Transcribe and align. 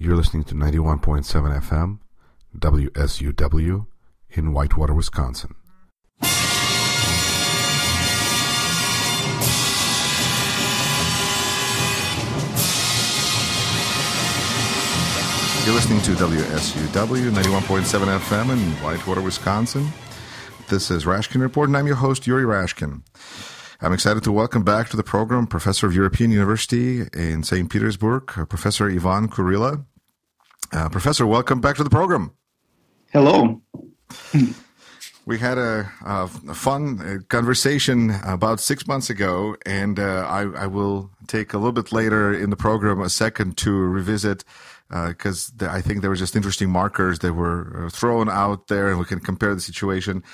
You're 0.00 0.14
listening 0.14 0.44
to 0.44 0.54
91.7 0.54 1.24
FM, 1.60 1.98
WSUW, 2.56 3.86
in 4.30 4.52
Whitewater, 4.52 4.94
Wisconsin. 4.94 5.56
You're 15.66 15.74
listening 15.74 16.00
to 16.02 16.12
WSUW 16.12 17.32
91.7 17.32 18.18
FM 18.20 18.52
in 18.52 18.70
Whitewater, 18.80 19.20
Wisconsin. 19.20 19.88
This 20.68 20.92
is 20.92 21.06
Rashkin 21.06 21.40
Report, 21.40 21.68
and 21.70 21.76
I'm 21.76 21.88
your 21.88 21.96
host, 21.96 22.24
Yuri 22.24 22.44
Rashkin. 22.44 23.02
I'm 23.80 23.92
excited 23.92 24.24
to 24.24 24.32
welcome 24.32 24.64
back 24.64 24.88
to 24.88 24.96
the 24.96 25.04
program 25.04 25.46
Professor 25.46 25.86
of 25.86 25.94
European 25.94 26.32
University 26.32 27.02
in 27.14 27.44
St. 27.44 27.70
Petersburg, 27.70 28.26
Professor 28.48 28.90
Ivan 28.90 29.28
Kurilla. 29.28 29.84
Uh, 30.72 30.88
professor, 30.88 31.24
welcome 31.24 31.60
back 31.60 31.76
to 31.76 31.84
the 31.84 31.90
program. 31.90 32.32
Hello. 33.12 33.62
We 35.26 35.38
had 35.38 35.58
a, 35.58 35.92
a 36.04 36.26
fun 36.26 37.00
uh, 37.00 37.18
conversation 37.28 38.14
about 38.24 38.58
six 38.58 38.86
months 38.88 39.10
ago, 39.10 39.54
and 39.64 40.00
uh, 40.00 40.26
I, 40.26 40.40
I, 40.64 40.66
will 40.66 41.10
take 41.26 41.52
a 41.52 41.58
little 41.58 41.72
bit 41.72 41.92
later 41.92 42.32
in 42.32 42.48
the 42.48 42.56
program 42.56 43.00
a 43.02 43.10
second 43.10 43.58
to 43.58 43.70
revisit 43.70 44.42
because 44.88 45.52
uh, 45.60 45.66
I 45.66 45.82
think 45.82 46.00
there 46.00 46.08
were 46.08 46.16
just 46.16 46.34
interesting 46.34 46.70
markers 46.70 47.18
that 47.18 47.34
were 47.34 47.86
uh, 47.86 47.90
thrown 47.90 48.30
out 48.30 48.68
there, 48.68 48.88
and 48.88 48.98
we 48.98 49.04
can 49.04 49.20
compare 49.20 49.54
the 49.54 49.60
situation 49.60 50.24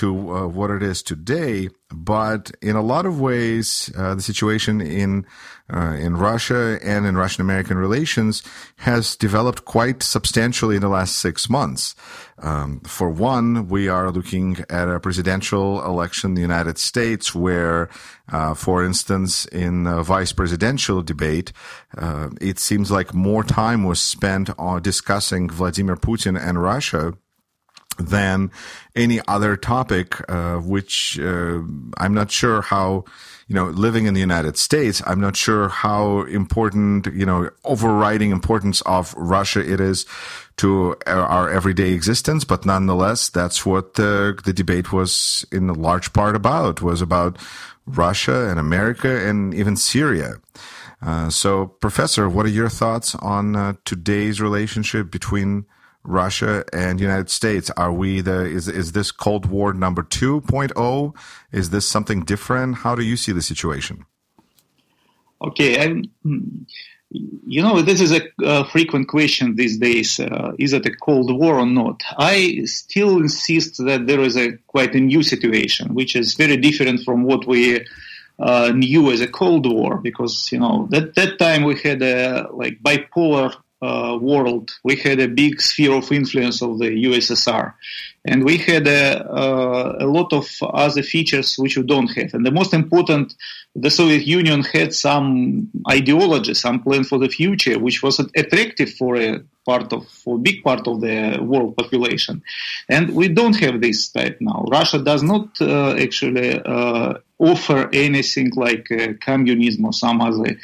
to 0.00 0.34
uh, 0.34 0.46
what 0.46 0.70
it 0.70 0.82
is 0.82 1.02
today. 1.02 1.68
But 1.92 2.52
in 2.62 2.74
a 2.74 2.82
lot 2.82 3.04
of 3.04 3.20
ways, 3.20 3.90
uh, 3.96 4.14
the 4.14 4.22
situation 4.22 4.80
in 4.80 5.26
uh, 5.72 5.96
in 6.00 6.16
Russia 6.16 6.78
and 6.82 7.06
in 7.06 7.16
Russian 7.16 7.42
American 7.42 7.78
relations 7.78 8.42
has 8.78 9.14
developed 9.14 9.64
quite 9.64 10.02
substantially 10.02 10.74
in 10.74 10.82
the 10.82 10.88
last 10.88 11.18
six 11.18 11.48
months. 11.48 11.94
Um, 12.38 12.80
for 12.80 13.08
one, 13.10 13.68
we 13.68 13.88
are 13.88 14.10
looking 14.10 14.64
at 14.68 14.88
a 14.88 14.98
presidential 14.98 15.84
election 15.84 16.30
in 16.30 16.34
the 16.34 16.40
United 16.40 16.78
States 16.78 17.34
where, 17.34 17.88
uh, 18.32 18.54
for 18.54 18.84
instance, 18.84 19.44
in 19.46 19.86
a 19.86 20.02
vice 20.02 20.32
presidential 20.32 21.02
debate, 21.02 21.52
uh, 21.96 22.30
it 22.40 22.58
seems 22.58 22.90
like 22.90 23.14
more 23.14 23.44
time 23.44 23.84
was 23.84 24.00
spent 24.00 24.50
on 24.58 24.82
discussing 24.82 25.50
Vladimir 25.50 25.96
Putin 25.96 26.40
and 26.40 26.62
Russia 26.62 27.14
than 28.00 28.50
any 28.96 29.20
other 29.28 29.56
topic, 29.56 30.16
uh, 30.28 30.56
which 30.56 31.18
uh, 31.20 31.60
I'm 31.98 32.14
not 32.14 32.30
sure 32.30 32.62
how, 32.62 33.04
you 33.46 33.54
know, 33.54 33.66
living 33.66 34.06
in 34.06 34.14
the 34.14 34.20
United 34.20 34.56
States, 34.56 35.02
I'm 35.06 35.20
not 35.20 35.36
sure 35.36 35.68
how 35.68 36.22
important, 36.22 37.06
you 37.12 37.26
know, 37.26 37.50
overriding 37.64 38.30
importance 38.30 38.80
of 38.82 39.14
Russia 39.16 39.60
it 39.60 39.80
is 39.80 40.06
to 40.56 40.96
our 41.06 41.50
everyday 41.50 41.92
existence. 41.92 42.44
But 42.44 42.66
nonetheless, 42.66 43.28
that's 43.28 43.64
what 43.64 43.94
the, 43.94 44.38
the 44.44 44.52
debate 44.52 44.92
was 44.92 45.46
in 45.52 45.68
a 45.70 45.74
large 45.74 46.12
part 46.12 46.36
about, 46.36 46.82
was 46.82 47.00
about 47.00 47.38
Russia 47.86 48.48
and 48.48 48.60
America 48.60 49.26
and 49.26 49.54
even 49.54 49.76
Syria. 49.76 50.34
Uh, 51.02 51.30
so, 51.30 51.66
Professor, 51.66 52.28
what 52.28 52.44
are 52.44 52.50
your 52.50 52.68
thoughts 52.68 53.14
on 53.16 53.56
uh, 53.56 53.72
today's 53.84 54.40
relationship 54.40 55.10
between 55.10 55.64
Russia 56.02 56.64
and 56.72 57.00
United 57.00 57.30
States? 57.30 57.70
Are 57.76 57.92
we 57.92 58.20
the 58.20 58.44
is 58.44 58.68
is 58.68 58.92
this 58.92 59.10
Cold 59.10 59.46
War 59.46 59.72
number 59.72 60.02
2.0? 60.02 61.14
Is 61.52 61.70
this 61.70 61.88
something 61.88 62.24
different? 62.24 62.76
How 62.76 62.94
do 62.94 63.02
you 63.02 63.16
see 63.16 63.32
the 63.32 63.42
situation? 63.42 64.06
Okay, 65.42 65.82
I'm, 65.82 66.04
you 67.10 67.62
know 67.62 67.82
this 67.82 68.00
is 68.00 68.12
a, 68.12 68.22
a 68.42 68.64
frequent 68.66 69.08
question 69.08 69.56
these 69.56 69.78
days. 69.78 70.20
Uh, 70.20 70.52
is 70.58 70.72
it 70.72 70.86
a 70.86 70.94
Cold 70.94 71.36
War 71.36 71.58
or 71.58 71.66
not? 71.66 72.02
I 72.16 72.62
still 72.64 73.18
insist 73.18 73.84
that 73.84 74.06
there 74.06 74.20
is 74.20 74.36
a 74.36 74.52
quite 74.68 74.94
a 74.94 75.00
new 75.00 75.22
situation, 75.22 75.94
which 75.94 76.14
is 76.14 76.34
very 76.34 76.56
different 76.56 77.02
from 77.04 77.24
what 77.24 77.46
we 77.46 77.84
uh, 78.38 78.72
knew 78.74 79.10
as 79.10 79.20
a 79.20 79.28
Cold 79.28 79.70
War, 79.70 79.98
because 79.98 80.50
you 80.52 80.60
know 80.60 80.88
that 80.90 81.14
that 81.16 81.38
time 81.38 81.64
we 81.64 81.78
had 81.78 82.00
a 82.02 82.48
like 82.52 82.82
bipolar 82.82 83.54
uh, 83.82 84.18
world, 84.20 84.70
we 84.84 84.96
had 84.96 85.20
a 85.20 85.28
big 85.28 85.60
sphere 85.60 85.92
of 85.94 86.12
influence 86.12 86.60
of 86.62 86.78
the 86.78 86.90
USSR, 87.04 87.72
and 88.24 88.44
we 88.44 88.58
had 88.58 88.86
a, 88.86 89.26
uh, 89.26 89.96
a, 90.00 90.06
lot 90.06 90.32
of 90.34 90.46
other 90.62 91.02
features 91.02 91.56
which 91.56 91.78
we 91.78 91.82
don't 91.84 92.08
have. 92.08 92.34
And 92.34 92.44
the 92.44 92.50
most 92.50 92.74
important, 92.74 93.34
the 93.74 93.90
Soviet 93.90 94.26
Union 94.26 94.62
had 94.62 94.92
some 94.92 95.70
ideology, 95.90 96.52
some 96.52 96.82
plan 96.82 97.04
for 97.04 97.18
the 97.18 97.30
future, 97.30 97.78
which 97.78 98.02
was 98.02 98.20
attractive 98.20 98.92
for 98.92 99.16
a 99.16 99.40
part 99.64 99.92
of, 99.94 100.06
for 100.08 100.36
a 100.36 100.40
big 100.40 100.62
part 100.62 100.86
of 100.86 101.00
the 101.00 101.38
world 101.40 101.76
population. 101.76 102.42
And 102.88 103.14
we 103.14 103.28
don't 103.28 103.58
have 103.60 103.80
this 103.80 104.10
type 104.10 104.36
now. 104.40 104.66
Russia 104.70 104.98
does 104.98 105.22
not 105.22 105.58
uh, 105.60 105.94
actually 105.96 106.60
uh, 106.60 107.14
offer 107.38 107.88
anything 107.92 108.50
like 108.54 108.90
uh, 108.92 109.14
communism 109.20 109.86
or 109.86 109.94
some 109.94 110.20
other 110.20 110.58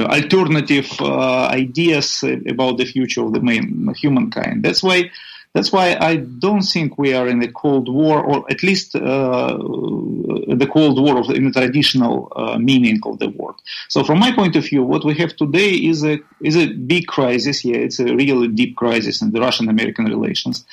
alternative 0.00 0.90
uh, 1.00 1.46
ideas 1.46 2.24
about 2.48 2.78
the 2.78 2.84
future 2.84 3.22
of 3.22 3.32
the 3.32 3.40
main 3.40 3.94
humankind. 3.94 4.64
That's 4.64 4.82
why. 4.82 5.10
That's 5.54 5.70
why 5.70 5.96
I 6.00 6.16
don't 6.16 6.62
think 6.62 6.98
we 6.98 7.14
are 7.14 7.28
in 7.28 7.40
a 7.40 7.46
Cold 7.46 7.88
War, 7.88 8.20
or 8.20 8.44
at 8.50 8.64
least 8.64 8.96
uh, 8.96 9.56
the 9.56 10.68
Cold 10.68 11.00
War 11.00 11.18
of, 11.20 11.30
in 11.30 11.44
the 11.44 11.52
traditional 11.52 12.32
uh, 12.34 12.58
meaning 12.58 12.98
of 13.04 13.20
the 13.20 13.28
word. 13.28 13.54
So, 13.88 14.02
from 14.02 14.18
my 14.18 14.32
point 14.32 14.56
of 14.56 14.64
view, 14.64 14.82
what 14.82 15.04
we 15.04 15.14
have 15.14 15.36
today 15.36 15.70
is 15.70 16.04
a 16.04 16.18
is 16.40 16.56
a 16.56 16.72
big 16.72 17.06
crisis. 17.06 17.64
Yeah, 17.64 17.76
it's 17.76 18.00
a 18.00 18.16
really 18.16 18.48
deep 18.48 18.74
crisis 18.74 19.22
in 19.22 19.30
the 19.30 19.40
Russian-American 19.40 20.06
relations, 20.06 20.64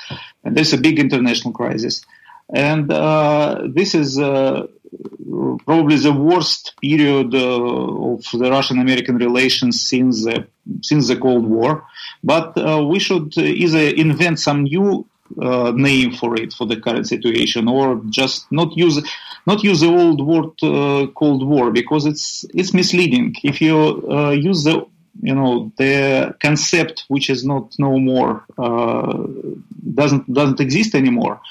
and 0.43 0.57
there's 0.57 0.73
a 0.73 0.79
big 0.79 0.97
international 0.97 1.53
crisis, 1.53 2.03
and 2.51 2.91
uh, 2.91 3.61
this 3.67 3.93
is 3.93 4.17
uh, 4.17 4.65
probably 5.65 5.97
the 5.97 6.13
worst 6.13 6.73
period 6.81 7.33
uh, 7.33 8.13
of 8.13 8.23
the 8.33 8.49
Russian-American 8.49 9.17
relations 9.17 9.81
since 9.81 10.25
the 10.25 10.47
since 10.81 11.07
the 11.07 11.17
Cold 11.17 11.45
War. 11.45 11.85
But 12.23 12.57
uh, 12.57 12.83
we 12.83 12.99
should 12.99 13.37
either 13.37 13.95
invent 13.95 14.39
some 14.39 14.63
new 14.63 15.05
uh, 15.41 15.71
name 15.75 16.13
for 16.13 16.35
it 16.35 16.53
for 16.53 16.65
the 16.67 16.79
current 16.79 17.07
situation, 17.07 17.67
or 17.67 18.01
just 18.09 18.51
not 18.51 18.75
use 18.77 19.01
not 19.47 19.63
use 19.63 19.81
the 19.81 19.87
old 19.87 20.25
word 20.25 20.51
uh, 20.63 21.07
Cold 21.13 21.47
War 21.47 21.71
because 21.71 22.05
it's 22.05 22.45
it's 22.53 22.73
misleading. 22.73 23.35
If 23.43 23.61
you 23.61 23.77
uh, 24.09 24.31
use 24.31 24.63
the 24.63 24.85
you 25.21 25.35
know 25.35 25.71
the 25.77 26.35
concept 26.41 27.05
which 27.07 27.29
is 27.29 27.45
not 27.45 27.75
no 27.77 27.99
more 27.99 28.45
uh, 28.57 29.23
doesn't 29.93 30.31
doesn't 30.33 30.59
exist 30.59 30.95
anymore 30.95 31.41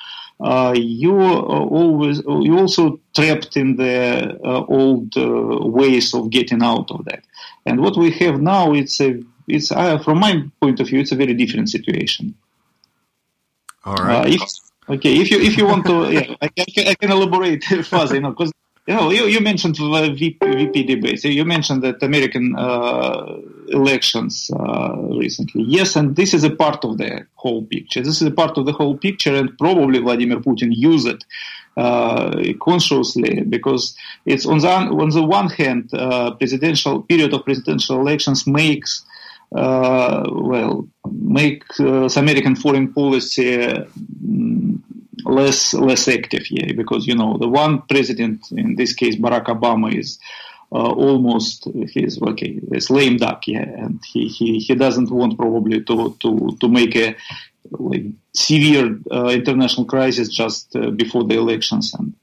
you 0.75 1.21
always 1.21 2.19
you 2.27 2.59
also 2.59 3.01
trapped 3.15 3.57
in 3.57 3.77
the 3.77 4.39
uh, 4.43 4.65
old 4.67 5.17
uh, 5.17 5.67
ways 5.67 6.15
of 6.15 6.31
getting 6.31 6.63
out 6.63 6.91
of 6.91 7.05
that. 7.05 7.23
And 7.67 7.81
what 7.81 7.97
we 7.97 8.11
have 8.13 8.41
now, 8.41 8.73
it's 8.73 9.01
a 9.01 9.23
it's 9.49 9.69
from 9.69 10.19
my 10.19 10.45
point 10.61 10.81
of 10.81 10.87
view, 10.89 11.01
it's 11.01 11.13
a 11.13 11.17
very 11.17 11.35
different 11.35 11.69
situation. 11.69 12.35
All 13.85 13.97
right. 13.97 14.35
If, 14.35 14.43
okay, 14.89 15.17
if 15.17 15.31
you 15.31 15.41
if 15.41 15.57
you 15.57 15.67
want 15.67 15.87
to, 15.87 16.11
yeah, 16.13 16.35
I, 16.41 16.49
can, 16.49 16.89
I 16.89 16.95
can 16.95 17.11
elaborate 17.11 17.65
further, 17.85 18.15
you 18.15 18.21
know, 18.21 18.31
because 18.31 18.53
you 18.87 18.95
know, 18.95 19.11
you, 19.11 19.27
you 19.27 19.41
mentioned 19.41 19.77
VP, 19.77 20.39
VP 20.41 20.83
debates. 20.83 21.25
You 21.25 21.45
mentioned 21.45 21.83
that 21.83 22.03
American 22.03 22.57
uh, 22.57 23.37
elections 23.71 24.51
uh, 24.59 24.97
recently. 25.19 25.65
Yes, 25.65 25.97
and 25.97 26.17
this 26.17 26.35
is 26.35 26.45
a 26.45 26.51
part 26.51 26.85
of 26.85 26.99
the 26.99 27.27
whole 27.35 27.65
picture. 27.65 28.01
This 28.01 28.21
is 28.21 28.27
a 28.27 28.31
part 28.31 28.59
of 28.59 28.67
the 28.67 28.73
whole 28.73 28.97
picture, 28.97 29.35
and 29.35 29.57
probably 29.59 29.99
Vladimir 29.99 30.39
Putin 30.39 30.71
used 30.71 31.07
it 31.07 31.25
uh, 31.77 32.43
consciously 32.61 33.43
because 33.43 33.95
it's 34.27 34.47
on 34.47 34.59
the 34.59 34.69
on 34.69 35.11
the 35.11 35.23
one 35.23 35.49
hand, 35.49 35.91
uh, 35.95 36.35
presidential 36.35 37.03
period 37.03 37.33
of 37.33 37.45
presidential 37.45 38.01
elections 38.01 38.47
makes 38.47 39.05
uh, 39.55 40.25
well 40.31 40.87
make 41.11 41.65
uh, 41.81 42.09
American 42.17 42.57
foreign 42.57 42.93
policy. 42.93 43.65
Um, 43.65 44.83
less 45.27 45.75
less 45.75 46.09
active 46.09 46.43
here 46.45 46.73
because 46.75 47.07
you 47.07 47.15
know 47.15 47.37
the 47.39 47.47
one 47.47 47.83
president 47.83 48.51
in 48.53 48.75
this 48.77 48.95
case 48.95 49.17
Barack 49.17 49.47
Obama 49.47 49.95
is 49.95 50.19
almost 50.79 51.69
he's 51.93 52.21
okay 52.23 52.61
it's 52.71 52.91
lame 52.91 53.17
duck 53.17 53.47
yeah 53.47 53.63
and 53.63 54.01
he, 54.05 54.29
he, 54.29 54.59
he 54.59 54.75
doesn't 54.75 55.11
want 55.11 55.37
probably 55.37 55.83
to 55.83 56.17
to 56.21 56.57
to 56.61 56.69
make 56.69 56.95
a 56.97 57.17
like 57.73 58.05
severe 58.33 58.99
uh, 59.11 59.29
international 59.29 59.85
crisis 59.85 60.29
just 60.29 60.75
uh, 60.77 60.91
before 60.91 61.25
the 61.25 61.35
elections 61.35 61.93
and 61.99 62.15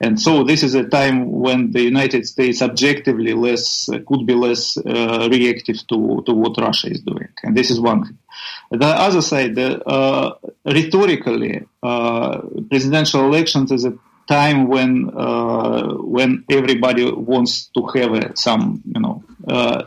and 0.00 0.20
so 0.20 0.44
this 0.44 0.62
is 0.62 0.74
a 0.74 0.84
time 0.84 1.30
when 1.30 1.72
the 1.72 1.82
United 1.82 2.26
States 2.26 2.62
objectively 2.62 3.34
less 3.34 3.88
uh, 3.88 3.98
could 4.06 4.26
be 4.26 4.34
less 4.34 4.76
uh, 4.78 5.28
reactive 5.30 5.76
to 5.88 6.22
to 6.26 6.32
what 6.32 6.56
Russia 6.58 6.88
is 6.88 7.00
doing 7.00 7.28
and 7.42 7.56
this 7.56 7.70
is 7.70 7.80
one 7.80 8.04
thing. 8.04 8.18
The 8.70 8.86
other 8.86 9.22
side, 9.22 9.58
uh, 9.58 10.34
rhetorically, 10.64 11.64
uh, 11.82 12.40
presidential 12.68 13.24
elections 13.24 13.70
is 13.72 13.84
a 13.84 13.92
time 14.26 14.68
when 14.68 15.10
uh, 15.16 15.94
when 15.98 16.44
everybody 16.50 17.10
wants 17.10 17.66
to 17.74 17.86
have 17.94 18.32
some 18.36 18.82
you 18.86 19.00
know 19.00 19.22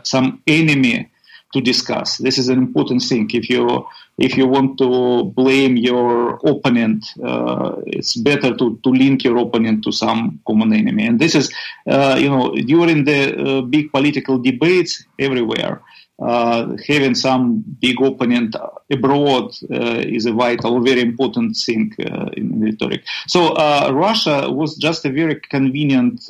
some 0.02 0.42
enemy 0.46 1.10
to 1.52 1.60
discuss. 1.60 2.18
This 2.18 2.38
is 2.38 2.48
an 2.48 2.58
important 2.58 3.02
thing. 3.02 3.28
If 3.32 3.50
you 3.50 3.86
if 4.20 4.36
you 4.36 4.46
want 4.46 4.76
to 4.78 5.24
blame 5.34 5.76
your 5.76 6.34
opponent, 6.44 7.06
uh, 7.24 7.76
it's 7.86 8.16
better 8.16 8.54
to, 8.54 8.78
to 8.84 8.90
link 8.90 9.24
your 9.24 9.38
opponent 9.38 9.82
to 9.84 9.92
some 9.92 10.40
common 10.46 10.74
enemy. 10.74 11.06
And 11.06 11.18
this 11.18 11.34
is, 11.34 11.50
uh, 11.86 12.18
you 12.20 12.28
know, 12.28 12.54
during 12.54 13.04
the 13.04 13.34
uh, 13.34 13.60
big 13.62 13.90
political 13.90 14.38
debates 14.38 15.04
everywhere, 15.18 15.80
uh, 16.20 16.76
having 16.86 17.14
some 17.14 17.64
big 17.80 18.00
opponent 18.02 18.54
abroad 18.90 19.54
uh, 19.70 20.02
is 20.16 20.26
a 20.26 20.32
vital, 20.32 20.80
very 20.80 21.00
important 21.00 21.56
thing 21.56 21.92
uh, 22.00 22.26
in 22.36 22.60
rhetoric. 22.60 23.02
So 23.26 23.54
Russia 23.90 24.50
was 24.50 24.76
just 24.76 25.04
a 25.06 25.10
very 25.10 25.36
convenient 25.40 26.20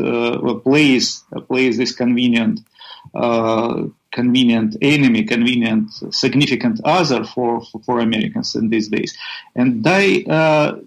place, 0.63 1.25
a 1.33 1.41
place 1.41 1.79
is 1.79 1.93
convenient 1.93 2.61
convenient 4.13 4.77
enemy, 4.83 5.25
convenient, 5.25 5.89
significant 6.13 6.81
other 6.85 7.25
for, 7.25 7.65
for, 7.67 7.81
for 7.83 8.01
Americans 8.01 8.57
in 8.57 8.69
these 8.69 8.89
days. 8.89 9.17
And 9.55 9.87
I 9.87 10.23
uh, 10.23 10.81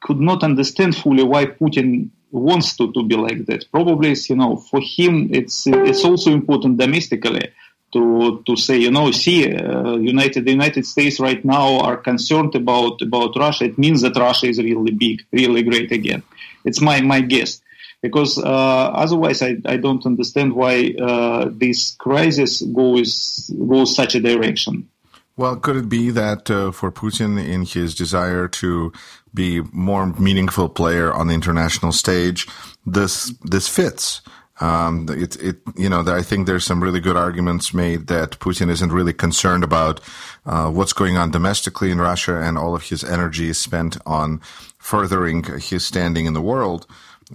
could 0.00 0.20
not 0.20 0.42
understand 0.44 0.96
fully 0.96 1.24
why 1.24 1.46
Putin 1.46 2.10
wants 2.30 2.76
to, 2.76 2.92
to 2.92 3.02
be 3.02 3.16
like 3.16 3.46
that. 3.46 3.64
Probably, 3.72 4.14
you 4.28 4.36
know, 4.36 4.56
for 4.56 4.80
him, 4.80 5.30
it's 5.32 5.66
it's 5.66 6.04
also 6.04 6.30
important 6.30 6.78
domestically 6.78 7.50
to 7.92 8.42
to 8.46 8.56
say, 8.56 8.78
you 8.78 8.90
know, 8.90 9.10
see, 9.10 9.54
uh, 9.54 9.96
United 9.96 10.44
the 10.44 10.50
United 10.50 10.86
States 10.86 11.20
right 11.20 11.44
now 11.44 11.80
are 11.80 11.96
concerned 11.96 12.54
about 12.54 13.02
about 13.02 13.36
Russia. 13.36 13.64
It 13.64 13.78
means 13.78 14.02
that 14.02 14.16
Russia 14.16 14.46
is 14.46 14.58
really 14.58 14.92
big, 14.92 15.22
really 15.32 15.62
great 15.62 15.92
again. 15.92 16.22
It's 16.64 16.80
my 16.80 17.00
my 17.00 17.20
guess 17.20 17.60
because 18.02 18.38
uh, 18.38 18.42
otherwise 18.46 19.42
I, 19.42 19.56
I 19.64 19.76
don't 19.76 20.04
understand 20.06 20.54
why 20.54 20.94
uh, 21.00 21.50
this 21.52 21.92
crisis 21.92 22.62
goes 22.62 23.50
goes 23.68 23.94
such 23.94 24.14
a 24.14 24.20
direction. 24.20 24.88
Well, 25.36 25.56
could 25.56 25.76
it 25.76 25.88
be 25.88 26.10
that 26.10 26.50
uh, 26.50 26.70
for 26.70 26.92
Putin, 26.92 27.42
in 27.42 27.64
his 27.64 27.94
desire 27.94 28.46
to 28.48 28.92
be 29.32 29.62
more 29.72 30.06
meaningful 30.06 30.68
player 30.68 31.12
on 31.12 31.28
the 31.28 31.34
international 31.34 31.92
stage, 31.92 32.46
this 32.84 33.32
this 33.42 33.68
fits? 33.68 34.20
Um, 34.60 35.08
it, 35.08 35.36
it, 35.36 35.56
you 35.76 35.88
know, 35.88 36.04
I 36.06 36.22
think 36.22 36.46
there's 36.46 36.64
some 36.64 36.82
really 36.82 37.00
good 37.00 37.16
arguments 37.16 37.72
made 37.72 38.08
that 38.08 38.38
Putin 38.40 38.70
isn't 38.70 38.92
really 38.92 39.14
concerned 39.14 39.64
about 39.64 40.00
uh, 40.44 40.70
what's 40.70 40.92
going 40.92 41.16
on 41.16 41.30
domestically 41.30 41.90
in 41.90 41.98
Russia, 41.98 42.36
and 42.40 42.58
all 42.58 42.74
of 42.74 42.84
his 42.84 43.02
energy 43.02 43.48
is 43.48 43.58
spent 43.58 43.96
on 44.04 44.40
furthering 44.78 45.44
his 45.60 45.84
standing 45.84 46.26
in 46.26 46.34
the 46.34 46.42
world 46.42 46.86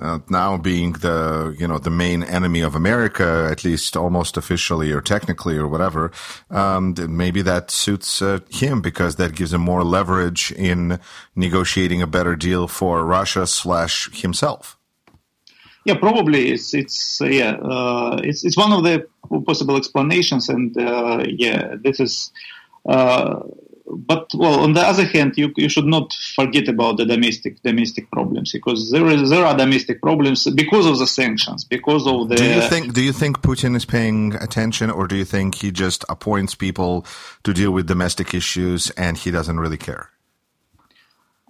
uh, 0.01 0.19
now 0.29 0.57
being 0.57 0.93
the 0.93 1.55
you 1.57 1.67
know 1.67 1.77
the 1.77 1.89
main 1.89 2.23
enemy 2.23 2.61
of 2.61 2.75
America, 2.75 3.47
at 3.49 3.63
least 3.63 3.95
almost 3.95 4.37
officially 4.37 4.91
or 4.91 5.01
technically 5.01 5.57
or 5.57 5.67
whatever, 5.67 6.11
um, 6.49 6.95
maybe 7.07 7.41
that 7.41 7.71
suits 7.71 8.21
uh, 8.21 8.39
him 8.49 8.81
because 8.81 9.15
that 9.15 9.35
gives 9.35 9.53
him 9.53 9.61
more 9.61 9.83
leverage 9.83 10.51
in 10.51 10.99
negotiating 11.35 12.01
a 12.01 12.07
better 12.07 12.35
deal 12.35 12.67
for 12.67 13.05
Russia 13.05 13.47
slash 13.47 14.09
himself. 14.21 14.74
Yeah, 15.85 15.95
probably 15.95 16.51
it's 16.51 16.73
it's 16.73 17.21
uh, 17.21 17.25
yeah 17.25 17.51
uh, 17.51 18.19
it's 18.23 18.43
it's 18.43 18.57
one 18.57 18.73
of 18.73 18.83
the 18.83 19.07
possible 19.45 19.77
explanations, 19.77 20.49
and 20.49 20.75
uh, 20.77 21.23
yeah, 21.27 21.75
this 21.79 21.99
is 21.99 22.31
uh, 22.89 23.41
but 23.87 24.31
well, 24.35 24.61
on 24.61 24.73
the 24.73 24.81
other 24.81 25.05
hand, 25.05 25.37
you, 25.37 25.53
you 25.55 25.69
should 25.69 25.85
not 25.85 26.13
forget 26.13 26.67
about 26.67 26.97
the 26.97 27.05
domestic 27.05 27.61
domestic 27.61 28.09
problems 28.11 28.51
because 28.51 28.89
there 28.91 29.05
is 29.07 29.29
there 29.29 29.45
are 29.45 29.55
domestic 29.55 30.01
problems 30.01 30.49
because 30.51 30.85
of 30.85 30.97
the 30.97 31.07
sanctions, 31.07 31.63
because 31.63 32.07
of 32.07 32.29
the. 32.29 32.35
Do 32.35 32.45
you 32.45 32.61
think 32.61 32.93
Do 32.93 33.01
you 33.01 33.13
think 33.13 33.41
Putin 33.41 33.75
is 33.75 33.85
paying 33.85 34.33
attention, 34.35 34.89
or 34.89 35.07
do 35.07 35.15
you 35.15 35.25
think 35.25 35.55
he 35.55 35.71
just 35.71 36.03
appoints 36.09 36.55
people 36.55 37.05
to 37.43 37.53
deal 37.53 37.71
with 37.71 37.87
domestic 37.87 38.33
issues 38.33 38.89
and 38.91 39.17
he 39.17 39.31
doesn't 39.31 39.59
really 39.59 39.77
care? 39.77 40.09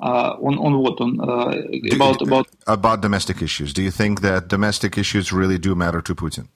Uh, 0.02 0.36
on 0.42 0.58
on 0.58 0.78
what 0.80 1.00
on 1.00 1.22
uh, 1.22 1.96
about 1.96 2.22
about 2.22 2.48
about 2.68 3.02
domestic 3.02 3.42
issues? 3.42 3.72
Do 3.72 3.82
you 3.82 3.92
think 3.92 4.22
that 4.22 4.50
domestic 4.50 4.98
issues 4.98 5.32
really 5.32 5.58
do 5.58 5.74
matter 5.74 6.02
to 6.02 6.14
Putin? 6.14 6.50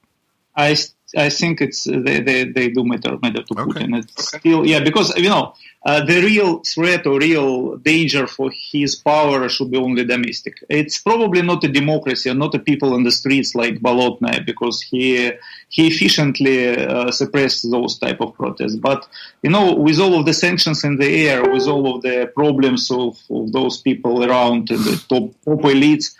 I 0.55 0.75
I 1.17 1.29
think 1.29 1.61
it's 1.61 1.85
they, 1.85 2.19
they, 2.21 2.43
they 2.45 2.69
do 2.69 2.83
matter 2.83 3.17
matter 3.21 3.43
to 3.43 3.53
okay. 3.59 3.63
Putin. 3.63 3.97
It's 3.97 4.33
okay. 4.33 4.39
still 4.39 4.65
yeah 4.65 4.79
because 4.79 5.15
you 5.17 5.29
know 5.29 5.53
uh, 5.85 6.03
the 6.03 6.21
real 6.21 6.59
threat 6.59 7.07
or 7.07 7.19
real 7.19 7.77
danger 7.77 8.27
for 8.27 8.51
his 8.53 8.95
power 8.95 9.47
should 9.47 9.71
be 9.71 9.77
only 9.77 10.03
domestic. 10.03 10.61
It's 10.69 10.99
probably 10.99 11.41
not 11.41 11.63
a 11.63 11.69
democracy 11.69 12.29
or 12.29 12.33
not 12.33 12.53
a 12.53 12.59
people 12.59 12.95
in 12.95 13.03
the 13.03 13.11
streets 13.11 13.55
like 13.55 13.79
Bolotnaya 13.79 14.45
because 14.45 14.81
he 14.81 15.31
he 15.69 15.87
efficiently 15.87 16.77
uh, 16.77 17.11
suppressed 17.11 17.69
those 17.71 17.97
type 17.97 18.19
of 18.21 18.35
protests. 18.35 18.75
But 18.75 19.07
you 19.41 19.49
know, 19.49 19.73
with 19.73 19.99
all 19.99 20.19
of 20.19 20.25
the 20.25 20.33
sanctions 20.33 20.83
in 20.83 20.97
the 20.97 21.27
air, 21.27 21.49
with 21.49 21.67
all 21.67 21.95
of 21.95 22.01
the 22.01 22.31
problems 22.35 22.91
of, 22.91 23.17
of 23.29 23.51
those 23.51 23.81
people 23.81 24.25
around 24.25 24.67
the 24.67 25.01
top 25.09 25.31
top 25.45 25.61
elites 25.61 26.13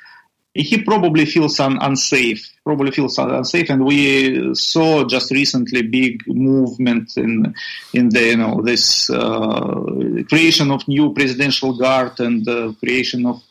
he 0.54 0.84
probably 0.84 1.26
feels 1.26 1.60
un- 1.60 1.78
unsafe. 1.82 2.52
Probably 2.64 2.92
feels 2.92 3.18
unsafe, 3.18 3.70
and 3.70 3.86
we 3.86 4.54
saw 4.54 5.04
just 5.06 5.32
recently 5.32 5.82
big 5.84 6.28
movement 6.28 7.12
in 7.18 7.54
in 7.94 8.10
the 8.10 8.24
you 8.28 8.38
know 8.38 8.62
this 8.62 9.10
uh, 9.10 9.82
creation 10.28 10.72
of 10.72 10.88
new 10.88 11.14
presidential 11.14 11.78
guard 11.78 12.20
and 12.20 12.48
uh, 12.48 12.74
creation 12.80 13.26
of 13.26 13.42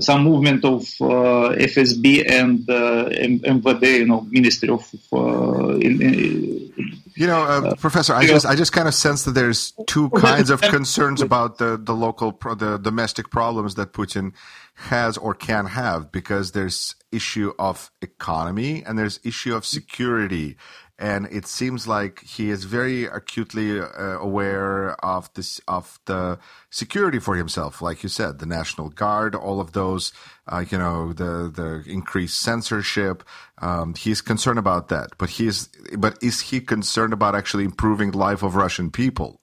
some 0.00 0.24
movement 0.24 0.64
of 0.64 0.82
uh, 1.00 1.54
FSB 1.56 2.28
and 2.28 2.68
uh, 2.68 3.08
MVD, 3.10 3.98
you 3.98 4.06
know, 4.06 4.26
Ministry 4.30 4.70
of. 4.70 4.90
Uh, 5.12 5.76
in, 5.76 6.00
in, 6.02 7.02
you 7.16 7.26
know, 7.26 7.42
uh, 7.42 7.60
uh, 7.60 7.74
Professor, 7.76 8.14
I 8.14 8.26
just 8.26 8.46
I 8.46 8.54
just 8.54 8.72
kind 8.72 8.88
of 8.88 8.94
sense 8.94 9.24
that 9.24 9.32
there's 9.32 9.72
two 9.86 10.10
kinds 10.16 10.50
of 10.50 10.60
concerns 10.60 11.22
about 11.22 11.58
the 11.58 11.76
the 11.80 11.94
local 11.94 12.32
pro- 12.32 12.54
the 12.54 12.78
domestic 12.78 13.30
problems 13.30 13.76
that 13.76 13.92
Putin 13.92 14.32
has 14.74 15.16
or 15.16 15.34
can 15.34 15.66
have 15.66 16.10
because 16.10 16.52
there's 16.52 16.96
issue 17.12 17.52
of 17.58 17.90
economy 18.02 18.82
and 18.84 18.98
there's 18.98 19.20
issue 19.24 19.54
of 19.54 19.64
security 19.64 20.56
and 20.98 21.26
it 21.26 21.46
seems 21.46 21.88
like 21.88 22.20
he 22.20 22.50
is 22.50 22.64
very 22.64 23.04
acutely 23.04 23.80
uh, 23.80 24.18
aware 24.18 24.92
of 25.04 25.32
this 25.34 25.60
of 25.66 25.98
the 26.06 26.38
security 26.70 27.18
for 27.18 27.34
himself 27.36 27.82
like 27.82 28.02
you 28.02 28.08
said 28.08 28.38
the 28.38 28.46
national 28.46 28.88
guard 28.90 29.34
all 29.34 29.60
of 29.60 29.72
those 29.72 30.12
uh, 30.46 30.64
you 30.70 30.78
know 30.78 31.12
the 31.12 31.50
the 31.54 31.82
increased 31.90 32.40
censorship. 32.40 33.24
Um, 33.58 33.94
he's 33.94 34.20
concerned 34.20 34.58
about 34.58 34.88
that. 34.88 35.10
But 35.18 35.30
he's 35.30 35.68
but 35.98 36.18
is 36.22 36.40
he 36.40 36.60
concerned 36.60 37.12
about 37.12 37.34
actually 37.34 37.64
improving 37.64 38.10
the 38.10 38.18
life 38.18 38.42
of 38.42 38.56
russian 38.56 38.90
people? 38.90 39.40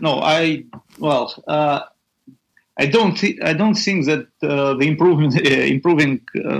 No 0.00 0.20
i 0.20 0.64
well 0.98 1.32
uh, 1.46 1.80
I 2.78 2.86
don't 2.86 3.16
th- 3.16 3.38
I 3.42 3.54
don't 3.54 3.74
think 3.74 4.04
that 4.06 4.26
uh, 4.42 4.74
the 4.74 4.86
improvement, 4.86 5.34
uh, 5.46 5.50
improving 5.50 6.20
uh, 6.36 6.50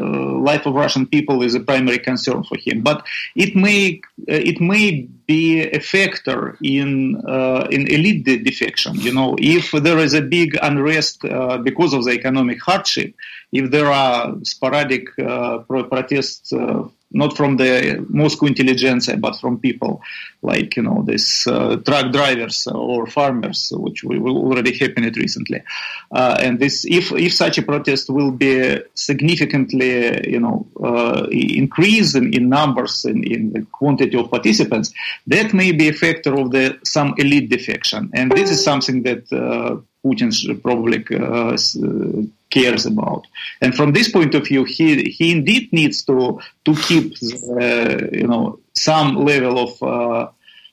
life 0.51 0.65
of 0.67 0.75
Russian 0.75 1.07
people 1.07 1.43
is 1.43 1.55
a 1.55 1.61
primary 1.61 1.99
concern 1.99 2.43
for 2.43 2.57
him. 2.59 2.81
But 2.83 3.05
it 3.35 3.55
may 3.55 4.01
uh, 4.21 4.41
it 4.51 4.61
may 4.61 5.03
be 5.27 5.63
a 5.63 5.81
factor 5.81 6.57
in 6.63 7.23
uh, 7.27 7.67
in 7.71 7.87
elite 7.89 8.25
defection. 8.45 8.95
You 8.95 9.13
know, 9.13 9.37
if 9.39 9.73
there 9.73 9.99
is 9.99 10.15
a 10.15 10.23
big 10.23 10.57
unrest 10.63 11.25
uh, 11.25 11.59
because 11.59 11.93
of 11.93 12.05
the 12.05 12.13
economic 12.13 12.63
hardship, 12.63 13.15
if 13.53 13.71
there 13.71 13.91
are 13.93 14.35
sporadic 14.43 15.15
protests 15.17 16.53
not 17.11 17.37
from 17.37 17.57
the 17.57 18.05
Moscow 18.09 18.47
intelligentsia, 18.47 19.17
but 19.17 19.37
from 19.37 19.59
people 19.59 20.03
like 20.43 20.77
you 20.77 20.83
know 20.83 21.03
these 21.07 21.47
uh, 21.47 21.77
truck 21.77 22.13
drivers 22.13 22.67
or 22.67 23.07
farmers, 23.07 23.73
which 23.75 24.03
will 24.05 24.37
already 24.37 24.77
happened 24.77 25.17
recently. 25.17 25.63
Uh, 26.11 26.37
and 26.41 26.59
this, 26.59 26.85
if 26.85 27.13
if 27.13 27.33
such 27.33 27.59
a 27.59 27.63
protest 27.63 28.11
will 28.11 28.31
be 28.31 28.79
significantly 28.95 30.29
you 30.29 30.41
know 30.41 30.67
uh, 30.83 31.27
increase 31.31 32.15
in, 32.15 32.35
in 32.35 32.49
numbers 32.49 33.05
in, 33.05 33.23
in 33.25 33.53
the 33.53 33.63
quantity 33.73 34.17
of 34.19 34.31
participants, 34.31 34.93
that 35.27 35.55
may 35.55 35.73
be 35.73 35.89
a 35.89 35.93
factor 35.93 36.35
of 36.35 36.51
the 36.51 36.79
some 36.85 37.15
elite 37.19 37.49
defection, 37.49 38.11
and 38.15 38.33
this 38.33 38.51
is 38.51 38.63
something 38.63 39.03
that 39.03 39.33
uh, 39.33 39.77
Putin 40.05 40.63
probably 40.63 41.05
uh, 41.17 41.57
cares 42.50 42.87
about. 42.87 43.26
And 43.61 43.75
from 43.75 43.93
this 43.93 44.11
point 44.11 44.35
of 44.35 44.47
view, 44.47 44.65
he 44.65 45.11
he 45.11 45.33
indeed 45.33 45.73
needs 45.73 46.05
to 46.05 46.41
to 46.65 46.75
keep 46.75 47.15
uh, 47.61 48.07
you 48.12 48.26
know 48.26 48.61
some 48.75 49.25
level 49.25 49.59
of 49.59 49.83
uh, 49.83 50.29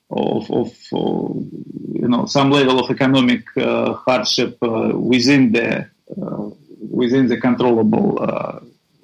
of, 0.10 0.52
of 0.52 0.68
uh, 0.94 1.34
you 2.02 2.08
know 2.08 2.26
some 2.26 2.52
level 2.52 2.80
of 2.80 2.90
economic 2.90 3.46
uh, 3.58 3.94
hardship 3.94 4.58
uh, 4.62 4.92
within 4.94 5.52
the 5.52 5.88
uh, 6.22 6.50
within 6.90 7.28
the 7.28 7.40
controllable 7.40 8.20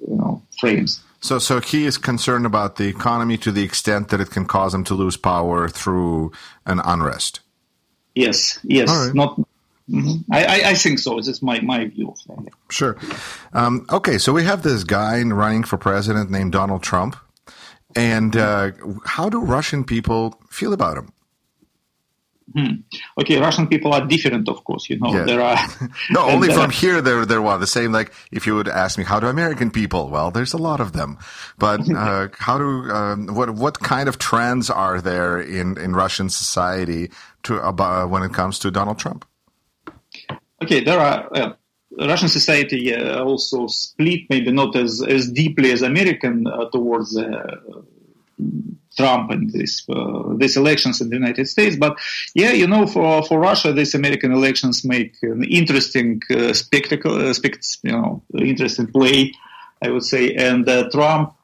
you 0.00 0.16
know 0.16 0.42
frames. 0.58 1.02
So, 1.22 1.38
so 1.38 1.60
he 1.60 1.84
is 1.84 1.98
concerned 1.98 2.46
about 2.46 2.76
the 2.76 2.88
economy 2.88 3.36
to 3.38 3.52
the 3.52 3.62
extent 3.62 4.08
that 4.08 4.20
it 4.20 4.30
can 4.30 4.46
cause 4.46 4.72
him 4.72 4.84
to 4.84 4.94
lose 4.94 5.18
power 5.18 5.68
through 5.68 6.32
an 6.64 6.80
unrest. 6.82 7.40
Yes, 8.14 8.58
yes, 8.62 8.88
right. 8.88 9.14
not 9.14 9.38
Mm-hmm. 9.90 10.32
I, 10.32 10.62
I, 10.70 10.74
think 10.74 11.00
so. 11.00 11.16
This 11.16 11.28
is 11.28 11.42
my, 11.42 11.60
my 11.60 11.86
view. 11.86 12.14
Sure. 12.70 12.96
Um, 13.52 13.86
okay, 13.90 14.18
so 14.18 14.32
we 14.32 14.44
have 14.44 14.62
this 14.62 14.84
guy 14.84 15.20
running 15.22 15.64
for 15.64 15.78
president 15.78 16.30
named 16.30 16.52
Donald 16.52 16.82
Trump. 16.82 17.16
And 17.96 18.36
uh, 18.36 18.70
how 19.04 19.28
do 19.28 19.40
Russian 19.40 19.84
people 19.84 20.40
feel 20.48 20.72
about 20.72 20.96
him? 20.96 21.12
Hmm. 22.54 22.82
Okay, 23.20 23.38
Russian 23.38 23.68
people 23.68 23.92
are 23.92 24.04
different, 24.04 24.48
of 24.48 24.64
course. 24.64 24.90
You 24.90 24.98
know, 24.98 25.14
yeah. 25.14 25.24
there 25.24 25.40
are 25.40 25.56
no 26.10 26.22
only 26.30 26.52
from 26.52 26.70
here. 26.70 27.00
They're 27.00 27.24
they're 27.24 27.58
the 27.58 27.66
same. 27.66 27.92
Like 27.92 28.12
if 28.32 28.46
you 28.46 28.56
would 28.56 28.68
ask 28.68 28.98
me, 28.98 29.04
how 29.04 29.20
do 29.20 29.28
American 29.28 29.70
people? 29.70 30.08
Well, 30.08 30.32
there's 30.32 30.52
a 30.52 30.58
lot 30.58 30.80
of 30.80 30.92
them, 30.92 31.18
but 31.58 31.88
uh, 31.94 32.28
how 32.38 32.58
do 32.58 32.90
um, 32.90 33.26
what 33.28 33.50
what 33.50 33.78
kind 33.78 34.08
of 34.08 34.18
trends 34.18 34.68
are 34.68 35.00
there 35.00 35.40
in 35.40 35.78
in 35.78 35.94
Russian 35.94 36.28
society 36.28 37.12
to 37.44 37.60
about 37.60 38.10
when 38.10 38.24
it 38.24 38.32
comes 38.32 38.58
to 38.60 38.70
Donald 38.72 38.98
Trump? 38.98 39.24
Okay, 40.62 40.84
there 40.84 40.98
are. 40.98 41.28
Uh, 41.34 41.52
Russian 41.98 42.28
society 42.28 42.94
uh, 42.94 43.24
also 43.24 43.66
split, 43.66 44.20
maybe 44.30 44.52
not 44.52 44.76
as, 44.76 45.02
as 45.02 45.30
deeply 45.30 45.72
as 45.72 45.82
American 45.82 46.46
uh, 46.46 46.70
towards 46.70 47.16
uh, 47.16 47.56
Trump 48.96 49.30
and 49.30 49.50
this 49.50 49.84
uh, 49.88 50.34
these 50.36 50.56
elections 50.56 51.00
in 51.00 51.08
the 51.10 51.16
United 51.16 51.48
States. 51.48 51.76
But 51.76 51.98
yeah, 52.34 52.52
you 52.52 52.66
know, 52.66 52.86
for 52.86 53.22
for 53.24 53.40
Russia, 53.40 53.72
these 53.72 53.94
American 53.94 54.32
elections 54.32 54.84
make 54.84 55.16
an 55.22 55.42
interesting 55.44 56.22
uh, 56.30 56.52
spectacle, 56.52 57.34
spect- 57.34 57.78
you 57.82 57.92
know, 57.92 58.22
interesting 58.38 58.86
play, 58.86 59.32
I 59.82 59.90
would 59.90 60.04
say. 60.04 60.34
And 60.34 60.66
Trump, 60.92 61.34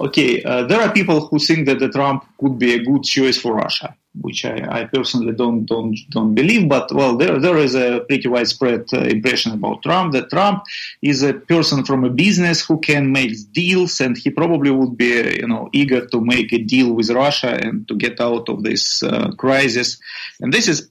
okay, 0.00 0.42
uh, 0.42 0.66
there 0.66 0.80
are 0.80 0.92
people 0.92 1.26
who 1.26 1.38
think 1.38 1.66
that 1.66 1.78
the 1.78 1.88
Trump 1.88 2.24
could 2.38 2.58
be 2.58 2.74
a 2.74 2.84
good 2.84 3.02
choice 3.02 3.38
for 3.38 3.54
Russia 3.54 3.96
which 4.20 4.44
I, 4.44 4.80
I, 4.80 4.84
personally 4.84 5.32
don't 5.32 5.64
don't 5.64 5.96
don't 6.10 6.34
believe. 6.34 6.68
But 6.68 6.92
well, 6.92 7.16
there 7.16 7.38
there 7.38 7.56
is 7.56 7.74
a 7.74 8.00
pretty 8.00 8.28
widespread 8.28 8.86
uh, 8.92 9.00
impression 9.00 9.52
about 9.52 9.82
Trump 9.82 10.12
that 10.12 10.30
Trump 10.30 10.64
is 11.02 11.22
a 11.22 11.34
person 11.34 11.84
from 11.84 12.04
a 12.04 12.10
business 12.10 12.64
who 12.64 12.78
can 12.78 13.10
make 13.10 13.32
deals, 13.52 14.00
and 14.00 14.16
he 14.16 14.30
probably 14.30 14.70
would 14.70 14.96
be 14.96 15.38
you 15.40 15.48
know 15.48 15.68
eager 15.72 16.06
to 16.06 16.20
make 16.20 16.52
a 16.52 16.58
deal 16.58 16.92
with 16.92 17.10
Russia 17.10 17.58
and 17.60 17.88
to 17.88 17.94
get 17.96 18.20
out 18.20 18.48
of 18.48 18.62
this 18.62 19.02
uh, 19.02 19.32
crisis. 19.36 19.98
And 20.40 20.52
this 20.52 20.68
is 20.68 20.90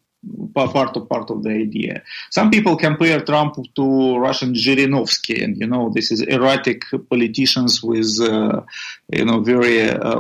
part 0.54 0.96
of 0.98 1.10
part 1.10 1.30
of 1.30 1.44
the 1.44 1.50
idea. 1.50 2.04
Some 2.30 2.50
people 2.50 2.76
compare 2.76 3.22
Trump 3.22 3.56
to 3.76 4.18
Russian 4.18 4.54
Zhirinovsky, 4.54 5.44
and 5.44 5.58
you 5.58 5.68
know 5.68 5.92
this 5.94 6.12
is 6.12 6.22
erratic 6.22 6.84
politicians 7.10 7.82
with 7.84 8.20
uh, 8.22 8.62
you 9.12 9.26
know 9.26 9.42
very 9.42 9.90
uh, 9.90 10.20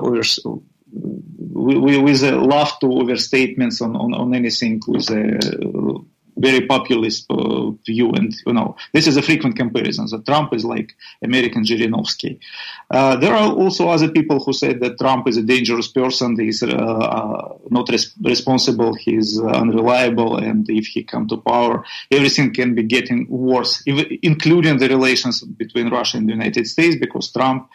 with 1.55 2.23
a 2.23 2.31
love 2.35 2.79
to 2.79 2.87
overstatements 2.87 3.81
on, 3.81 3.95
on, 3.95 4.13
on 4.13 4.33
anything 4.35 4.81
with 4.87 5.09
a 5.09 5.99
very 6.37 6.65
populist 6.65 7.25
uh, 7.29 7.69
view. 7.85 8.11
And, 8.11 8.33
you 8.45 8.53
know, 8.53 8.75
this 8.93 9.07
is 9.07 9.17
a 9.17 9.21
frequent 9.21 9.55
comparison 9.55 10.07
that 10.11 10.25
Trump 10.25 10.53
is 10.53 10.65
like 10.65 10.95
American 11.23 11.63
Zhirinovsky. 11.63 12.39
Uh, 12.89 13.15
there 13.17 13.33
are 13.33 13.51
also 13.51 13.89
other 13.89 14.09
people 14.09 14.43
who 14.43 14.53
say 14.53 14.73
that 14.73 14.99
Trump 14.99 15.27
is 15.27 15.37
a 15.37 15.43
dangerous 15.43 15.87
person. 15.87 16.37
He's 16.39 16.63
uh, 16.63 16.67
uh 16.67 17.57
not 17.69 17.89
res- 17.89 18.13
responsible. 18.21 18.93
He's 18.93 19.39
uh, 19.39 19.45
unreliable. 19.47 20.37
And 20.37 20.69
if 20.69 20.87
he 20.87 21.03
come 21.03 21.27
to 21.27 21.37
power, 21.37 21.83
everything 22.11 22.53
can 22.53 22.75
be 22.75 22.83
getting 22.83 23.27
worse, 23.29 23.83
including 23.85 24.77
the 24.77 24.89
relations 24.89 25.41
between 25.41 25.89
Russia 25.89 26.17
and 26.17 26.27
the 26.27 26.33
United 26.33 26.67
States 26.67 26.95
because 26.95 27.31
Trump 27.31 27.69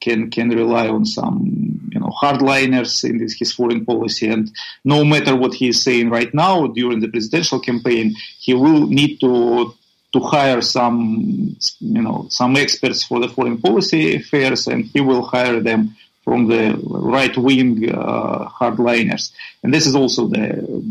can 0.00 0.30
can 0.30 0.48
rely 0.50 0.88
on 0.88 1.04
some 1.04 1.90
you 1.92 2.00
know 2.00 2.10
hardliners 2.20 3.08
in 3.08 3.18
this, 3.18 3.38
his 3.38 3.52
foreign 3.52 3.84
policy, 3.84 4.28
and 4.28 4.50
no 4.84 5.04
matter 5.04 5.36
what 5.36 5.54
he 5.54 5.68
is 5.68 5.82
saying 5.82 6.10
right 6.10 6.32
now 6.34 6.66
during 6.68 7.00
the 7.00 7.08
presidential 7.08 7.60
campaign, 7.60 8.14
he 8.38 8.54
will 8.54 8.86
need 8.86 9.18
to 9.20 9.74
to 10.12 10.20
hire 10.20 10.60
some 10.60 11.56
you 11.80 12.02
know 12.02 12.26
some 12.30 12.56
experts 12.56 13.04
for 13.04 13.20
the 13.20 13.28
foreign 13.28 13.58
policy 13.58 14.16
affairs, 14.16 14.66
and 14.66 14.84
he 14.86 15.00
will 15.00 15.22
hire 15.22 15.60
them 15.60 15.94
from 16.28 16.46
the 16.46 16.78
right 16.84 17.34
wing 17.38 17.90
uh, 17.90 18.50
hardliners. 18.50 19.32
And 19.62 19.72
this 19.72 19.86
is 19.86 19.94
also 19.94 20.26
the, 20.28 20.46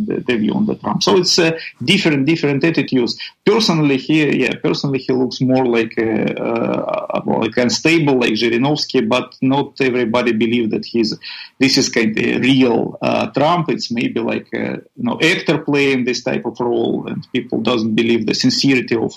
the, 0.08 0.16
the, 0.28 0.36
view 0.36 0.54
on 0.54 0.66
the 0.66 0.74
Trump. 0.74 1.04
So 1.04 1.18
it's 1.18 1.38
uh, 1.38 1.52
different, 1.84 2.26
different 2.26 2.64
attitudes. 2.64 3.20
Personally, 3.46 3.98
he, 3.98 4.16
yeah, 4.44 4.54
personally, 4.64 4.98
he 4.98 5.14
looks 5.14 5.40
more 5.40 5.68
like 5.68 5.94
a, 6.00 6.12
uh, 6.44 7.22
like 7.28 7.56
unstable, 7.56 8.16
like 8.20 8.34
Zhirinovsky, 8.34 9.08
but 9.08 9.36
not 9.44 9.80
everybody 9.80 10.32
believes 10.32 10.72
that 10.72 10.86
he's, 10.86 11.16
this 11.60 11.78
is 11.78 11.88
kind 11.90 12.18
of 12.18 12.42
real 12.42 12.98
uh, 13.04 13.28
Trump. 13.28 13.70
It's 13.70 13.92
maybe 13.92 14.20
like 14.20 14.48
a, 14.54 14.82
you 14.98 15.06
know, 15.08 15.20
actor 15.22 15.60
playing 15.60 16.06
this 16.06 16.24
type 16.24 16.46
of 16.46 16.60
role 16.60 17.06
and 17.08 17.28
people 17.32 17.62
doesn't 17.62 17.94
believe 17.94 18.26
the 18.26 18.34
sincerity 18.34 18.96
of, 18.96 19.14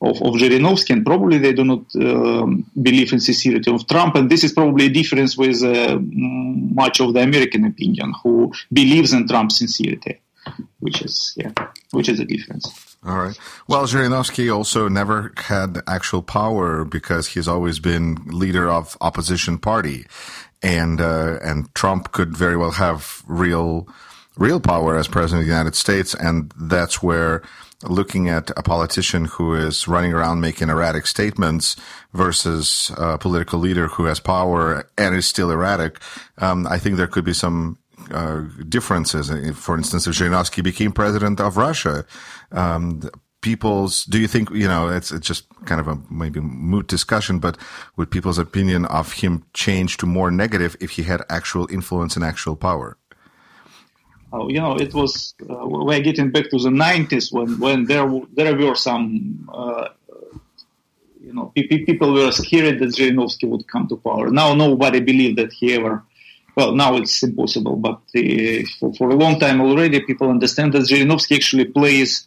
of, 0.00 0.22
of 0.22 0.34
Zhirinovsky, 0.34 0.90
and 0.90 1.04
probably 1.04 1.38
they 1.38 1.52
do 1.52 1.64
not 1.64 1.84
um, 1.96 2.70
believe 2.80 3.12
in 3.12 3.20
sincerity 3.20 3.70
of 3.72 3.86
Trump. 3.86 4.14
And 4.14 4.30
this 4.30 4.44
is 4.44 4.52
probably 4.52 4.86
a 4.86 4.90
difference 4.90 5.36
with 5.36 5.62
uh, 5.62 5.98
much 6.00 7.00
of 7.00 7.14
the 7.14 7.20
American 7.20 7.64
opinion, 7.64 8.14
who 8.22 8.52
believes 8.72 9.12
in 9.12 9.26
Trump's 9.26 9.58
sincerity, 9.58 10.20
which 10.80 11.02
is 11.02 11.34
yeah, 11.36 11.52
which 11.90 12.08
is 12.08 12.20
a 12.20 12.24
difference. 12.24 12.96
All 13.04 13.16
right. 13.16 13.38
Well, 13.68 13.86
Zhirinovsky 13.86 14.54
also 14.54 14.88
never 14.88 15.32
had 15.36 15.82
actual 15.86 16.22
power 16.22 16.84
because 16.84 17.28
he's 17.28 17.48
always 17.48 17.78
been 17.78 18.16
leader 18.26 18.68
of 18.70 18.96
opposition 19.00 19.58
party, 19.58 20.06
and 20.62 21.00
uh, 21.00 21.38
and 21.42 21.72
Trump 21.74 22.12
could 22.12 22.36
very 22.36 22.56
well 22.56 22.72
have 22.72 23.22
real 23.26 23.88
real 24.36 24.60
power 24.60 24.96
as 24.96 25.08
president 25.08 25.42
of 25.42 25.46
the 25.46 25.52
United 25.52 25.74
States, 25.74 26.14
and 26.14 26.52
that's 26.56 27.02
where 27.02 27.42
looking 27.84 28.28
at 28.28 28.50
a 28.56 28.62
politician 28.62 29.26
who 29.26 29.54
is 29.54 29.86
running 29.86 30.12
around 30.12 30.40
making 30.40 30.68
erratic 30.68 31.06
statements 31.06 31.76
versus 32.12 32.90
a 32.96 33.18
political 33.18 33.58
leader 33.58 33.88
who 33.88 34.04
has 34.06 34.18
power 34.20 34.88
and 34.96 35.14
is 35.14 35.26
still 35.26 35.50
erratic, 35.50 35.98
um, 36.38 36.66
I 36.66 36.78
think 36.78 36.96
there 36.96 37.06
could 37.06 37.24
be 37.24 37.34
some 37.34 37.78
uh, 38.10 38.42
differences. 38.68 39.28
For 39.56 39.76
instance, 39.76 40.06
if 40.06 40.14
Zhirinovsky 40.14 40.62
became 40.62 40.92
president 40.92 41.40
of 41.40 41.56
Russia, 41.56 42.04
um, 42.52 43.02
people's 43.40 44.04
do 44.06 44.18
you 44.18 44.26
think 44.26 44.50
you 44.50 44.66
know 44.66 44.88
it's, 44.88 45.12
it's 45.12 45.26
just 45.26 45.46
kind 45.64 45.80
of 45.80 45.86
a 45.86 45.96
maybe 46.10 46.40
moot 46.40 46.88
discussion 46.88 47.38
but 47.38 47.56
would 47.96 48.10
people's 48.10 48.38
opinion 48.38 48.84
of 48.86 49.12
him 49.12 49.44
change 49.54 49.96
to 49.96 50.06
more 50.06 50.30
negative 50.30 50.76
if 50.80 50.90
he 50.92 51.04
had 51.04 51.22
actual 51.30 51.70
influence 51.70 52.16
and 52.16 52.24
actual 52.24 52.56
power 52.56 52.96
uh, 54.32 54.46
you 54.46 54.60
know, 54.60 54.76
it 54.76 54.92
was 54.92 55.34
uh, 55.48 55.66
we're 55.66 56.00
getting 56.00 56.30
back 56.30 56.50
to 56.50 56.58
the 56.58 56.68
90s 56.68 57.32
when 57.32 57.58
when 57.58 57.84
there 57.84 58.06
there 58.34 58.54
were 58.56 58.74
some 58.74 59.48
uh, 59.52 59.88
you 61.20 61.32
know 61.32 61.52
people 61.54 62.12
were 62.12 62.30
scared 62.32 62.78
that 62.78 62.90
Zhirinovsky 62.90 63.48
would 63.48 63.66
come 63.68 63.88
to 63.88 63.96
power. 63.96 64.30
Now 64.30 64.54
nobody 64.54 65.00
believed 65.00 65.38
that 65.38 65.52
he 65.52 65.74
ever. 65.74 66.04
Well, 66.56 66.74
now 66.74 66.96
it's 66.96 67.22
impossible, 67.22 67.76
but 67.76 68.00
uh, 68.16 68.66
for, 68.80 68.92
for, 68.94 69.10
a 69.10 69.14
long 69.14 69.38
time 69.38 69.60
already, 69.60 70.00
people 70.00 70.28
understand 70.28 70.72
that 70.72 70.88
Zhirinovsky 70.88 71.36
actually 71.36 71.66
plays, 71.66 72.26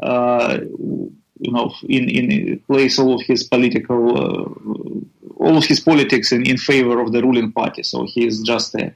uh, 0.00 0.58
you 0.60 1.52
know, 1.52 1.74
in, 1.88 2.08
in 2.08 2.60
plays 2.60 3.00
all 3.00 3.14
of 3.14 3.22
his 3.22 3.42
political, 3.42 4.02
uh, 4.16 4.44
all 5.36 5.56
of 5.56 5.64
his 5.64 5.80
politics 5.80 6.30
in, 6.30 6.46
in 6.46 6.58
favor 6.58 7.00
of 7.00 7.10
the 7.10 7.22
ruling 7.22 7.50
party. 7.50 7.82
So 7.82 8.06
he 8.06 8.24
is 8.24 8.42
just 8.42 8.72
a 8.76 8.94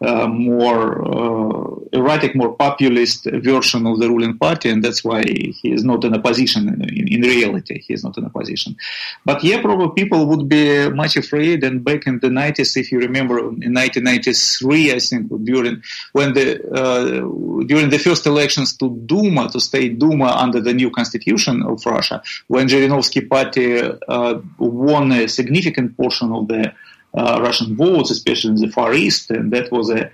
uh, 0.00 0.28
more 0.28 1.02
uh, 1.02 1.78
erratic, 1.92 2.36
more 2.36 2.54
populist 2.54 3.24
version 3.24 3.86
of 3.86 3.98
the 3.98 4.08
ruling 4.08 4.38
party, 4.38 4.70
and 4.70 4.84
that's 4.84 5.02
why 5.02 5.22
he 5.24 5.72
is 5.72 5.82
not 5.84 6.04
in 6.04 6.14
a 6.14 6.20
position. 6.20 6.68
In, 6.68 7.08
in, 7.08 7.22
reality, 7.22 7.80
he 7.80 7.94
is 7.94 8.04
not 8.04 8.16
in 8.16 8.24
a 8.24 8.30
position. 8.30 8.76
But 9.24 9.42
yeah, 9.42 9.60
probably 9.60 10.00
people 10.00 10.26
would 10.26 10.48
be 10.48 10.88
much 10.90 11.16
afraid. 11.16 11.64
And 11.64 11.82
back 11.82 12.06
in 12.06 12.20
the 12.20 12.28
90s, 12.28 12.76
if 12.76 12.92
you 12.92 12.98
remember, 13.00 13.38
in 13.38 13.74
1993, 13.74 14.92
I 14.92 14.98
think 15.00 15.44
during 15.44 15.82
when 16.12 16.32
the 16.34 16.46
uh, 16.70 17.64
during 17.66 17.90
the 17.90 17.98
first 17.98 18.26
elections 18.26 18.76
to 18.76 18.90
Duma, 19.06 19.48
to 19.50 19.60
state 19.60 19.98
Duma 19.98 20.26
under 20.26 20.60
the 20.60 20.74
new 20.74 20.90
constitution 20.90 21.62
of 21.62 21.84
Russia, 21.84 22.22
when 22.46 22.68
Zhirinovsky 22.68 23.28
party 23.28 23.80
uh, 23.80 24.38
won 24.58 25.12
a 25.12 25.28
significant 25.28 25.96
portion 25.96 26.32
of 26.32 26.48
the 26.48 26.72
uh, 27.17 27.39
Russian 27.41 27.75
votes, 27.75 28.11
especially 28.11 28.51
in 28.51 28.55
the 28.57 28.69
Far 28.69 28.93
East, 28.93 29.29
and 29.29 29.51
that 29.51 29.71
was 29.71 29.89
a 29.89 30.11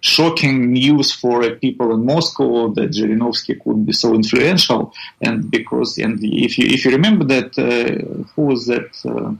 shocking 0.00 0.72
news 0.72 1.12
for 1.12 1.48
people 1.50 1.92
in 1.94 2.04
Moscow 2.04 2.72
that 2.74 2.90
Zhirinovsky 2.90 3.62
could 3.62 3.86
be 3.86 3.92
so 3.92 4.14
influential. 4.14 4.92
And 5.20 5.50
because, 5.50 5.98
and 5.98 6.18
if 6.22 6.58
you 6.58 6.66
if 6.66 6.84
you 6.84 6.90
remember 6.90 7.24
that, 7.26 7.58
uh, 7.58 8.24
who 8.34 8.42
was 8.42 8.66
that? 8.66 8.90
Uh, 9.04 9.34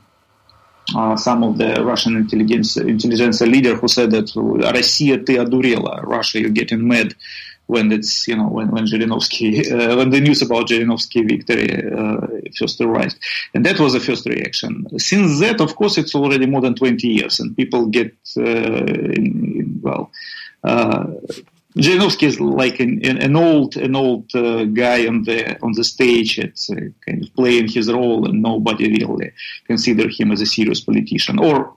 uh, 0.96 1.16
some 1.16 1.44
of 1.44 1.56
the 1.56 1.84
Russian 1.84 2.16
intelligence 2.16 2.76
intelligence 2.76 3.40
leader 3.42 3.76
who 3.76 3.86
said 3.86 4.10
that 4.10 4.26
Россия 4.74 5.24
ты 5.24 5.36
одурела, 5.36 6.02
Russia 6.02 6.40
you're 6.40 6.50
getting 6.50 6.88
mad 6.88 7.14
when 7.67 7.91
it's 7.91 8.27
you 8.27 8.35
know 8.35 8.47
when 8.47 8.69
when 8.71 8.85
Zhirinovsky 8.85 9.71
uh, 9.91 9.97
when 9.97 10.09
the 10.09 10.19
news 10.19 10.41
about 10.41 10.67
Zhirinovsky 10.67 11.27
victory 11.27 11.69
uh, 11.91 12.49
first 12.57 12.79
arrived, 12.81 13.17
and 13.53 13.65
that 13.65 13.79
was 13.79 13.93
the 13.93 13.99
first 13.99 14.25
reaction. 14.25 14.85
Since 14.99 15.39
that, 15.39 15.61
of 15.61 15.75
course, 15.75 15.97
it's 15.97 16.15
already 16.15 16.45
more 16.45 16.61
than 16.61 16.75
twenty 16.75 17.07
years, 17.07 17.39
and 17.39 17.55
people 17.55 17.87
get 17.87 18.13
uh, 18.37 18.41
in, 18.41 19.23
in, 19.59 19.79
well. 19.81 20.11
Uh, 21.77 22.09
is 22.21 22.39
like 22.39 22.79
an, 22.79 23.05
an 23.05 23.35
old 23.35 23.75
an 23.75 23.95
old 23.95 24.33
uh, 24.33 24.63
guy 24.63 25.05
on 25.07 25.23
the 25.23 25.59
on 25.61 25.73
the 25.73 25.83
stage, 25.83 26.39
it's 26.39 26.69
uh, 26.69 26.75
kind 27.05 27.23
of 27.23 27.33
playing 27.35 27.67
his 27.67 27.91
role, 27.91 28.25
and 28.25 28.41
nobody 28.41 28.89
really 28.89 29.31
consider 29.65 30.07
him 30.07 30.31
as 30.31 30.39
a 30.39 30.45
serious 30.45 30.79
politician. 30.79 31.37
Or 31.37 31.73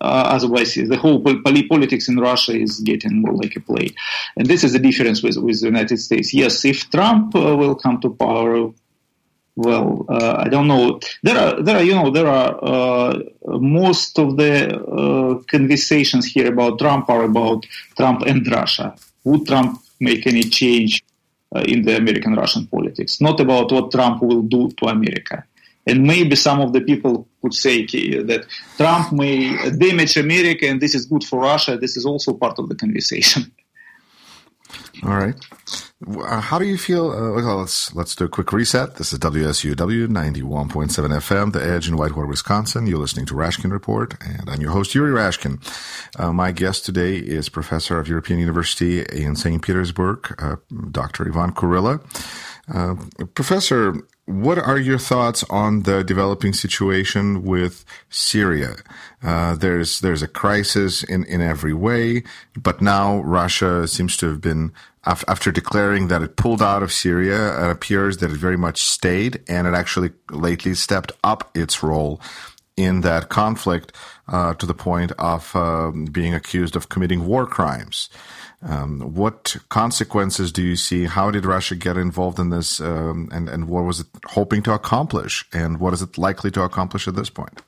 uh, 0.00 0.24
otherwise, 0.36 0.74
the 0.74 0.96
whole 0.96 1.20
politics 1.20 2.08
in 2.08 2.18
Russia 2.18 2.52
is 2.52 2.80
getting 2.80 3.22
more 3.22 3.34
like 3.34 3.56
a 3.56 3.60
play, 3.60 3.90
and 4.36 4.46
this 4.46 4.62
is 4.62 4.72
the 4.72 4.78
difference 4.78 5.20
with 5.22 5.36
with 5.38 5.60
the 5.60 5.66
United 5.66 5.98
States. 5.98 6.32
Yes, 6.32 6.64
if 6.64 6.88
Trump 6.90 7.34
uh, 7.34 7.56
will 7.56 7.74
come 7.74 8.00
to 8.02 8.10
power, 8.10 8.72
well, 9.56 10.06
uh, 10.08 10.36
I 10.38 10.48
don't 10.48 10.68
know. 10.68 11.00
There 11.22 11.36
are, 11.36 11.62
there 11.62 11.76
are, 11.76 11.82
you 11.82 11.94
know, 11.94 12.10
there 12.10 12.28
are 12.28 12.58
uh, 12.62 13.18
most 13.58 14.18
of 14.18 14.36
the 14.36 14.78
uh, 14.78 15.42
conversations 15.50 16.26
here 16.26 16.48
about 16.52 16.78
Trump 16.78 17.08
are 17.08 17.24
about 17.24 17.66
Trump 17.96 18.22
and 18.22 18.46
Russia. 18.46 18.94
Would 19.24 19.46
Trump 19.46 19.80
make 20.00 20.26
any 20.26 20.42
change 20.42 21.04
uh, 21.54 21.60
in 21.60 21.82
the 21.82 21.96
American-Russian 21.96 22.66
politics? 22.66 23.20
Not 23.20 23.40
about 23.40 23.72
what 23.72 23.90
Trump 23.90 24.22
will 24.22 24.42
do 24.42 24.70
to 24.70 24.86
America. 24.86 25.44
And 25.86 26.04
maybe 26.04 26.34
some 26.36 26.60
of 26.60 26.72
the 26.72 26.80
people 26.80 27.28
could 27.42 27.54
say 27.54 27.84
that 27.84 28.46
Trump 28.76 29.12
may 29.12 29.70
damage 29.70 30.16
America 30.16 30.66
and 30.66 30.80
this 30.80 30.94
is 30.94 31.04
good 31.04 31.24
for 31.24 31.40
Russia. 31.40 31.76
This 31.76 31.96
is 31.96 32.06
also 32.06 32.32
part 32.32 32.58
of 32.58 32.68
the 32.68 32.74
conversation. 32.74 33.52
All 35.02 35.16
right. 35.16 35.34
Uh, 36.06 36.40
how 36.40 36.58
do 36.58 36.66
you 36.66 36.78
feel? 36.78 37.10
Uh, 37.10 37.54
let's 37.56 37.94
let's 37.94 38.14
do 38.14 38.24
a 38.24 38.28
quick 38.28 38.52
reset. 38.52 38.96
This 38.96 39.12
is 39.12 39.18
WSUW 39.18 40.08
91.7 40.08 40.88
FM, 40.88 41.52
The 41.52 41.64
Edge 41.64 41.88
in 41.88 41.96
Whitewater, 41.96 42.26
Wisconsin. 42.26 42.86
You're 42.86 42.98
listening 42.98 43.26
to 43.26 43.34
Rashkin 43.34 43.72
Report, 43.72 44.14
and 44.22 44.48
I'm 44.48 44.60
your 44.60 44.72
host, 44.72 44.94
Yuri 44.94 45.12
Rashkin. 45.12 45.60
Uh, 46.18 46.32
my 46.32 46.52
guest 46.52 46.84
today 46.84 47.16
is 47.16 47.48
Professor 47.48 47.98
of 47.98 48.08
European 48.08 48.38
University 48.38 49.00
in 49.02 49.36
St. 49.36 49.62
Petersburg, 49.62 50.34
uh, 50.38 50.56
Dr. 50.90 51.26
Ivan 51.28 51.52
Kurilla. 51.52 52.00
Uh, 52.72 52.94
professor, 53.34 53.94
what 54.26 54.58
are 54.58 54.78
your 54.78 54.98
thoughts 54.98 55.44
on 55.50 55.82
the 55.82 56.02
developing 56.02 56.54
situation 56.54 57.42
with 57.42 57.84
Syria? 58.08 58.76
Uh, 59.22 59.54
there's 59.54 60.00
there's 60.00 60.22
a 60.22 60.28
crisis 60.28 61.02
in, 61.04 61.24
in 61.24 61.40
every 61.42 61.74
way, 61.74 62.24
but 62.56 62.80
now 62.80 63.18
Russia 63.20 63.86
seems 63.86 64.16
to 64.18 64.28
have 64.28 64.40
been 64.40 64.72
after 65.06 65.52
declaring 65.52 66.08
that 66.08 66.22
it 66.22 66.36
pulled 66.36 66.62
out 66.62 66.82
of 66.82 66.92
Syria. 66.92 67.66
It 67.66 67.70
appears 67.70 68.18
that 68.18 68.30
it 68.30 68.36
very 68.36 68.56
much 68.56 68.80
stayed, 68.80 69.42
and 69.46 69.66
it 69.66 69.74
actually 69.74 70.12
lately 70.30 70.74
stepped 70.74 71.12
up 71.22 71.50
its 71.54 71.82
role 71.82 72.20
in 72.76 73.02
that 73.02 73.28
conflict 73.28 73.92
uh, 74.28 74.54
to 74.54 74.66
the 74.66 74.74
point 74.74 75.12
of 75.12 75.54
uh, 75.54 75.92
being 76.10 76.34
accused 76.34 76.76
of 76.76 76.88
committing 76.88 77.26
war 77.26 77.46
crimes. 77.46 78.08
Um, 78.66 79.00
what 79.14 79.56
consequences 79.68 80.50
do 80.50 80.62
you 80.62 80.76
see? 80.76 81.04
How 81.04 81.30
did 81.30 81.44
Russia 81.44 81.74
get 81.74 81.98
involved 81.98 82.38
in 82.38 82.48
this, 82.48 82.80
um, 82.80 83.28
and 83.30 83.48
and 83.48 83.68
what 83.68 83.84
was 83.84 84.00
it 84.00 84.06
hoping 84.26 84.62
to 84.62 84.72
accomplish, 84.72 85.44
and 85.52 85.78
what 85.78 85.92
is 85.92 86.00
it 86.00 86.16
likely 86.16 86.50
to 86.52 86.62
accomplish 86.62 87.06
at 87.06 87.14
this 87.14 87.28
point? 87.28 87.60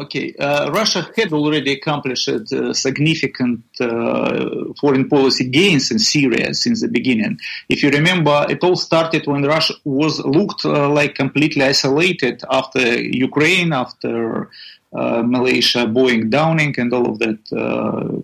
Okay, 0.00 0.34
uh, 0.38 0.70
Russia 0.72 1.10
had 1.14 1.32
already 1.32 1.72
accomplished 1.72 2.28
uh, 2.28 2.72
significant 2.72 3.62
uh, 3.80 4.72
foreign 4.80 5.08
policy 5.08 5.46
gains 5.48 5.90
in 5.90 5.98
Syria 5.98 6.54
since 6.54 6.80
the 6.80 6.88
beginning. 6.88 7.38
If 7.68 7.82
you 7.82 7.90
remember, 7.90 8.46
it 8.48 8.64
all 8.64 8.76
started 8.76 9.26
when 9.26 9.42
Russia 9.42 9.74
was 9.84 10.20
looked 10.20 10.64
uh, 10.64 10.88
like 10.88 11.16
completely 11.16 11.64
isolated 11.64 12.42
after 12.50 12.80
Ukraine, 12.98 13.74
after 13.74 14.48
Malaysia 14.92 15.86
Boeing, 15.86 16.30
downing 16.30 16.74
and 16.78 16.92
all 16.92 17.08
of 17.08 17.18
that 17.20 17.38
uh, 17.52 18.20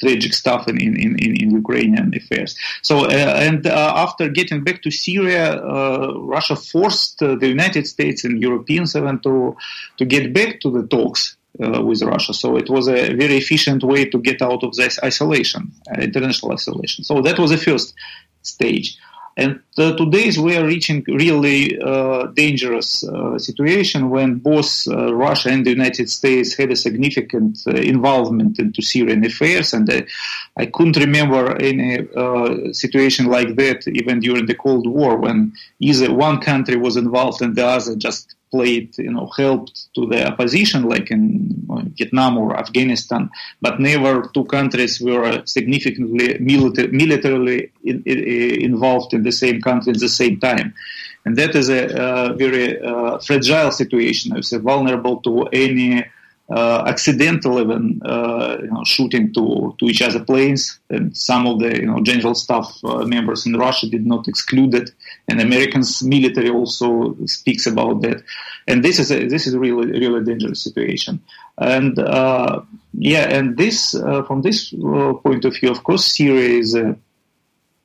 tragic 0.00 0.32
stuff 0.32 0.66
in, 0.66 0.80
in, 0.80 0.96
in, 0.96 1.36
in, 1.36 1.50
Ukrainian 1.50 2.12
affairs. 2.14 2.56
So, 2.82 3.04
uh, 3.04 3.08
and 3.08 3.66
uh, 3.66 3.92
after 3.96 4.28
getting 4.28 4.64
back 4.64 4.82
to 4.82 4.90
Syria, 4.90 5.62
uh, 5.62 6.14
Russia 6.16 6.56
forced 6.56 7.18
the 7.18 7.48
United 7.48 7.86
States 7.86 8.24
and 8.24 8.40
Europeans 8.40 8.96
even 8.96 9.20
to, 9.20 9.56
to 9.98 10.04
get 10.04 10.32
back 10.32 10.60
to 10.60 10.70
the 10.70 10.86
talks 10.86 11.36
uh, 11.62 11.82
with 11.82 12.02
Russia. 12.02 12.32
So 12.32 12.56
it 12.56 12.68
was 12.70 12.88
a 12.88 13.14
very 13.14 13.36
efficient 13.36 13.82
way 13.84 14.04
to 14.06 14.18
get 14.18 14.42
out 14.42 14.64
of 14.64 14.74
this 14.74 14.98
isolation, 15.02 15.72
uh, 15.90 16.00
international 16.00 16.52
isolation. 16.52 17.04
So 17.04 17.22
that 17.22 17.38
was 17.38 17.50
the 17.50 17.58
first 17.58 17.94
stage. 18.42 18.96
And 19.36 19.60
uh, 19.78 19.94
we 20.42 20.56
are 20.56 20.66
reaching 20.66 21.04
really 21.06 21.80
uh, 21.80 22.26
dangerous 22.26 23.04
uh, 23.04 23.38
situation 23.38 24.10
when 24.10 24.36
both 24.38 24.86
uh, 24.88 25.14
Russia 25.14 25.50
and 25.50 25.64
the 25.64 25.70
United 25.70 26.10
States 26.10 26.56
had 26.56 26.70
a 26.70 26.76
significant 26.76 27.58
uh, 27.66 27.70
involvement 27.70 28.58
into 28.58 28.82
Syrian 28.82 29.24
affairs. 29.24 29.72
And 29.72 29.88
uh, 29.88 30.02
I 30.56 30.66
couldn't 30.66 30.96
remember 30.96 31.56
any 31.60 32.08
situation 32.72 33.26
like 33.26 33.56
that 33.56 33.86
even 33.86 34.20
during 34.20 34.46
the 34.46 34.54
Cold 34.54 34.86
War 34.86 35.16
when 35.16 35.52
either 35.78 36.12
one 36.12 36.40
country 36.40 36.76
was 36.76 36.96
involved 36.96 37.40
and 37.40 37.54
the 37.54 37.66
other 37.66 37.96
just 37.96 38.34
played, 38.50 38.96
you 38.98 39.12
know, 39.12 39.26
helped 39.36 39.94
to 39.94 40.06
the 40.06 40.26
opposition, 40.26 40.84
like 40.84 41.10
in 41.10 41.66
Vietnam 41.96 42.38
or 42.38 42.56
Afghanistan, 42.56 43.30
but 43.60 43.80
never 43.80 44.28
two 44.34 44.44
countries 44.44 45.00
were 45.00 45.42
significantly 45.46 46.38
milita- 46.38 46.92
militarily 46.92 47.70
in, 47.84 48.02
in, 48.04 48.18
involved 48.62 49.14
in 49.14 49.22
the 49.22 49.32
same 49.32 49.60
country 49.60 49.92
at 49.92 50.00
the 50.00 50.08
same 50.08 50.38
time. 50.40 50.74
And 51.24 51.36
that 51.36 51.54
is 51.54 51.68
a, 51.68 51.82
a 51.86 52.34
very 52.34 52.80
uh, 52.80 53.18
fragile 53.18 53.70
situation. 53.70 54.36
It's 54.36 54.52
vulnerable 54.52 55.20
to 55.22 55.44
any 55.52 56.02
uh, 56.02 56.08
accidental 56.56 57.60
even 57.60 58.00
uh, 58.04 58.56
you 58.60 58.70
know, 58.70 58.82
shooting 58.84 59.32
to, 59.32 59.74
to 59.78 59.84
each 59.86 60.02
other 60.02 60.24
planes. 60.24 60.80
And 60.90 61.16
some 61.16 61.46
of 61.46 61.60
the 61.60 61.80
you 61.80 61.86
know, 61.86 62.00
general 62.02 62.34
staff 62.34 62.76
uh, 62.82 63.04
members 63.04 63.46
in 63.46 63.56
Russia 63.56 63.88
did 63.88 64.04
not 64.04 64.26
exclude 64.26 64.74
it. 64.74 64.90
And 65.28 65.40
Americans 65.40 66.02
military 66.02 66.50
also 66.50 67.16
speaks 67.26 67.66
about 67.66 68.02
that. 68.02 68.22
And 68.66 68.84
this 68.84 68.98
is 68.98 69.12
a, 69.12 69.28
this 69.28 69.46
is 69.46 69.54
a 69.54 69.60
really 69.60 69.92
really 69.92 70.24
dangerous 70.24 70.62
situation. 70.62 71.20
And 71.58 71.98
uh, 71.98 72.62
yeah, 72.94 73.28
and 73.28 73.56
this 73.56 73.94
uh, 73.94 74.22
from 74.24 74.42
this 74.42 74.72
uh, 74.72 75.12
point 75.14 75.44
of 75.44 75.54
view, 75.54 75.70
of 75.70 75.84
course, 75.84 76.04
Syria 76.16 76.58
is 76.58 76.76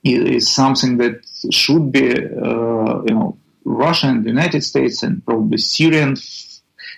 is 0.04 0.52
something 0.52 0.98
that 0.98 1.26
should 1.52 1.92
be 1.92 2.06
you 2.06 3.16
know 3.16 3.38
Russia 3.64 4.08
and 4.08 4.24
the 4.24 4.30
United 4.30 4.64
States 4.64 5.04
and 5.04 5.26
probably 5.26 5.58
Syrian 5.58 6.16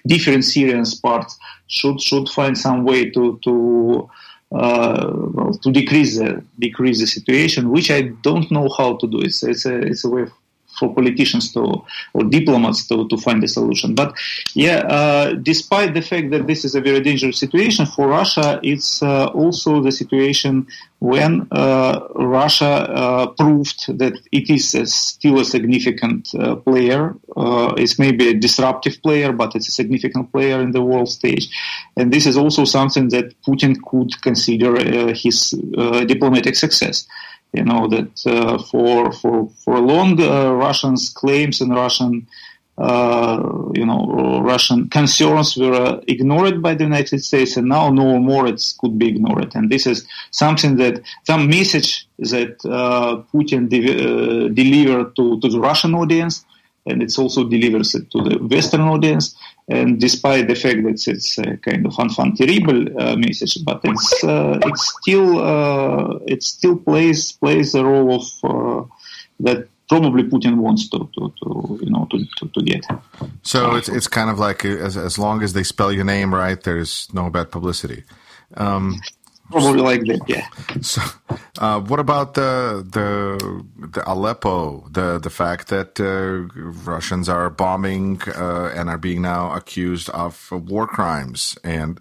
different 0.05 0.43
Syrian 0.45 0.83
parts 1.01 1.37
should 1.67 2.01
should 2.01 2.29
find 2.29 2.57
some 2.57 2.83
way 2.83 3.09
to 3.11 3.39
to 3.43 4.09
uh, 4.51 5.53
to 5.61 5.71
decrease 5.71 6.17
the 6.17 6.43
decrease 6.59 6.99
the 6.99 7.07
situation, 7.07 7.69
which 7.69 7.91
I 7.91 8.01
don't 8.01 8.49
know 8.51 8.69
how 8.77 8.95
to 8.97 9.07
do. 9.07 9.19
It's 9.19 9.43
it's 9.43 9.65
a 9.65 9.77
it's 9.77 10.05
a 10.05 10.09
way 10.09 10.25
for 10.77 10.93
politicians 10.93 11.51
to 11.53 11.83
or 12.13 12.23
diplomats 12.23 12.87
to, 12.87 13.07
to 13.07 13.17
find 13.17 13.43
a 13.43 13.47
solution. 13.47 13.95
But 13.95 14.13
yeah, 14.53 14.77
uh, 14.77 15.33
despite 15.33 15.93
the 15.93 16.01
fact 16.01 16.31
that 16.31 16.47
this 16.47 16.65
is 16.65 16.75
a 16.75 16.81
very 16.81 17.01
dangerous 17.01 17.39
situation 17.39 17.85
for 17.85 18.07
Russia, 18.07 18.59
it's 18.63 19.01
uh, 19.01 19.27
also 19.27 19.81
the 19.81 19.91
situation 19.91 20.67
when 20.99 21.47
uh, 21.51 22.07
Russia 22.15 22.65
uh, 22.65 23.27
proved 23.27 23.97
that 23.99 24.19
it 24.31 24.49
is 24.49 24.73
a, 24.73 24.85
still 24.87 25.39
a 25.39 25.45
significant 25.45 26.29
uh, 26.33 26.55
player. 26.55 27.15
Uh, 27.35 27.73
it's 27.77 27.99
maybe 27.99 28.29
a 28.29 28.33
disruptive 28.33 28.99
player, 29.03 29.31
but 29.31 29.55
it's 29.55 29.67
a 29.67 29.71
significant 29.71 30.31
player 30.31 30.59
in 30.61 30.71
the 30.71 30.81
world 30.81 31.09
stage. 31.09 31.49
And 31.95 32.11
this 32.11 32.25
is 32.25 32.35
also 32.35 32.65
something 32.65 33.09
that 33.09 33.39
Putin 33.43 33.75
could 33.85 34.19
consider 34.21 35.13
his 35.13 35.51
diplomatic 36.07 36.55
success 36.55 37.07
you 37.53 37.63
know 37.63 37.87
that 37.87 38.25
uh, 38.25 38.57
for 38.63 39.11
for 39.11 39.49
for 39.63 39.79
long 39.79 40.19
uh, 40.21 40.51
Russians 40.51 41.09
claims 41.09 41.61
and 41.61 41.73
Russian 41.73 42.27
uh, 42.77 43.41
you 43.73 43.85
know 43.85 44.41
Russian 44.43 44.89
concerns 44.89 45.57
were 45.57 46.01
ignored 46.07 46.61
by 46.61 46.75
the 46.75 46.83
United 46.83 47.23
States, 47.23 47.57
and 47.57 47.67
now 47.67 47.89
no 47.89 48.19
more 48.19 48.47
it 48.47 48.61
could 48.79 48.99
be 48.99 49.07
ignored. 49.07 49.55
And 49.55 49.71
this 49.71 49.87
is 49.87 50.05
something 50.31 50.77
that 50.77 51.01
some 51.23 51.47
message 51.47 52.07
that 52.19 52.63
uh, 52.65 53.23
Putin 53.33 53.69
de- 53.69 53.97
uh, 53.97 54.49
delivered 54.49 55.15
to 55.15 55.39
to 55.39 55.49
the 55.49 55.59
Russian 55.59 55.95
audience, 55.95 56.45
and 56.89 57.01
it's 57.03 57.17
also 57.17 57.43
delivers 57.47 57.95
it 57.95 58.09
to 58.11 58.21
the 58.21 58.37
Western 58.37 58.81
audience. 58.81 59.35
And 59.69 59.99
despite 59.99 60.47
the 60.47 60.55
fact 60.55 60.83
that 60.83 61.07
it's 61.07 61.37
a 61.37 61.57
kind 61.57 61.85
of 61.85 61.99
enfant 61.99 62.37
terrible 62.37 63.01
uh, 63.01 63.17
message, 63.17 63.57
but 63.65 63.81
it's 63.83 64.23
uh, 64.23 64.59
it's 64.63 64.95
still 65.01 65.39
uh, 65.39 66.19
it 66.25 66.41
still 66.41 66.77
plays 66.77 67.33
plays 67.33 67.73
the 67.73 67.83
role 67.83 68.15
of 68.15 68.25
uh, 68.43 68.87
that 69.41 69.67
probably 69.89 70.23
Putin 70.23 70.57
wants 70.57 70.89
to, 70.89 71.09
to, 71.15 71.33
to 71.43 71.79
you 71.81 71.89
know 71.89 72.07
to, 72.11 72.25
to, 72.37 72.47
to, 72.47 72.61
get. 72.61 72.85
So 73.43 73.75
it's 73.75 73.89
it's 73.89 74.07
kind 74.07 74.29
of 74.29 74.39
like 74.39 74.63
as 74.63 74.95
as 74.95 75.19
long 75.19 75.43
as 75.43 75.51
they 75.51 75.63
spell 75.63 75.91
your 75.91 76.05
name 76.05 76.33
right, 76.33 76.61
there's 76.61 77.07
no 77.13 77.29
bad 77.29 77.51
publicity. 77.51 78.03
Um, 78.55 79.01
Probably 79.51 79.81
like 79.81 80.01
that, 80.05 80.21
yeah. 80.27 80.47
So, 80.81 81.01
uh, 81.59 81.79
what 81.81 81.99
about 81.99 82.33
the 82.35 82.85
the 82.89 83.65
the 83.93 84.03
Aleppo? 84.11 84.87
The 84.91 85.19
the 85.19 85.29
fact 85.29 85.69
that 85.69 85.99
uh, 85.99 86.51
Russians 86.85 87.29
are 87.29 87.49
bombing 87.49 88.21
uh, 88.27 88.71
and 88.75 88.89
are 88.89 88.97
being 88.97 89.21
now 89.21 89.53
accused 89.53 90.09
of 90.11 90.51
war 90.51 90.87
crimes, 90.87 91.57
and 91.63 91.99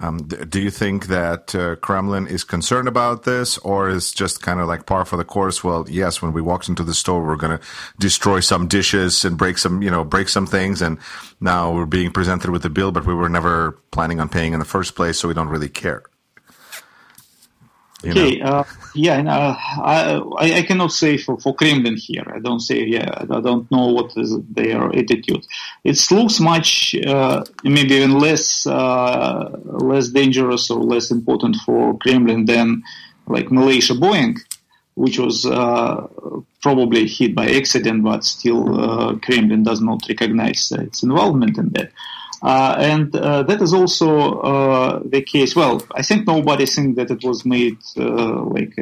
Um, 0.00 0.18
do 0.28 0.60
you 0.60 0.70
think 0.70 1.06
that 1.06 1.54
uh, 1.54 1.74
Kremlin 1.76 2.28
is 2.28 2.44
concerned 2.44 2.88
about 2.88 3.24
this, 3.24 3.58
or 3.58 3.90
is 3.90 4.12
just 4.12 4.42
kind 4.42 4.60
of 4.60 4.68
like 4.68 4.86
par 4.86 5.04
for 5.04 5.16
the 5.16 5.24
course? 5.24 5.64
Well, 5.64 5.86
yes, 5.90 6.22
when 6.22 6.32
we 6.32 6.40
walked 6.40 6.68
into 6.68 6.84
the 6.84 6.94
store, 6.94 7.22
we're 7.26 7.36
going 7.36 7.58
to 7.58 7.64
destroy 7.98 8.40
some 8.40 8.68
dishes 8.68 9.24
and 9.24 9.36
break 9.36 9.58
some, 9.58 9.82
you 9.82 9.90
know, 9.90 10.04
break 10.04 10.28
some 10.28 10.46
things, 10.46 10.82
and 10.82 10.98
now 11.40 11.72
we're 11.74 11.86
being 11.86 12.12
presented 12.12 12.50
with 12.50 12.64
a 12.64 12.70
bill, 12.70 12.92
but 12.92 13.06
we 13.06 13.14
were 13.14 13.28
never 13.28 13.72
planning 13.90 14.20
on 14.20 14.28
paying 14.28 14.52
in 14.52 14.60
the 14.60 14.64
first 14.64 14.94
place, 14.94 15.18
so 15.18 15.26
we 15.28 15.34
don't 15.34 15.48
really 15.50 15.68
care. 15.70 16.02
Okay, 18.04 18.40
uh, 18.40 18.62
yeah, 18.94 19.18
and, 19.18 19.28
uh, 19.28 19.56
I, 19.58 20.22
I 20.38 20.62
cannot 20.62 20.92
say 20.92 21.16
for, 21.18 21.36
for 21.40 21.52
Kremlin 21.52 21.96
here. 21.96 22.22
I 22.32 22.38
don't 22.38 22.60
say, 22.60 22.84
yeah, 22.84 23.10
I 23.18 23.40
don't 23.40 23.68
know 23.72 23.88
what 23.88 24.12
is 24.16 24.38
their 24.50 24.88
attitude. 24.90 25.44
It 25.82 25.98
looks 26.12 26.38
much, 26.38 26.94
uh, 26.94 27.44
maybe 27.64 27.94
even 27.94 28.20
less, 28.20 28.66
uh, 28.68 29.50
less 29.64 30.10
dangerous 30.10 30.70
or 30.70 30.80
less 30.80 31.10
important 31.10 31.56
for 31.66 31.98
Kremlin 31.98 32.44
than 32.44 32.84
like 33.26 33.50
Malaysia 33.50 33.94
Boeing, 33.94 34.38
which 34.94 35.18
was 35.18 35.44
uh, 35.44 36.06
probably 36.62 37.08
hit 37.08 37.34
by 37.34 37.50
accident, 37.50 38.04
but 38.04 38.24
still 38.24 38.78
uh, 38.80 39.16
Kremlin 39.16 39.64
does 39.64 39.80
not 39.80 40.02
recognize 40.08 40.70
its 40.70 41.02
involvement 41.02 41.58
in 41.58 41.70
that. 41.70 41.90
Uh, 42.42 42.76
and 42.78 43.14
uh, 43.16 43.42
that 43.42 43.60
is 43.60 43.74
also 43.74 44.40
uh, 44.40 45.02
the 45.04 45.22
case. 45.22 45.56
Well, 45.56 45.82
I 45.94 46.02
think 46.02 46.26
nobody 46.26 46.66
thinks 46.66 46.96
that 46.96 47.10
it 47.10 47.24
was 47.24 47.44
made 47.44 47.78
uh, 47.96 48.42
like 48.44 48.74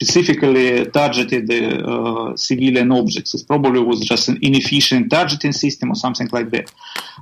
specifically 0.00 0.84
targeted 0.86 1.50
uh, 1.50 2.36
civilian 2.36 2.90
objects. 2.90 3.34
It 3.34 3.46
probably 3.46 3.80
was 3.80 4.00
just 4.00 4.28
an 4.28 4.38
inefficient 4.42 5.10
targeting 5.10 5.52
system 5.52 5.92
or 5.92 5.94
something 5.94 6.28
like 6.32 6.50
that. 6.50 6.72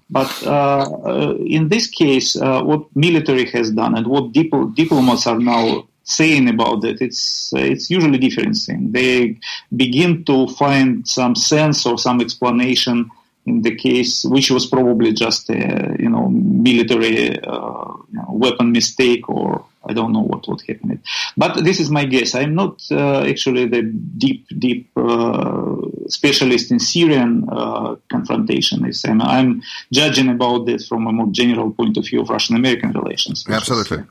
But 0.08 0.46
uh, 0.46 1.36
in 1.46 1.68
this 1.68 1.86
case, 1.86 2.34
what 2.34 2.84
military 2.96 3.44
has 3.50 3.70
done 3.72 3.96
and 3.96 4.06
what 4.06 4.32
dip- 4.32 4.74
diplomats 4.74 5.26
are 5.26 5.38
now 5.38 5.86
saying 6.04 6.48
about 6.48 6.82
it, 6.84 7.00
it's 7.00 7.52
it's 7.54 7.90
usually 7.90 8.18
different 8.18 8.56
thing. 8.56 8.90
They 8.90 9.38
begin 9.76 10.24
to 10.24 10.48
find 10.48 11.06
some 11.06 11.34
sense 11.36 11.86
or 11.86 11.98
some 11.98 12.20
explanation 12.20 13.10
in 13.44 13.62
the 13.62 13.74
case, 13.74 14.24
which 14.24 14.50
was 14.50 14.66
probably 14.66 15.12
just 15.12 15.50
a 15.50 15.96
you 15.98 16.08
know 16.08 16.28
military 16.28 17.38
uh, 17.40 17.92
you 18.10 18.18
know, 18.18 18.26
weapon 18.30 18.72
mistake 18.72 19.28
or 19.28 19.64
I 19.84 19.92
don't 19.92 20.12
know 20.12 20.20
what 20.20 20.46
what 20.46 20.60
happened. 20.62 21.00
But 21.36 21.64
this 21.64 21.80
is 21.80 21.90
my 21.90 22.04
guess. 22.04 22.34
I'm 22.34 22.54
not 22.54 22.80
uh, 22.90 23.22
actually 23.22 23.66
the 23.66 23.82
deep 23.82 24.46
deep 24.58 24.90
uh, 24.96 25.76
specialist 26.08 26.70
in 26.70 26.78
Syrian 26.78 27.48
uh, 27.50 27.96
confrontation. 28.08 28.88
I'm, 29.04 29.20
I'm, 29.20 29.62
judging 29.92 30.28
about 30.28 30.66
this 30.66 30.86
from 30.86 31.06
a 31.06 31.12
more 31.12 31.28
general 31.32 31.72
point 31.72 31.96
of 31.96 32.06
view 32.06 32.20
of 32.20 32.30
Russian-American 32.30 32.92
relations. 32.92 33.44
Absolutely. 33.48 34.04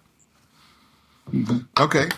Mm-hmm. 1.31 1.59
Okay. 1.79 2.09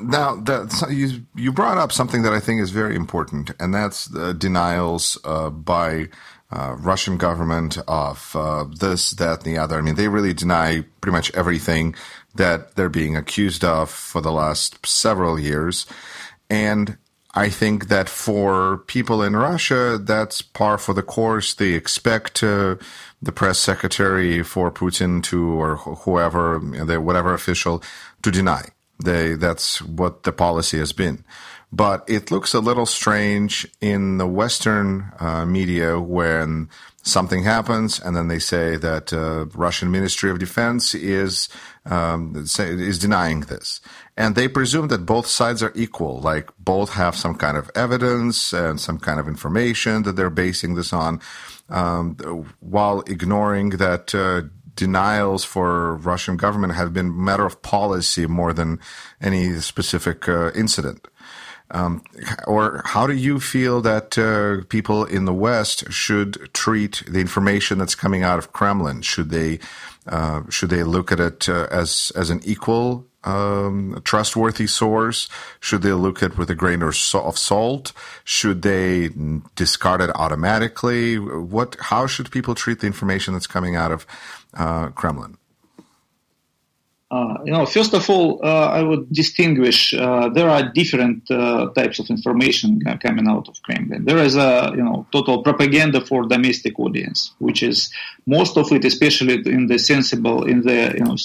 Now, 0.00 0.42
you 0.88 1.26
you 1.34 1.52
brought 1.52 1.76
up 1.76 1.92
something 1.92 2.22
that 2.22 2.32
I 2.32 2.40
think 2.40 2.62
is 2.62 2.70
very 2.70 2.96
important, 2.96 3.50
and 3.60 3.74
that's 3.74 4.06
denials 4.38 5.18
uh, 5.24 5.50
by 5.50 6.08
uh, 6.52 6.76
Russian 6.78 7.16
government 7.16 7.78
of 7.88 8.36
uh, 8.36 8.64
this, 8.64 9.12
that, 9.12 9.38
and 9.38 9.54
the 9.54 9.58
other. 9.58 9.78
I 9.78 9.80
mean, 9.80 9.94
they 9.94 10.08
really 10.08 10.34
deny 10.34 10.84
pretty 11.00 11.16
much 11.16 11.34
everything 11.34 11.94
that 12.34 12.74
they're 12.74 12.88
being 12.88 13.16
accused 13.16 13.64
of 13.64 13.90
for 13.90 14.20
the 14.20 14.32
last 14.32 14.84
several 14.86 15.38
years. 15.38 15.86
And 16.50 16.98
I 17.34 17.48
think 17.48 17.88
that 17.88 18.08
for 18.08 18.78
people 18.86 19.22
in 19.22 19.34
Russia, 19.34 19.98
that's 19.98 20.42
par 20.42 20.76
for 20.76 20.92
the 20.92 21.02
course. 21.02 21.54
They 21.54 21.72
expect 21.72 22.42
uh, 22.42 22.76
the 23.22 23.32
press 23.32 23.58
secretary 23.58 24.42
for 24.42 24.70
Putin 24.70 25.22
to, 25.24 25.60
or 25.60 25.76
whoever, 25.76 26.58
whatever 26.58 27.32
official, 27.32 27.82
to 28.22 28.30
deny. 28.30 28.68
They, 29.02 29.34
that's 29.34 29.80
what 29.80 30.24
the 30.24 30.32
policy 30.32 30.78
has 30.78 30.92
been 30.92 31.24
but 31.72 32.04
it 32.06 32.30
looks 32.30 32.52
a 32.52 32.60
little 32.60 32.86
strange 32.86 33.66
in 33.80 34.18
the 34.18 34.26
Western 34.26 35.10
uh, 35.18 35.46
media 35.46 35.98
when 35.98 36.68
something 37.02 37.42
happens 37.42 37.98
and 37.98 38.14
then 38.14 38.28
they 38.28 38.38
say 38.38 38.76
that 38.76 39.12
uh, 39.12 39.46
Russian 39.54 39.90
Ministry 39.90 40.30
of 40.30 40.38
Defense 40.38 40.94
is 40.94 41.48
um, 41.84 42.36
is 42.36 42.98
denying 42.98 43.40
this, 43.40 43.80
and 44.16 44.36
they 44.36 44.46
presume 44.46 44.88
that 44.88 45.04
both 45.04 45.26
sides 45.26 45.62
are 45.62 45.72
equal, 45.74 46.20
like 46.20 46.50
both 46.58 46.92
have 46.92 47.16
some 47.16 47.34
kind 47.34 47.56
of 47.56 47.70
evidence 47.74 48.52
and 48.52 48.78
some 48.78 48.98
kind 48.98 49.18
of 49.18 49.26
information 49.26 50.04
that 50.04 50.14
they're 50.14 50.30
basing 50.30 50.76
this 50.76 50.92
on, 50.92 51.20
um, 51.70 52.14
while 52.60 53.00
ignoring 53.06 53.70
that. 53.70 54.14
Uh, 54.14 54.42
denials 54.74 55.44
for 55.44 55.96
Russian 55.96 56.38
government 56.38 56.74
have 56.74 56.94
been 56.94 57.24
matter 57.24 57.44
of 57.44 57.60
policy 57.60 58.26
more 58.26 58.54
than 58.54 58.80
any 59.20 59.60
specific 59.60 60.26
uh, 60.26 60.50
incident. 60.54 61.06
Um, 61.72 62.02
or 62.46 62.82
how 62.84 63.06
do 63.06 63.14
you 63.14 63.40
feel 63.40 63.80
that 63.80 64.18
uh, 64.18 64.64
people 64.68 65.04
in 65.06 65.24
the 65.24 65.32
West 65.32 65.90
should 65.90 66.52
treat 66.52 67.02
the 67.08 67.18
information 67.18 67.78
that's 67.78 67.94
coming 67.94 68.22
out 68.22 68.38
of 68.38 68.52
Kremlin? 68.52 69.00
Should 69.00 69.30
they 69.30 69.58
uh, 70.06 70.42
should 70.50 70.70
they 70.70 70.82
look 70.82 71.10
at 71.10 71.20
it 71.20 71.48
uh, 71.48 71.68
as 71.70 72.12
as 72.14 72.28
an 72.28 72.40
equal 72.44 73.06
um, 73.24 74.00
trustworthy 74.04 74.66
source? 74.66 75.28
Should 75.60 75.82
they 75.82 75.92
look 75.92 76.22
at 76.22 76.32
it 76.32 76.38
with 76.38 76.50
a 76.50 76.54
grain 76.54 76.82
of 76.82 76.94
salt? 76.94 77.92
Should 78.24 78.62
they 78.62 79.10
discard 79.54 80.02
it 80.02 80.10
automatically? 80.14 81.18
What? 81.18 81.76
How 81.80 82.06
should 82.06 82.30
people 82.30 82.54
treat 82.54 82.80
the 82.80 82.86
information 82.86 83.32
that's 83.32 83.46
coming 83.46 83.76
out 83.76 83.92
of 83.92 84.06
uh, 84.54 84.88
Kremlin? 84.90 85.38
Uh, 87.12 87.36
you 87.44 87.52
know, 87.52 87.66
first 87.66 87.92
of 87.92 88.08
all, 88.08 88.40
uh, 88.42 88.68
I 88.68 88.82
would 88.82 89.12
distinguish. 89.12 89.92
Uh, 89.92 90.30
there 90.30 90.48
are 90.48 90.72
different 90.72 91.30
uh, 91.30 91.68
types 91.74 91.98
of 91.98 92.08
information 92.08 92.80
coming 93.02 93.28
out 93.28 93.50
of 93.50 93.62
Kremlin. 93.64 94.06
There 94.06 94.16
is 94.16 94.34
a 94.34 94.72
you 94.74 94.82
know 94.82 95.06
total 95.12 95.42
propaganda 95.42 96.00
for 96.00 96.26
domestic 96.26 96.78
audience, 96.78 97.34
which 97.38 97.62
is 97.62 97.92
most 98.26 98.56
of 98.56 98.72
it, 98.72 98.86
especially 98.86 99.42
in 99.44 99.66
the 99.66 99.78
sensible, 99.78 100.46
in 100.46 100.62
the 100.62 100.94
you 100.96 101.04
know, 101.04 101.16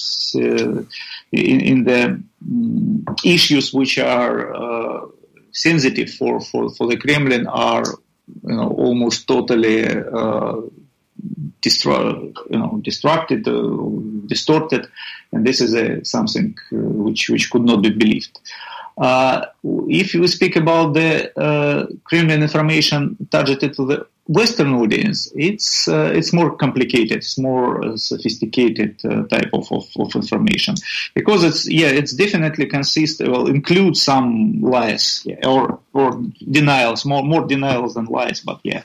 uh, 0.43 0.83
in, 1.31 1.61
in, 1.61 1.83
the 1.85 2.03
um, 2.05 3.05
issues 3.23 3.73
which 3.73 3.97
are 3.97 4.53
uh, 4.53 5.05
sensitive 5.53 6.09
for, 6.09 6.41
for 6.41 6.69
for 6.69 6.87
the 6.87 6.97
Kremlin, 6.97 7.47
are 7.47 7.85
you 8.43 8.55
know 8.57 8.71
almost 8.71 9.25
totally 9.25 9.85
destroy, 11.61 12.31
you 12.49 12.59
know, 12.59 12.81
uh, 12.83 14.27
distorted, 14.27 14.87
and 15.31 15.45
this 15.45 15.61
is 15.61 15.73
a, 15.73 16.03
something 16.05 16.57
uh, 16.71 16.75
which 16.75 17.29
which 17.29 17.49
could 17.49 17.63
not 17.63 17.81
be 17.81 17.89
believed. 17.89 18.39
Uh, 18.97 19.45
if 19.87 20.13
you 20.15 20.25
speak 20.27 20.55
about 20.55 20.93
the 20.93 21.39
uh, 21.39 21.85
Kremlin 22.03 22.41
information 22.41 23.15
targeted 23.29 23.75
to 23.75 23.85
the 23.85 24.07
Western 24.27 24.73
audience, 24.73 25.31
it's 25.35 25.87
uh, 25.87 26.11
it's 26.13 26.33
more 26.33 26.55
complicated, 26.57 27.17
it's 27.17 27.37
more 27.37 27.85
uh, 27.85 27.95
sophisticated 27.95 28.99
type 29.29 29.49
of, 29.53 29.71
of, 29.71 29.87
of, 29.99 30.15
information 30.15 30.75
because 31.13 31.43
it's 31.43 31.69
yeah, 31.69 31.87
it's 31.87 32.13
definitely 32.13 32.65
consists 32.65 33.21
well 33.21 33.47
include 33.47 33.95
some 33.95 34.59
lies 34.61 35.21
yeah, 35.25 35.47
or 35.47 35.79
or 35.93 36.21
denials, 36.51 37.05
more 37.05 37.23
more 37.23 37.45
denials 37.47 37.93
than 37.93 38.05
lies, 38.05 38.41
but 38.41 38.59
yeah, 38.63 38.81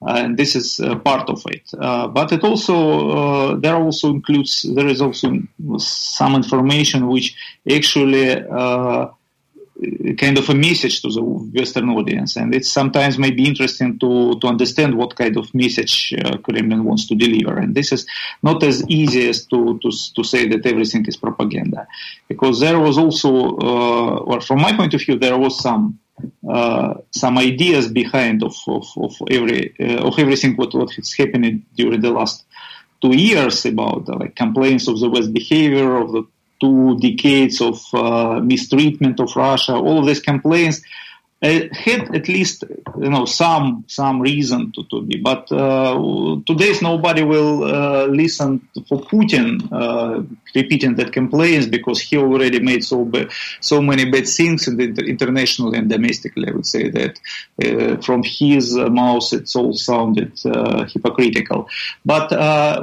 and 0.00 0.36
this 0.36 0.54
is 0.54 0.80
uh, 0.80 0.96
part 0.96 1.28
of 1.30 1.42
it. 1.46 1.62
Uh, 1.78 2.06
but 2.08 2.32
it 2.32 2.44
also 2.44 3.10
uh, 3.10 3.56
there 3.56 3.76
also 3.76 4.10
includes 4.10 4.62
there 4.74 4.88
is 4.88 5.00
also 5.00 5.32
some 5.78 6.34
information 6.34 7.08
which 7.08 7.34
actually 7.70 8.44
kind 10.16 10.38
of 10.38 10.48
a 10.48 10.54
message 10.54 11.02
to 11.02 11.10
the 11.10 11.20
Western 11.20 11.90
audience, 11.90 12.36
and 12.36 12.54
it 12.54 12.64
sometimes 12.64 13.18
may 13.18 13.30
be 13.30 13.46
interesting 13.46 13.98
to 13.98 14.38
to 14.40 14.46
understand 14.46 14.94
what 14.94 15.14
kind 15.14 15.36
of 15.36 15.54
message 15.54 16.14
uh, 16.24 16.38
Kremlin 16.38 16.82
wants 16.84 17.06
to 17.08 17.14
deliver. 17.14 17.58
And 17.58 17.74
this 17.74 17.92
is 17.92 18.06
not 18.42 18.62
as 18.62 18.82
easy 18.88 19.28
as 19.28 19.44
to 19.46 19.78
to, 19.78 19.90
to 20.14 20.24
say 20.24 20.48
that 20.48 20.64
everything 20.64 21.04
is 21.06 21.18
propaganda, 21.18 21.86
because 22.26 22.60
there 22.60 22.78
was 22.78 22.96
also, 22.96 23.56
uh, 23.56 24.24
well, 24.24 24.40
from 24.40 24.62
my 24.62 24.72
point 24.74 24.94
of 24.94 25.00
view, 25.00 25.18
there 25.18 25.36
was 25.36 25.60
some 25.60 25.98
some 27.10 27.38
ideas 27.38 27.88
behind 27.88 28.42
of 28.42 28.56
of, 28.66 28.86
of 28.96 29.14
every 29.30 29.74
uh, 29.80 30.06
of 30.06 30.18
everything 30.18 30.54
what 30.56 30.74
what 30.74 30.92
has 30.94 31.12
happened 31.12 31.62
during 31.74 32.00
the 32.00 32.10
last 32.10 32.44
two 33.02 33.16
years 33.16 33.66
about 33.66 34.08
uh, 34.08 34.16
like 34.16 34.34
complaints 34.34 34.88
of 34.88 34.98
the 35.00 35.10
West 35.10 35.32
behavior 35.32 35.96
of 35.96 36.12
the 36.12 36.24
two 36.60 36.98
decades 36.98 37.60
of 37.60 37.80
uh, 37.92 38.40
mistreatment 38.40 39.20
of 39.20 39.34
Russia. 39.36 39.74
All 39.74 39.98
of 39.98 40.06
these 40.06 40.20
complaints 40.20 40.78
uh, 40.80 41.05
had 41.72 42.14
at 42.14 42.28
least 42.28 42.64
you 42.98 43.10
know 43.10 43.24
some 43.24 43.84
some 43.86 44.20
reason 44.20 44.72
to, 44.72 44.84
to 44.84 45.02
be. 45.02 45.18
But 45.18 45.50
uh, 45.52 46.40
today's 46.46 46.80
nobody 46.82 47.22
will 47.22 47.64
uh, 47.64 48.06
listen 48.06 48.66
for 48.88 49.00
Putin 49.02 49.68
uh, 49.70 50.22
repeating 50.54 50.94
that 50.96 51.12
complaints 51.12 51.66
because 51.66 52.00
he 52.00 52.16
already 52.16 52.60
made 52.60 52.84
so 52.84 53.04
ba- 53.04 53.28
so 53.60 53.82
many 53.82 54.04
bad 54.10 54.26
things 54.26 54.66
in 54.68 54.76
the 54.76 55.04
international 55.04 55.74
and 55.74 55.88
domestically. 55.90 56.48
I 56.48 56.52
would 56.52 56.66
say 56.66 56.88
that 56.90 57.18
uh, 57.64 58.00
from 58.02 58.22
his 58.24 58.74
mouth 58.74 59.30
it's 59.32 59.54
all 59.54 59.74
sounded 59.74 60.32
uh, 60.46 60.84
hypocritical. 60.86 61.68
But 62.04 62.30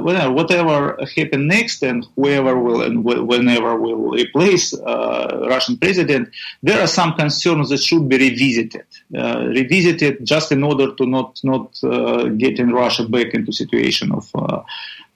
whatever, 0.02 0.32
whatever 0.32 0.98
happen 1.16 1.46
next 1.48 1.82
and 1.82 2.06
whoever 2.16 2.56
will 2.58 2.82
and 2.82 2.98
wh- 3.02 3.26
whenever 3.26 3.76
will 3.76 4.10
replace 4.12 4.74
Russian 4.78 5.76
president, 5.78 6.28
there 6.62 6.80
are 6.80 6.86
some 6.86 7.14
concerns 7.14 7.70
that 7.70 7.80
should 7.80 8.08
be 8.08 8.18
reviewed 8.18 8.53
revisited, 8.54 8.86
uh, 9.16 9.46
revisited 9.46 10.24
just 10.24 10.52
in 10.52 10.62
order 10.62 10.94
to 10.94 11.06
not 11.06 11.40
not 11.42 11.78
uh, 11.82 12.24
get 12.28 12.58
in 12.58 12.72
Russia 12.72 13.04
back 13.08 13.34
into 13.34 13.52
situation 13.52 14.12
of. 14.12 14.30
Uh, 14.34 14.62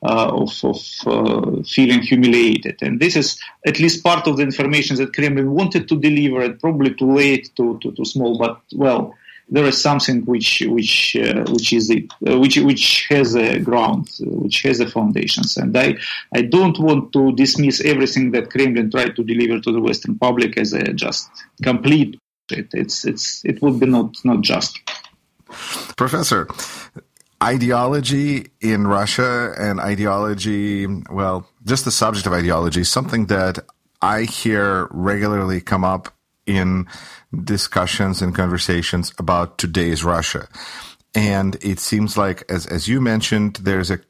uh 0.00 0.30
of, 0.42 0.52
of 0.62 0.80
uh, 1.06 1.60
feeling 1.64 2.00
humiliated. 2.02 2.76
And 2.82 3.00
this 3.00 3.16
is 3.16 3.36
at 3.66 3.80
least 3.80 4.04
part 4.04 4.28
of 4.28 4.36
the 4.36 4.44
information 4.44 4.94
that 4.98 5.12
Kremlin 5.12 5.50
wanted 5.50 5.88
to 5.88 5.98
deliver 5.98 6.40
and 6.42 6.60
probably 6.60 6.94
too 6.94 7.14
late, 7.16 7.50
too, 7.56 7.80
too, 7.82 7.90
too 7.90 8.04
small. 8.04 8.38
But, 8.38 8.60
well, 8.72 9.12
there 9.50 9.64
is 9.64 9.80
something 9.80 10.24
which 10.24 10.62
which 10.66 11.16
uh, 11.16 11.44
which 11.48 11.72
is 11.72 11.90
it, 11.90 12.12
uh, 12.28 12.38
which 12.38 12.58
which 12.58 13.06
has 13.08 13.34
a 13.34 13.58
ground, 13.58 14.08
which 14.20 14.62
has 14.62 14.78
the 14.78 14.86
foundations, 14.86 15.56
and 15.56 15.76
I 15.76 15.96
I 16.34 16.42
don't 16.42 16.78
want 16.78 17.12
to 17.14 17.32
dismiss 17.32 17.80
everything 17.80 18.32
that 18.32 18.50
Kremlin 18.50 18.90
tried 18.90 19.16
to 19.16 19.24
deliver 19.24 19.60
to 19.60 19.72
the 19.72 19.80
Western 19.80 20.18
public 20.18 20.58
as 20.58 20.72
a 20.72 20.92
just 20.92 21.30
complete 21.62 22.20
it. 22.52 22.68
It's 22.72 23.04
it's 23.04 23.44
it 23.44 23.60
would 23.62 23.80
be 23.80 23.86
not 23.86 24.16
not 24.24 24.40
just. 24.40 24.78
Professor, 25.96 26.46
ideology 27.42 28.50
in 28.60 28.86
Russia 28.86 29.54
and 29.58 29.80
ideology, 29.80 30.86
well, 31.10 31.48
just 31.64 31.84
the 31.84 31.90
subject 31.90 32.26
of 32.26 32.32
ideology, 32.32 32.84
something 32.84 33.26
that 33.26 33.58
I 34.02 34.22
hear 34.22 34.88
regularly 34.90 35.60
come 35.60 35.84
up 35.84 36.14
in 36.46 36.86
discussions 37.44 38.22
and 38.22 38.34
conversations 38.34 39.12
about 39.18 39.58
today's 39.58 40.02
Russia. 40.02 40.48
And 41.14 41.56
it 41.62 41.78
seems 41.78 42.16
like, 42.16 42.44
as, 42.50 42.66
as 42.66 42.88
you 42.88 43.00
mentioned, 43.00 43.56
there's 43.56 43.90
a 43.90 44.00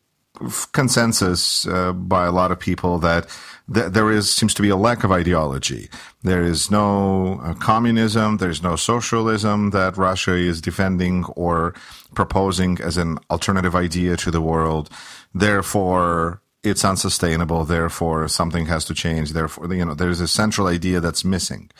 consensus 0.72 1.66
uh, 1.66 1.92
by 1.92 2.26
a 2.26 2.32
lot 2.32 2.52
of 2.52 2.60
people 2.60 2.98
that 2.98 3.28
th- 3.28 3.34
there 3.68 4.10
is 4.10 4.30
seems 4.30 4.54
to 4.54 4.62
be 4.62 4.70
a 4.70 4.76
lack 4.76 5.04
of 5.04 5.12
ideology. 5.12 5.88
There 6.22 6.42
is 6.42 6.70
no 6.70 7.40
uh, 7.42 7.54
communism. 7.54 8.38
There's 8.38 8.62
no 8.62 8.76
socialism 8.76 9.70
that 9.70 9.96
Russia 9.96 10.34
is 10.34 10.60
defending 10.60 11.24
or 11.36 11.74
proposing 12.14 12.80
as 12.80 12.96
an 12.96 13.18
alternative 13.30 13.76
idea 13.76 14.16
to 14.16 14.30
the 14.30 14.40
world. 14.40 14.88
Therefore, 15.34 16.40
it's 16.62 16.84
unsustainable. 16.84 17.64
Therefore, 17.64 18.26
something 18.28 18.66
has 18.66 18.84
to 18.86 18.94
change. 18.94 19.32
Therefore, 19.32 19.72
you 19.72 19.84
know, 19.84 19.94
there's 19.94 20.20
a 20.20 20.28
central 20.28 20.66
idea 20.66 21.00
that's 21.00 21.24
missing 21.24 21.70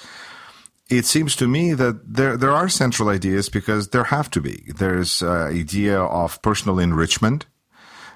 it 0.88 1.05
seems 1.05 1.37
to 1.37 1.46
me 1.46 1.74
that 1.74 2.01
there 2.14 2.37
there 2.37 2.51
are 2.51 2.68
central 2.68 3.09
ideas 3.09 3.48
because 3.48 3.88
there 3.88 4.05
have 4.05 4.31
to 4.31 4.40
be. 4.40 4.72
There's 4.77 5.22
uh, 5.22 5.48
idea 5.51 6.01
of 6.01 6.40
personal 6.42 6.79
enrichment, 6.79 7.46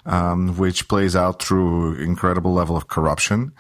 um, 0.07 0.57
which 0.57 0.89
plays 0.89 1.17
out 1.17 1.43
through 1.43 1.95
incredible 1.97 2.53
level 2.53 2.77
of 2.77 2.89
corruption. 2.89 3.53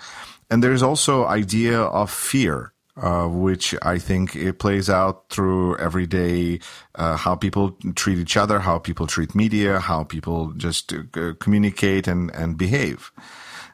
And 0.50 0.62
there's 0.62 0.82
also 0.82 1.24
idea 1.26 1.80
of 1.80 2.10
fear, 2.10 2.72
uh, 2.96 3.26
which 3.26 3.74
I 3.82 3.98
think 3.98 4.36
it 4.36 4.58
plays 4.58 4.90
out 4.90 5.30
through 5.30 5.78
everyday 5.78 6.60
uh, 6.94 7.16
how 7.16 7.36
people 7.36 7.76
treat 7.94 8.18
each 8.18 8.36
other, 8.36 8.60
how 8.60 8.78
people 8.78 9.06
treat 9.06 9.34
media, 9.34 9.80
how 9.80 10.04
people 10.04 10.52
just 10.56 10.92
uh, 10.92 11.32
communicate 11.38 12.06
and 12.06 12.30
and 12.34 12.58
behave. 12.58 13.10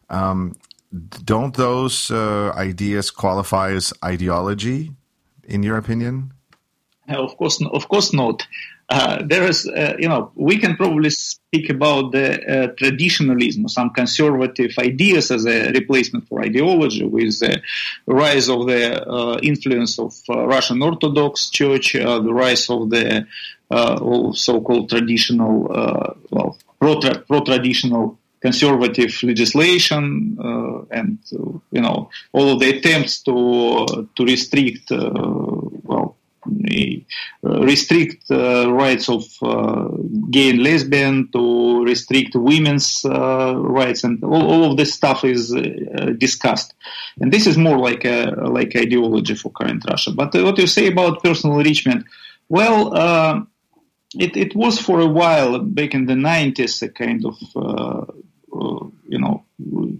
Um, 0.09 0.54
don't 1.24 1.54
those 1.54 2.11
uh, 2.11 2.52
ideas 2.54 3.11
qualify 3.11 3.72
as 3.72 3.92
ideology, 4.04 4.92
in 5.44 5.62
your 5.62 5.76
opinion? 5.76 6.33
Of 7.09 7.37
course, 7.37 7.62
of 7.72 7.88
course 7.88 8.12
not. 8.12 8.46
Uh, 8.90 9.22
there 9.27 9.44
is, 9.44 9.66
uh, 9.66 9.94
you 9.98 10.09
know, 10.09 10.33
we 10.35 10.57
can 10.57 10.74
probably 10.74 11.11
speak 11.11 11.68
about 11.68 12.11
the 12.12 12.42
uh, 12.42 12.66
traditionalism, 12.68 13.68
some 13.68 13.90
conservative 13.90 14.72
ideas 14.79 15.31
as 15.31 15.44
a 15.46 15.70
replacement 15.72 16.27
for 16.27 16.40
ideology, 16.40 17.05
with 17.05 17.38
the 17.40 17.61
rise 18.07 18.48
of 18.48 18.66
the 18.66 19.07
uh, 19.07 19.38
influence 19.42 19.98
of 19.98 20.14
uh, 20.31 20.46
Russian 20.46 20.83
Orthodox 20.83 21.51
Church, 21.51 21.92
the 21.92 22.33
rise 22.33 22.70
of 22.70 22.88
the 22.88 23.27
so-called 24.35 24.88
traditional, 24.88 26.16
well, 26.31 26.57
pro-traditional 26.81 28.18
conservative 28.40 29.12
legislation 29.22 30.37
uh, 30.40 30.83
and 30.90 31.18
uh, 31.33 31.59
you 31.72 31.81
know 31.81 32.09
all 32.33 32.51
of 32.51 32.61
the 32.61 32.79
attempts 32.79 33.22
to 33.22 34.09
to 34.14 34.24
restrict 34.24 34.90
uh, 34.92 35.48
restrict 37.42 38.31
uh, 38.31 38.70
rights 38.72 39.09
of 39.09 39.24
uh, 39.42 39.88
gay 40.31 40.50
and 40.50 40.62
lesbian, 40.62 41.31
to 41.33 41.85
restrict 41.85 42.35
women's 42.35 43.04
rights, 43.04 44.04
and 44.04 44.22
all, 44.24 44.46
all, 44.50 44.70
of 44.70 44.76
this 44.76 44.94
stuff 44.94 45.24
is 45.24 45.54
discussed. 46.18 46.74
And 47.20 47.33
this 47.33 47.46
is 47.46 47.57
more 47.57 47.78
like 47.78 48.04
a 48.04 48.35
like 48.50 48.76
ideology 48.76 49.35
for 49.35 49.50
current 49.50 49.85
Russia. 49.88 50.12
But 50.12 50.35
what 50.35 50.59
you 50.59 50.66
say 50.66 50.87
about 50.88 51.22
personal 51.22 51.59
enrichment? 51.59 52.07
Well, 52.48 53.46
it, 54.16 54.37
it 54.37 54.57
was 54.57 54.78
for 54.78 55.00
a 55.00 55.07
while 55.07 55.59
back 55.59 55.94
in 55.94 56.07
the 56.07 56.14
90s 56.14 56.83
a 56.83 56.88
kind 56.88 57.24
of 57.24 57.37
uh, 57.54 57.59
uh, 57.61 58.04
you 59.09 59.18
know 59.18 59.44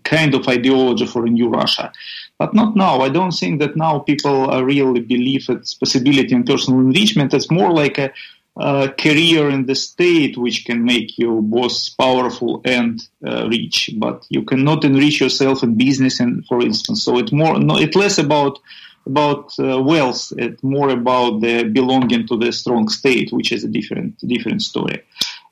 kind 0.05 0.35
of 0.35 0.47
ideology 0.49 1.07
for 1.07 1.27
a 1.27 1.31
new 1.31 1.49
Russia. 1.49 1.93
But 2.39 2.55
not 2.55 2.77
now. 2.77 3.01
I 3.01 3.09
don't 3.09 3.33
think 3.33 3.61
that 3.61 3.77
now 3.77 3.99
people 4.01 4.51
uh, 4.51 4.63
really 4.63 5.01
believe 5.01 5.49
its 5.49 5.75
possibility 5.75 6.35
in 6.35 6.45
personal 6.45 6.81
enrichment. 6.81 7.35
It's 7.35 7.51
more 7.51 7.73
like 7.73 7.99
a, 7.99 8.13
a 8.57 8.89
career 8.91 9.51
in 9.51 9.67
the 9.67 9.75
state 9.75 10.39
which 10.39 10.65
can 10.65 10.85
make 10.85 11.19
you 11.19 11.41
both 11.43 11.97
powerful 11.97 12.61
and 12.65 13.01
uh, 13.27 13.49
rich. 13.49 13.91
But 13.97 14.25
you 14.29 14.45
cannot 14.45 14.85
enrich 14.85 15.21
yourself 15.21 15.63
in 15.63 15.77
business, 15.77 16.21
and 16.21 16.47
for 16.47 16.61
instance. 16.61 17.03
So 17.03 17.19
it's 17.19 17.33
more, 17.33 17.59
no, 17.59 17.77
it's 17.77 17.97
less 17.97 18.19
about 18.19 18.59
about 19.07 19.53
uh, 19.59 19.81
wealth. 19.81 20.33
It's 20.37 20.63
more 20.63 20.91
about 20.91 21.41
the 21.41 21.65
belonging 21.65 22.27
to 22.29 22.37
the 22.37 22.53
strong 22.53 22.89
state, 22.89 23.33
which 23.33 23.53
is 23.53 23.65
a 23.65 23.69
different 23.69 24.19
different 24.27 24.63
story. 24.63 25.03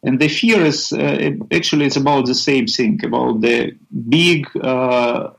And 0.06 0.20
the 0.20 0.28
fear 0.28 0.64
is 0.64 0.92
uh, 0.92 1.30
actually 1.52 1.86
it's 1.86 1.96
about 1.96 2.26
the 2.26 2.34
same 2.34 2.68
thing 2.68 3.04
about 3.04 3.40
the 3.40 3.76
big 4.08 4.46
uh, 4.56 5.30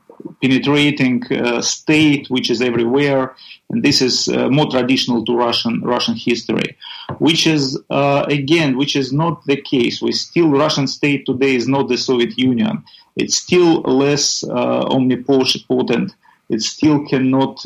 penetrating 0.42 1.24
uh, 1.32 1.62
state 1.62 2.28
which 2.28 2.50
is 2.50 2.60
everywhere, 2.60 3.34
and 3.70 3.82
this 3.82 4.02
is 4.02 4.28
uh, 4.28 4.50
more 4.50 4.70
traditional 4.70 5.24
to 5.24 5.34
Russian 5.34 5.80
Russian 5.80 6.16
history, 6.16 6.76
which 7.18 7.46
is 7.46 7.80
uh, 7.88 8.26
again 8.28 8.76
which 8.76 8.94
is 8.94 9.10
not 9.10 9.42
the 9.46 9.56
case. 9.56 10.02
We 10.02 10.12
still 10.12 10.50
Russian 10.50 10.86
state 10.86 11.24
today 11.24 11.54
is 11.54 11.66
not 11.66 11.88
the 11.88 11.96
Soviet 11.96 12.36
Union. 12.36 12.84
It's 13.16 13.38
still 13.38 13.80
less 13.80 14.44
uh, 14.44 14.84
omnipotent. 14.94 16.14
It 16.50 16.60
still 16.60 17.06
cannot 17.06 17.62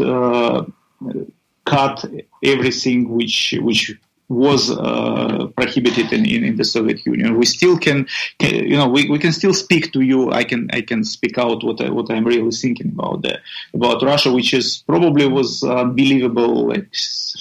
cut 1.65 2.05
everything 2.45 3.09
which 3.09 3.55
which 3.61 3.93
was 4.33 4.71
uh, 4.71 5.49
prohibited 5.57 6.13
in, 6.13 6.25
in, 6.27 6.45
in, 6.45 6.57
the 6.57 6.65
Soviet 6.65 7.05
Union. 7.05 7.37
We 7.37 7.47
still 7.47 7.79
can, 7.79 8.07
you 8.41 8.77
know, 8.77 8.89
we, 8.89 9.09
we 9.09 9.19
can 9.19 9.33
still 9.33 9.55
speak 9.55 9.93
to 9.93 10.01
you. 10.01 10.31
I 10.33 10.45
can 10.45 10.69
I 10.73 10.81
can 10.81 11.05
speak 11.05 11.39
out 11.39 11.63
what 11.63 11.81
I, 11.81 11.91
what 11.91 12.11
I'm 12.11 12.25
really 12.25 12.51
thinking 12.51 12.89
about 12.89 13.23
the, 13.23 13.39
about 13.75 14.03
Russia, 14.03 14.33
which 14.33 14.55
is 14.55 14.83
probably 14.87 15.27
was 15.27 15.63
unbelievable 15.63 16.69
like 16.69 16.89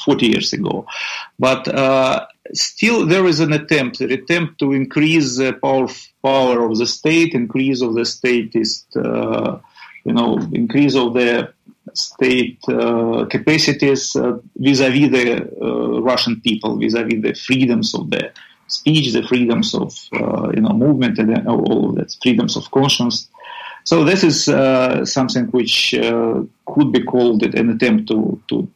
40 0.05 0.27
years 0.27 0.53
ago, 0.53 0.85
but 1.39 1.67
uh, 1.67 2.25
still 2.53 3.05
there 3.05 3.25
is 3.25 3.39
an 3.39 3.53
attempt, 3.53 4.01
an 4.01 4.11
attempt 4.11 4.59
to 4.59 4.73
increase 4.73 5.37
the 5.37 5.53
power 5.53 5.87
power 6.23 6.65
of 6.65 6.77
the 6.77 6.87
state, 6.87 7.33
increase 7.33 7.81
of 7.81 7.95
the 7.95 8.05
statist, 8.05 8.85
uh, 8.95 9.57
you 10.03 10.13
know, 10.13 10.37
increase 10.53 10.95
of 10.95 11.13
the 11.13 11.53
state 11.93 12.59
uh, 12.67 13.25
capacities 13.29 14.15
uh, 14.15 14.37
vis-a-vis 14.55 15.11
the 15.11 15.49
uh, 15.61 16.01
Russian 16.01 16.41
people, 16.41 16.77
vis-a-vis 16.77 17.21
the 17.21 17.33
freedoms 17.33 17.95
of 17.95 18.09
the 18.09 18.31
speech, 18.67 19.13
the 19.13 19.23
freedoms 19.23 19.75
of 19.75 19.93
you 20.11 20.61
know 20.61 20.73
movement, 20.73 21.17
and 21.17 21.47
all 21.47 21.89
of 21.89 21.95
that, 21.95 22.15
freedoms 22.21 22.55
of 22.55 22.69
conscience. 22.71 23.29
So 23.83 24.03
this 24.03 24.23
is 24.23 24.45
something 25.11 25.45
which 25.47 25.93
could 26.65 26.91
be 26.91 27.03
called 27.03 27.43
an 27.43 27.69
attempt 27.69 28.07
to 28.09 28.41
to 28.49 28.69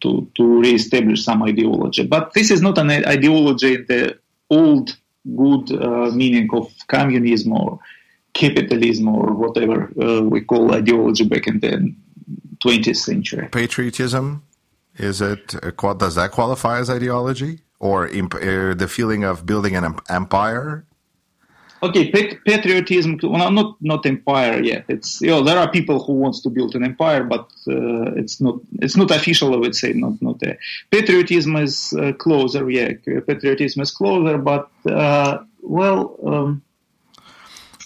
to, 0.00 0.28
to 0.34 0.60
re-establish 0.60 1.24
some 1.24 1.42
ideology. 1.42 2.06
But 2.06 2.32
this 2.34 2.50
is 2.50 2.60
not 2.60 2.78
an 2.78 2.90
ideology 2.90 3.74
in 3.74 3.86
the 3.86 4.18
old 4.48 4.96
good 5.36 5.72
uh, 5.72 6.10
meaning 6.12 6.48
of 6.52 6.72
communism 6.88 7.52
or 7.52 7.78
capitalism 8.32 9.08
or 9.08 9.32
whatever 9.34 9.92
uh, 10.00 10.22
we 10.22 10.40
call 10.40 10.74
ideology 10.74 11.24
back 11.24 11.46
in 11.46 11.60
the 11.60 11.94
20th 12.62 12.96
century. 12.96 13.48
Patriotism 13.50 14.42
Is 14.96 15.20
it 15.20 15.54
does 15.98 16.14
that 16.14 16.30
qualify 16.32 16.78
as 16.80 16.90
ideology 16.90 17.60
or 17.78 18.08
imp- 18.08 18.34
uh, 18.34 18.74
the 18.74 18.88
feeling 18.88 19.24
of 19.24 19.46
building 19.46 19.76
an 19.76 19.94
empire? 20.08 20.84
Okay, 21.82 22.10
patriotism. 22.44 23.18
Well, 23.22 23.50
not 23.50 23.76
not 23.80 24.04
empire 24.04 24.60
yet. 24.62 24.84
It's 24.88 25.20
you 25.22 25.28
know 25.28 25.42
there 25.42 25.58
are 25.58 25.70
people 25.70 26.04
who 26.04 26.12
wants 26.12 26.42
to 26.42 26.50
build 26.50 26.74
an 26.74 26.84
empire, 26.84 27.24
but 27.24 27.46
uh, 27.68 28.20
it's 28.20 28.38
not 28.38 28.56
it's 28.82 28.96
not 28.96 29.10
official. 29.10 29.54
I 29.54 29.56
would 29.56 29.74
say 29.74 29.94
not 29.94 30.20
not 30.20 30.42
patriotism 30.90 31.56
is 31.56 31.94
uh, 31.94 32.12
closer. 32.12 32.68
Yeah, 32.68 32.92
patriotism 33.26 33.80
is 33.80 33.90
closer, 33.92 34.36
but 34.36 34.70
uh, 34.86 35.38
well. 35.62 36.16
Um, 36.26 36.62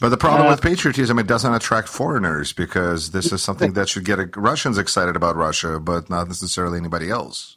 but 0.05 0.11
the 0.11 0.19
problem 0.19 0.47
uh, 0.47 0.51
with 0.51 0.61
patriotism, 0.61 1.19
it 1.19 1.27
doesn't 1.27 1.55
attract 1.55 1.88
foreigners 1.88 2.53
because 2.53 3.12
this 3.12 3.33
is 3.33 3.40
something 3.40 3.73
that 3.73 3.88
should 3.88 4.05
get 4.05 4.37
Russians 4.37 4.77
excited 4.77 5.17
about 5.17 5.35
Russia, 5.35 5.81
but 5.81 6.11
not 6.11 6.29
necessarily 6.29 6.77
anybody 6.77 7.09
else. 7.09 7.57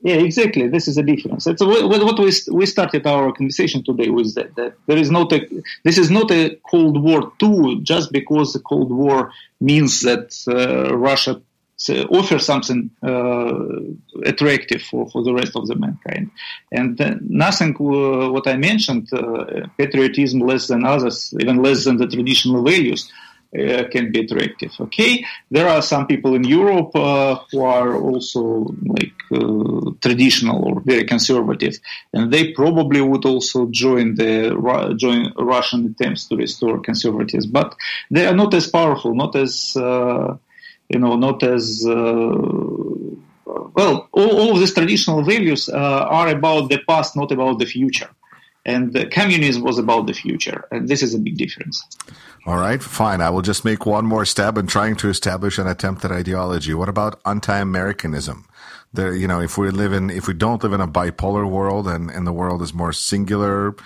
Yeah, 0.00 0.14
exactly. 0.14 0.68
This 0.68 0.88
is 0.88 0.96
a 0.96 1.02
difference. 1.02 1.46
A, 1.46 1.54
what 1.60 2.18
we 2.18 2.32
we 2.50 2.64
started 2.64 3.06
our 3.06 3.30
conversation 3.32 3.84
today 3.84 4.08
with 4.08 4.34
that, 4.36 4.54
that 4.56 4.72
there 4.86 4.96
is 4.96 5.10
not 5.10 5.34
a 5.34 5.46
this 5.84 5.98
is 5.98 6.10
not 6.10 6.30
a 6.30 6.58
Cold 6.70 6.96
War 7.02 7.30
two 7.38 7.82
just 7.82 8.10
because 8.10 8.54
the 8.54 8.60
Cold 8.60 8.90
War 8.90 9.30
means 9.60 10.00
that 10.00 10.26
uh, 10.48 10.96
Russia 10.96 11.42
offers 11.90 12.46
something 12.46 12.90
uh, 13.02 13.52
attractive 14.24 14.82
for, 14.82 15.08
for 15.10 15.22
the 15.22 15.32
rest 15.32 15.56
of 15.56 15.66
the 15.66 15.74
mankind. 15.74 16.30
And 16.70 16.98
nothing 17.28 17.74
uh, 17.76 18.30
what 18.30 18.46
I 18.46 18.56
mentioned, 18.56 19.12
uh, 19.12 19.66
patriotism 19.78 20.40
less 20.40 20.68
than 20.68 20.84
others, 20.84 21.34
even 21.40 21.62
less 21.62 21.84
than 21.84 21.96
the 21.96 22.06
traditional 22.06 22.62
values, 22.62 23.10
uh, 23.54 23.84
can 23.90 24.10
be 24.10 24.20
attractive. 24.20 24.72
Okay, 24.80 25.24
there 25.50 25.68
are 25.68 25.82
some 25.82 26.06
people 26.06 26.34
in 26.34 26.44
Europe 26.44 26.96
uh, 26.96 27.36
who 27.50 27.62
are 27.62 27.94
also 27.94 28.74
like 28.86 29.12
uh, 29.30 29.90
traditional 30.00 30.64
or 30.64 30.80
very 30.80 31.04
conservative, 31.04 31.78
and 32.14 32.32
they 32.32 32.52
probably 32.52 33.02
would 33.02 33.26
also 33.26 33.66
join 33.66 34.14
the 34.14 34.56
join 34.96 35.32
Russian 35.36 35.86
attempts 35.86 36.28
to 36.28 36.36
restore 36.36 36.80
conservatives, 36.80 37.46
but 37.46 37.76
they 38.10 38.26
are 38.26 38.34
not 38.34 38.54
as 38.54 38.68
powerful, 38.68 39.14
not 39.14 39.36
as 39.36 39.76
you 40.92 40.98
know, 40.98 41.16
not 41.16 41.42
as 41.42 41.84
uh, 41.86 41.92
well. 43.44 44.08
All, 44.12 44.30
all, 44.40 44.52
of 44.52 44.58
these 44.60 44.74
traditional 44.74 45.22
values 45.22 45.68
uh, 45.68 46.06
are 46.18 46.28
about 46.28 46.68
the 46.68 46.80
past, 46.88 47.16
not 47.16 47.32
about 47.32 47.58
the 47.58 47.66
future. 47.66 48.10
And 48.64 49.10
communism 49.10 49.62
was 49.62 49.78
about 49.78 50.06
the 50.06 50.12
future, 50.12 50.64
and 50.70 50.88
this 50.88 51.02
is 51.02 51.14
a 51.14 51.18
big 51.18 51.36
difference. 51.36 51.84
All 52.44 52.56
right, 52.56 52.82
fine. 52.82 53.20
I 53.20 53.30
will 53.30 53.42
just 53.42 53.64
make 53.64 53.86
one 53.86 54.04
more 54.04 54.24
stab 54.24 54.58
in 54.58 54.66
trying 54.66 54.96
to 54.96 55.08
establish 55.08 55.58
an 55.58 55.68
attempt 55.68 56.04
at 56.04 56.10
ideology. 56.10 56.74
What 56.74 56.88
about 56.88 57.20
anti-Americanism? 57.24 58.46
The, 58.92 59.10
you 59.10 59.28
know, 59.28 59.40
if 59.40 59.56
we 59.56 59.70
live 59.70 59.92
in, 59.92 60.10
if 60.10 60.26
we 60.26 60.34
don't 60.34 60.60
live 60.60 60.72
in 60.72 60.80
a 60.80 60.88
bipolar 60.88 61.48
world 61.48 61.86
and, 61.86 62.10
and 62.10 62.26
the 62.26 62.32
world 62.32 62.60
is 62.60 62.74
more 62.74 62.92
singular, 62.92 63.76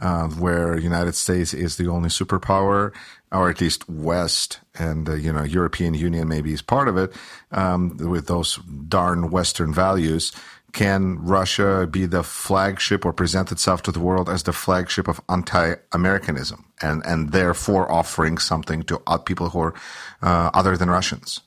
uh, 0.00 0.28
where 0.28 0.78
United 0.78 1.16
States 1.16 1.52
is 1.52 1.78
the 1.78 1.88
only 1.88 2.08
superpower, 2.08 2.94
or 3.32 3.50
at 3.50 3.60
least 3.60 3.88
West, 3.88 4.60
and 4.78 5.08
uh, 5.08 5.14
you 5.14 5.32
know, 5.32 5.42
European 5.42 5.94
Union 5.94 6.28
maybe 6.28 6.52
is 6.52 6.62
part 6.62 6.86
of 6.86 6.96
it, 6.96 7.12
um, 7.50 7.96
with 7.96 8.28
those 8.28 8.56
darn 8.88 9.30
Western 9.30 9.74
values 9.74 10.30
can 10.72 11.18
Russia 11.24 11.88
be 11.90 12.04
the 12.06 12.22
flagship 12.22 13.04
or 13.04 13.12
present 13.12 13.50
itself 13.50 13.82
to 13.82 13.90
the 13.90 14.00
world 14.00 14.28
as 14.28 14.42
the 14.42 14.52
flagship 14.52 15.08
of 15.08 15.20
anti-Americanism 15.28 16.65
and, 16.82 17.02
and 17.04 17.32
therefore 17.32 17.90
offering 17.90 18.38
something 18.38 18.82
to 18.84 19.00
people 19.24 19.50
who 19.50 19.60
are 19.60 19.74
uh, 20.22 20.50
other 20.54 20.76
than 20.76 20.90
Russians? 20.90 21.40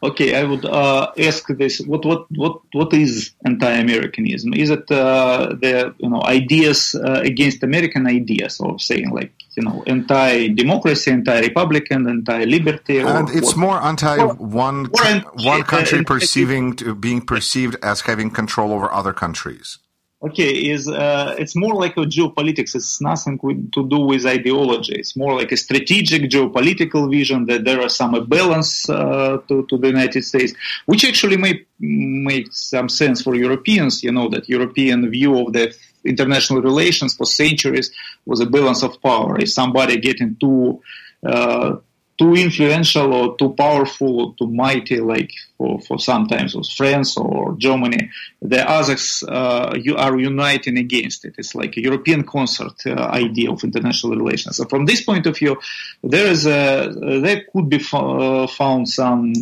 Okay, 0.00 0.36
I 0.36 0.44
would 0.44 0.64
uh, 0.64 1.10
ask 1.18 1.48
this: 1.48 1.80
what 1.80 2.04
what 2.04 2.26
what 2.30 2.60
what 2.72 2.94
is 2.94 3.32
anti-Americanism? 3.44 4.54
Is 4.54 4.70
it 4.70 4.88
uh, 4.92 5.56
the 5.60 5.92
you 5.98 6.08
know 6.08 6.22
ideas 6.22 6.94
uh, 6.94 7.20
against 7.24 7.64
American 7.64 8.06
ideas, 8.06 8.60
or 8.60 8.78
saying 8.78 9.10
like 9.10 9.32
you 9.56 9.64
know 9.64 9.82
anti-democracy, 9.88 11.10
anti-republican, 11.10 12.08
anti-liberty? 12.08 13.00
And 13.00 13.28
it's 13.30 13.56
what? 13.56 13.56
more 13.56 13.82
anti 13.82 14.22
one 14.24 14.84
one 14.84 15.62
country 15.64 16.04
perceiving 16.04 16.76
to 16.76 16.94
being 16.94 17.20
perceived 17.20 17.74
as 17.82 18.02
having 18.02 18.30
control 18.30 18.72
over 18.72 18.92
other 18.92 19.12
countries 19.12 19.80
okay 20.20 20.50
is 20.50 20.88
uh, 20.88 21.34
it's 21.38 21.54
more 21.54 21.74
like 21.74 21.96
a 21.96 22.00
geopolitics. 22.00 22.74
It's 22.74 23.00
nothing 23.00 23.38
with, 23.42 23.72
to 23.72 23.88
do 23.88 23.98
with 23.98 24.26
ideology. 24.26 24.94
It's 24.94 25.16
more 25.16 25.34
like 25.34 25.52
a 25.52 25.56
strategic 25.56 26.22
geopolitical 26.30 27.10
vision 27.10 27.46
that 27.46 27.64
there 27.64 27.80
are 27.80 27.88
some 27.88 28.26
balance 28.26 28.88
uh, 28.88 29.38
to, 29.48 29.66
to, 29.66 29.78
the 29.78 29.88
united 29.88 30.24
states 30.24 30.52
which 30.86 31.04
actually 31.04 31.36
may 31.36 31.64
make 31.78 32.48
some 32.52 32.88
sense 32.88 33.22
for 33.22 33.34
europeans. 33.34 34.02
You 34.02 34.12
know 34.12 34.28
that 34.30 34.48
european 34.48 35.10
view 35.10 35.38
of 35.38 35.52
the 35.52 35.74
international 36.04 36.62
relations 36.62 37.14
for 37.14 37.26
centuries 37.26 37.90
was 38.26 38.40
a 38.40 38.46
balance 38.46 38.82
of 38.82 39.00
power. 39.02 39.38
If 39.38 39.50
somebody 39.50 39.98
getting 39.98 40.36
too 40.36 40.80
uh, 41.24 41.76
too 42.18 42.34
influential 42.34 43.14
or 43.14 43.36
too 43.36 43.50
powerful 43.50 44.20
or 44.20 44.34
too 44.36 44.50
mighty, 44.50 44.98
like 45.00 45.30
for, 45.56 45.80
for 45.80 45.98
sometimes 45.98 46.54
was 46.54 46.70
France 46.70 47.16
or 47.16 47.54
Germany, 47.56 48.10
the 48.42 48.68
others 48.68 49.22
uh, 49.28 49.72
you 49.80 49.96
are 49.96 50.18
uniting 50.18 50.78
against 50.78 51.24
it. 51.24 51.36
It's 51.38 51.54
like 51.54 51.76
a 51.76 51.80
European 51.80 52.24
concert 52.24 52.74
uh, 52.86 52.90
idea 53.24 53.50
of 53.52 53.62
international 53.62 54.16
relations. 54.16 54.56
So 54.56 54.64
from 54.64 54.86
this 54.86 55.02
point 55.02 55.26
of 55.26 55.38
view, 55.38 55.58
there 56.02 56.26
is 56.26 56.46
a, 56.46 56.92
there 57.22 57.44
could 57.52 57.68
be 57.68 57.80
uh, 57.92 58.46
found 58.48 58.88
some, 58.88 59.32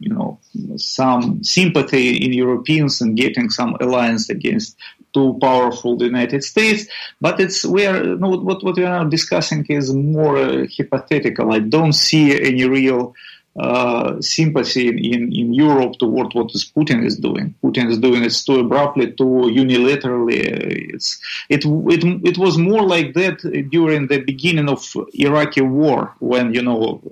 you 0.00 0.08
know, 0.08 0.38
some 0.76 1.44
sympathy 1.44 2.16
in 2.16 2.32
Europeans 2.32 3.00
and 3.02 3.16
getting 3.16 3.50
some 3.50 3.76
alliance 3.80 4.30
against 4.30 4.76
too 5.12 5.38
powerful 5.40 5.96
the 5.96 6.06
United 6.06 6.42
States. 6.44 6.86
But 7.20 7.40
it's 7.40 7.64
we 7.64 7.86
are 7.86 8.16
what 8.16 8.64
what 8.64 8.76
we 8.76 8.84
are 8.84 9.04
discussing 9.04 9.66
is 9.68 9.92
more 9.92 10.36
uh, 10.36 10.66
hypothetical. 10.76 11.52
I 11.52 11.60
don't 11.60 11.92
see 11.92 12.40
any 12.40 12.64
real 12.64 13.14
uh, 13.58 14.18
sympathy 14.20 14.88
in, 14.88 15.32
in 15.32 15.52
Europe 15.52 15.98
toward 15.98 16.32
what 16.32 16.48
Putin 16.48 17.04
is 17.04 17.16
doing. 17.18 17.54
Putin 17.62 17.90
is 17.90 17.98
doing 17.98 18.24
it 18.24 18.32
too 18.32 18.60
abruptly, 18.60 19.12
too 19.12 19.50
unilaterally. 19.52 20.94
It's 20.94 21.20
it 21.50 21.64
it 21.64 22.02
it 22.24 22.38
was 22.38 22.56
more 22.56 22.82
like 22.82 23.12
that 23.14 23.38
during 23.70 24.06
the 24.06 24.20
beginning 24.20 24.70
of 24.70 24.82
Iraqi 25.12 25.60
war 25.60 26.14
when 26.18 26.54
you 26.54 26.62
know 26.62 27.02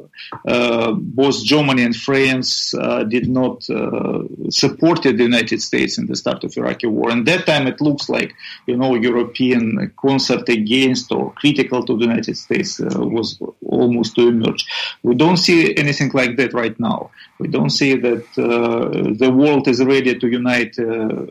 uh, 0.46 0.92
both 0.92 1.44
Germany 1.44 1.82
and 1.82 1.94
France 1.94 2.72
uh, 2.74 3.04
did 3.04 3.28
not 3.28 3.68
uh, 3.68 4.22
supported 4.48 5.18
the 5.18 5.24
United 5.24 5.60
States 5.60 5.98
in 5.98 6.06
the 6.06 6.16
start 6.16 6.42
of 6.44 6.56
Iraqi 6.56 6.86
war. 6.86 7.10
And 7.10 7.26
that 7.26 7.46
time 7.46 7.66
it 7.66 7.82
looks 7.82 8.08
like 8.08 8.34
you 8.66 8.78
know 8.78 8.94
European 8.94 9.92
concert 10.00 10.48
against 10.48 11.12
or 11.12 11.32
critical 11.34 11.84
to 11.84 11.98
the 11.98 12.04
United 12.04 12.36
States 12.36 12.80
uh, 12.80 12.86
was 12.98 13.38
almost 13.80 14.14
to 14.16 14.28
emerge. 14.28 14.62
We 15.02 15.14
don't 15.14 15.36
see 15.46 15.76
anything 15.76 16.10
like 16.20 16.36
that 16.36 16.52
right 16.52 16.78
now. 16.78 17.10
We 17.38 17.48
don't 17.48 17.70
see 17.80 17.92
that 18.06 18.26
uh, 18.38 19.14
the 19.22 19.30
world 19.30 19.68
is 19.68 19.78
ready 19.84 20.18
to 20.18 20.26
unite 20.28 20.78
uh, 20.78 21.26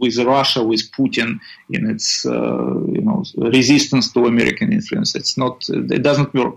with 0.00 0.16
Russia, 0.18 0.62
with 0.64 0.90
Putin 0.92 1.38
in 1.70 1.90
its 1.90 2.26
uh, 2.26 2.74
you 2.96 3.02
know 3.08 3.24
resistance 3.36 4.12
to 4.12 4.26
American 4.26 4.72
influence. 4.72 5.14
It's 5.14 5.36
not. 5.36 5.68
It 5.68 6.02
doesn't 6.02 6.34
work. 6.34 6.56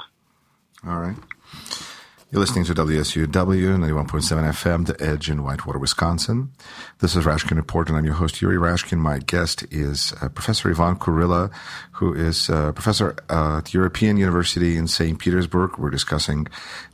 All 0.88 1.00
right. 1.00 1.18
You're 2.36 2.42
listening 2.42 2.66
to 2.66 2.74
WSUW 2.74 3.28
91.7 3.30 4.10
FM, 4.10 4.86
The 4.88 5.02
Edge 5.02 5.30
in 5.30 5.42
Whitewater, 5.42 5.80
Wisconsin. 5.80 6.52
This 7.00 7.16
is 7.16 7.24
Rashkin 7.24 7.56
Report, 7.56 7.88
and 7.88 7.98
I'm 7.98 8.04
your 8.04 8.16
host, 8.16 8.42
Yuri 8.42 8.58
Rashkin. 8.58 8.98
My 8.98 9.20
guest 9.20 9.64
is 9.72 10.14
uh, 10.22 10.28
Professor 10.28 10.70
Ivan 10.70 10.98
Kurilla, 10.98 11.50
who 11.94 12.14
is 12.14 12.50
a 12.50 12.58
uh, 12.58 12.72
professor 12.74 13.16
at 13.30 13.64
the 13.64 13.72
European 13.72 14.18
University 14.18 14.76
in 14.76 14.90
St. 14.90 15.18
Petersburg. 15.18 15.78
We're 15.78 15.90
discussing 15.90 16.48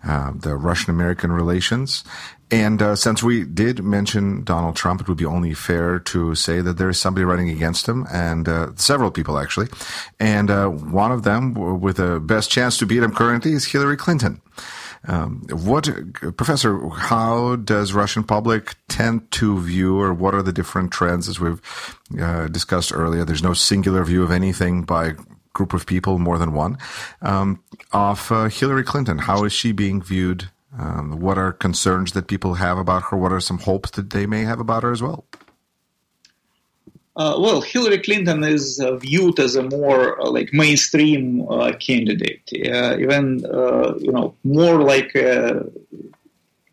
uh, 0.07 0.31
the 0.35 0.55
Russian-American 0.55 1.31
relations. 1.31 2.03
And 2.51 2.79
uh, 2.79 2.95
since 2.95 3.23
we 3.23 3.43
did 3.43 3.83
mention 3.83 4.43
Donald 4.43 4.75
Trump, 4.75 5.01
it 5.01 5.07
would 5.07 5.17
be 5.17 5.25
only 5.25 5.55
fair 5.55 5.97
to 6.01 6.35
say 6.35 6.61
that 6.61 6.77
there 6.77 6.89
is 6.89 6.99
somebody 6.99 7.25
running 7.25 7.49
against 7.49 7.87
him, 7.89 8.05
and 8.13 8.47
uh, 8.47 8.75
several 8.75 9.09
people 9.09 9.39
actually. 9.39 9.69
And 10.19 10.51
uh, 10.51 10.67
one 10.67 11.11
of 11.11 11.23
them, 11.23 11.55
with 11.55 11.97
the 11.97 12.19
best 12.19 12.51
chance 12.51 12.77
to 12.77 12.85
beat 12.85 13.01
him 13.01 13.15
currently, 13.15 13.53
is 13.53 13.65
Hillary 13.65 13.97
Clinton. 13.97 14.39
Um, 15.07 15.45
what, 15.49 15.89
Professor, 16.37 16.87
how 16.89 17.55
does 17.55 17.93
Russian 17.93 18.23
public 18.23 18.75
tend 18.87 19.31
to 19.31 19.59
view, 19.59 19.99
or 19.99 20.13
what 20.13 20.35
are 20.35 20.43
the 20.43 20.53
different 20.53 20.91
trends 20.91 21.27
as 21.27 21.39
we've 21.39 21.61
uh, 22.19 22.47
discussed 22.47 22.93
earlier? 22.93 23.25
There's 23.25 23.43
no 23.43 23.53
singular 23.53 24.03
view 24.03 24.23
of 24.23 24.31
anything 24.31 24.83
by 24.83 25.13
group 25.53 25.73
of 25.73 25.85
people, 25.85 26.19
more 26.19 26.37
than 26.37 26.53
one, 26.53 26.77
um, 27.21 27.63
of 27.91 28.31
uh, 28.31 28.45
Hillary 28.45 28.83
Clinton. 28.83 29.17
How 29.17 29.43
is 29.43 29.53
she 29.53 29.71
being 29.71 30.01
viewed? 30.01 30.49
Um, 30.77 31.19
what 31.19 31.37
are 31.37 31.51
concerns 31.51 32.13
that 32.13 32.27
people 32.27 32.53
have 32.53 32.77
about 32.77 33.03
her? 33.09 33.17
What 33.17 33.33
are 33.33 33.41
some 33.41 33.57
hopes 33.57 33.91
that 33.91 34.11
they 34.11 34.25
may 34.25 34.43
have 34.43 34.59
about 34.59 34.83
her 34.83 34.91
as 34.91 35.01
well? 35.01 35.25
Uh, 37.17 37.35
well, 37.37 37.59
Hillary 37.59 37.99
Clinton 37.99 38.43
is 38.43 38.79
uh, 38.79 38.95
viewed 38.95 39.37
as 39.39 39.55
a 39.55 39.63
more 39.63 40.19
uh, 40.21 40.29
like 40.29 40.53
mainstream 40.53 41.45
uh, 41.49 41.73
candidate, 41.73 42.41
even 42.53 43.45
uh, 43.45 43.95
you 43.99 44.11
know 44.11 44.33
more 44.45 44.81
like 44.81 45.13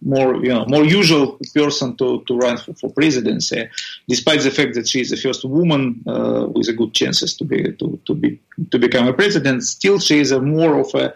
more 0.00 0.36
you 0.36 0.48
know 0.48 0.64
more 0.66 0.84
usual 0.84 1.38
person 1.54 1.96
to, 1.96 2.22
to 2.26 2.36
run 2.36 2.56
for, 2.56 2.72
for 2.74 2.90
presidency, 2.90 3.68
despite 4.06 4.40
the 4.42 4.50
fact 4.50 4.74
that 4.74 4.88
she 4.88 5.00
is 5.00 5.10
the 5.10 5.16
first 5.16 5.44
woman 5.44 6.00
uh, 6.06 6.46
with 6.48 6.68
a 6.68 6.72
good 6.72 6.94
chances 6.94 7.34
to 7.34 7.44
be 7.44 7.72
to, 7.72 7.98
to 8.06 8.14
be 8.14 8.38
to 8.70 8.78
become 8.78 9.08
a 9.08 9.12
president. 9.12 9.64
Still, 9.64 9.98
she 9.98 10.20
is 10.20 10.30
a 10.30 10.40
more 10.40 10.78
of 10.78 10.94
a 10.94 11.12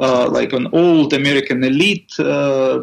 uh, 0.00 0.28
like 0.30 0.54
an 0.54 0.68
old 0.72 1.12
American 1.12 1.62
elite 1.62 2.18
uh, 2.18 2.80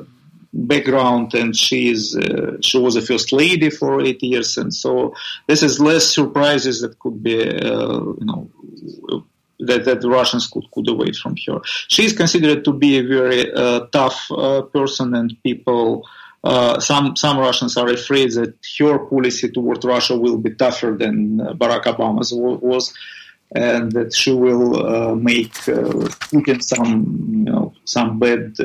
background, 0.54 1.34
and 1.34 1.56
she 1.56 1.90
is 1.90 2.16
uh, 2.16 2.58
she 2.62 2.78
was 2.78 2.96
a 2.96 3.02
first 3.02 3.32
lady 3.32 3.70
for 3.70 4.02
eight 4.02 4.22
years, 4.24 4.58
and 4.58 4.74
so 4.74 5.14
this 5.48 5.64
is 5.64 5.80
less 5.80 6.14
surprises 6.14 6.82
that 6.82 6.98
could 7.00 7.22
be 7.22 7.42
uh, 7.42 8.00
you 8.00 8.26
know 8.26 8.50
that, 9.60 9.86
that 9.86 10.02
the 10.02 10.10
Russians 10.10 10.48
could, 10.48 10.70
could 10.72 10.88
await 10.88 11.16
from 11.16 11.36
her. 11.48 11.60
She 11.88 12.06
is 12.06 12.14
considered 12.14 12.64
to 12.66 12.74
be 12.74 12.98
a 12.98 13.04
very 13.04 13.52
uh, 13.52 13.82
tough 13.92 14.32
uh, 14.32 14.64
person, 14.64 15.14
and 15.14 15.36
people, 15.44 16.08
uh, 16.44 16.80
some 16.80 17.16
some 17.16 17.38
Russians 17.38 17.78
are 17.78 17.90
afraid 17.90 18.32
that 18.34 18.56
her 18.80 19.00
policy 19.00 19.50
toward 19.50 19.84
Russia 19.84 20.18
will 20.18 20.38
be 20.38 20.52
tougher 20.56 20.96
than 20.98 21.42
uh, 21.42 21.54
Barack 21.54 21.84
Obama's 21.84 22.34
was, 22.34 22.94
and 23.54 23.92
that 23.92 24.14
she 24.14 24.32
will 24.32 24.86
uh, 24.86 25.16
make 25.16 25.56
uh, 25.68 26.08
Putin 26.32 26.64
some 26.64 27.28
you 27.30 27.52
know 27.52 27.74
some 27.86 28.20
bad. 28.20 28.56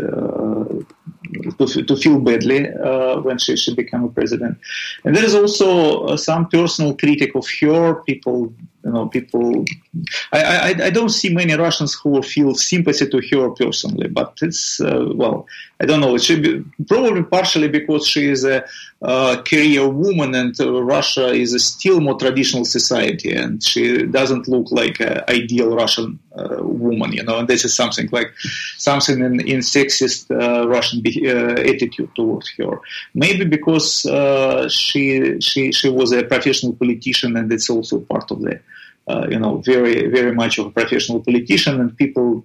To, 1.59 1.83
to, 1.83 1.97
feel 1.97 2.21
badly 2.21 2.69
uh, 2.73 3.21
when 3.21 3.39
she, 3.39 3.57
she 3.57 3.75
become 3.75 4.05
a 4.05 4.09
president, 4.09 4.59
and 5.05 5.17
there 5.17 5.25
is 5.25 5.35
also 5.35 6.05
uh, 6.05 6.17
some 6.17 6.49
personal 6.49 6.97
critic 6.97 7.35
of 7.35 7.47
her. 7.61 8.03
People 8.05 8.53
you 8.85 8.93
know, 8.93 9.09
people. 9.09 9.65
I, 10.33 10.43
I, 10.43 10.87
I 10.87 10.91
don't 10.91 11.11
see 11.11 11.33
many 11.33 11.55
Russians 11.55 11.95
who 11.95 12.23
feel 12.23 12.55
sympathy 12.55 13.09
to 13.09 13.21
her 13.31 13.51
personally, 13.51 14.09
but 14.09 14.39
it's 14.43 14.81
uh, 14.81 15.11
well, 15.15 15.47
I 15.81 15.87
don't 15.87 16.01
know. 16.01 16.15
It 16.15 16.23
should 16.23 16.43
be 16.43 16.65
probably 16.87 17.23
partially 17.23 17.69
because 17.69 18.07
she 18.07 18.29
is 18.29 18.45
a 18.45 18.65
uh, 19.03 19.43
career 19.43 19.87
woman, 19.89 20.35
and 20.35 20.59
uh, 20.61 20.83
Russia 20.83 21.29
is 21.29 21.53
a 21.53 21.59
still 21.59 22.01
more 22.01 22.19
traditional 22.19 22.65
society, 22.65 23.33
and 23.35 23.63
she 23.63 24.07
doesn't 24.07 24.49
look 24.49 24.71
like 24.73 25.01
an 25.01 25.23
ideal 25.29 25.75
Russian 25.75 26.19
uh, 26.37 26.63
woman, 26.63 27.13
you 27.13 27.23
know. 27.23 27.39
And 27.39 27.49
this 27.49 27.65
is 27.65 27.75
something 27.75 28.09
like 28.13 28.33
something 28.79 29.21
in, 29.21 29.41
in 29.41 29.61
sexist 29.61 30.31
uh, 30.31 30.67
Russian 30.69 31.03
be- 31.03 31.31
uh, 31.31 31.53
attitude 31.61 32.11
towards 32.15 32.51
her. 32.59 32.81
Maybe 33.15 33.45
because 33.45 34.01
she 34.73 35.41
she 35.41 35.73
she 35.73 35.89
was 35.89 36.13
a 36.13 36.25
professional 36.25 36.73
politician, 36.73 37.37
and 37.37 37.53
it's 37.53 37.71
also 37.71 38.01
part 38.01 38.31
of 38.31 38.41
the 38.41 38.61
you 39.09 39.39
know, 39.39 39.59
very, 39.59 40.09
very 40.09 40.35
much 40.35 40.59
of 40.59 40.67
a 40.67 40.71
professional 40.71 41.21
politician, 41.21 41.81
and 41.81 41.97
people 41.97 42.45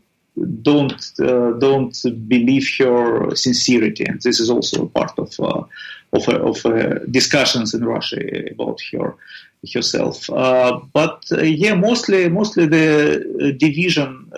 don't 0.61 1.11
uh, 1.19 1.51
don't 1.53 1.95
believe 2.27 2.67
her 2.79 3.35
sincerity, 3.35 4.05
and 4.05 4.21
this 4.21 4.39
is 4.39 4.49
also 4.49 4.83
a 4.83 4.87
part 4.87 5.17
of 5.17 5.39
uh, 5.39 5.63
of, 6.13 6.29
of 6.29 6.65
uh, 6.65 6.99
discussions 7.11 7.73
in 7.73 7.83
Russia 7.85 8.19
about 8.51 8.79
her 8.91 9.15
herself. 9.73 10.29
Uh, 10.29 10.79
but 10.93 11.25
uh, 11.31 11.41
yeah, 11.41 11.73
mostly 11.73 12.29
mostly 12.29 12.65
the 12.67 13.55
division 13.57 14.31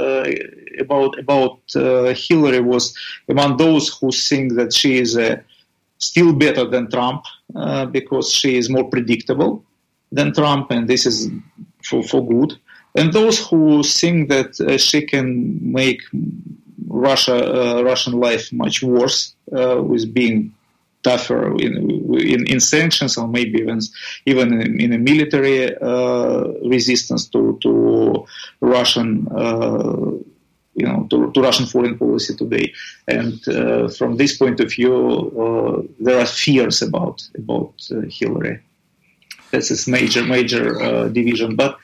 about 0.79 1.17
about 1.19 1.59
Hillary 1.73 2.61
was 2.61 2.95
among 3.29 3.57
those 3.57 3.89
who 3.89 4.11
think 4.11 4.53
that 4.55 4.73
she 4.73 4.99
is 4.99 5.19
still 5.99 6.33
better 6.33 6.65
than 6.65 6.89
Trump 6.89 7.23
because 7.91 8.31
she 8.31 8.57
is 8.57 8.69
more 8.69 8.89
predictable 8.89 9.63
than 10.11 10.33
Trump, 10.33 10.71
and 10.71 10.87
this 10.87 11.05
is 11.05 11.29
for, 11.83 12.03
for 12.03 12.25
good. 12.25 12.57
And 12.95 13.13
those 13.13 13.45
who 13.47 13.83
think 13.83 14.29
that 14.29 14.59
uh, 14.59 14.77
she 14.77 15.05
can 15.05 15.59
make 15.61 16.01
Russia 16.87 17.35
uh, 17.35 17.83
Russian 17.83 18.13
life 18.19 18.51
much 18.51 18.83
worse 18.83 19.33
uh, 19.55 19.81
with 19.81 20.13
being 20.13 20.53
tougher 21.03 21.55
in, 21.57 21.89
in, 22.13 22.45
in, 22.47 22.59
sanctions 22.59 23.17
or 23.17 23.27
maybe 23.27 23.59
even 23.59 23.79
even 24.25 24.61
in, 24.61 24.93
a 24.93 24.97
military 24.97 25.75
uh, 25.77 26.43
resistance 26.65 27.27
to 27.27 27.57
to 27.61 28.25
Russian 28.59 29.27
uh, 29.31 30.11
you 30.75 30.85
know 30.85 31.07
to, 31.09 31.31
to, 31.31 31.41
Russian 31.41 31.65
foreign 31.65 31.97
policy 31.97 32.35
today. 32.35 32.73
And 33.07 33.47
uh, 33.47 33.87
from 33.87 34.17
this 34.17 34.37
point 34.37 34.59
of 34.59 34.69
view, 34.71 35.87
there 35.99 36.19
are 36.19 36.25
fears 36.25 36.81
about 36.81 37.27
about 37.37 37.73
Hillary. 38.09 38.59
That's 39.51 39.69
his 39.69 39.87
major 39.87 40.23
major 40.23 40.81
uh, 40.81 41.07
division. 41.07 41.55
But 41.55 41.77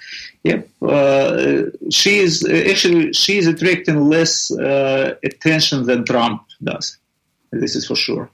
yeah, 0.43 0.61
uh, 0.81 1.63
she 1.89 2.17
is 2.17 2.47
actually 2.47 3.13
she 3.13 3.37
is 3.37 3.47
attracting 3.47 4.09
less 4.09 4.51
uh, 4.51 5.15
attention 5.23 5.85
than 5.85 6.05
Trump 6.05 6.43
does. 6.63 6.97
This 7.51 7.75
is 7.75 7.85
for 7.85 7.95
sure. 7.95 8.29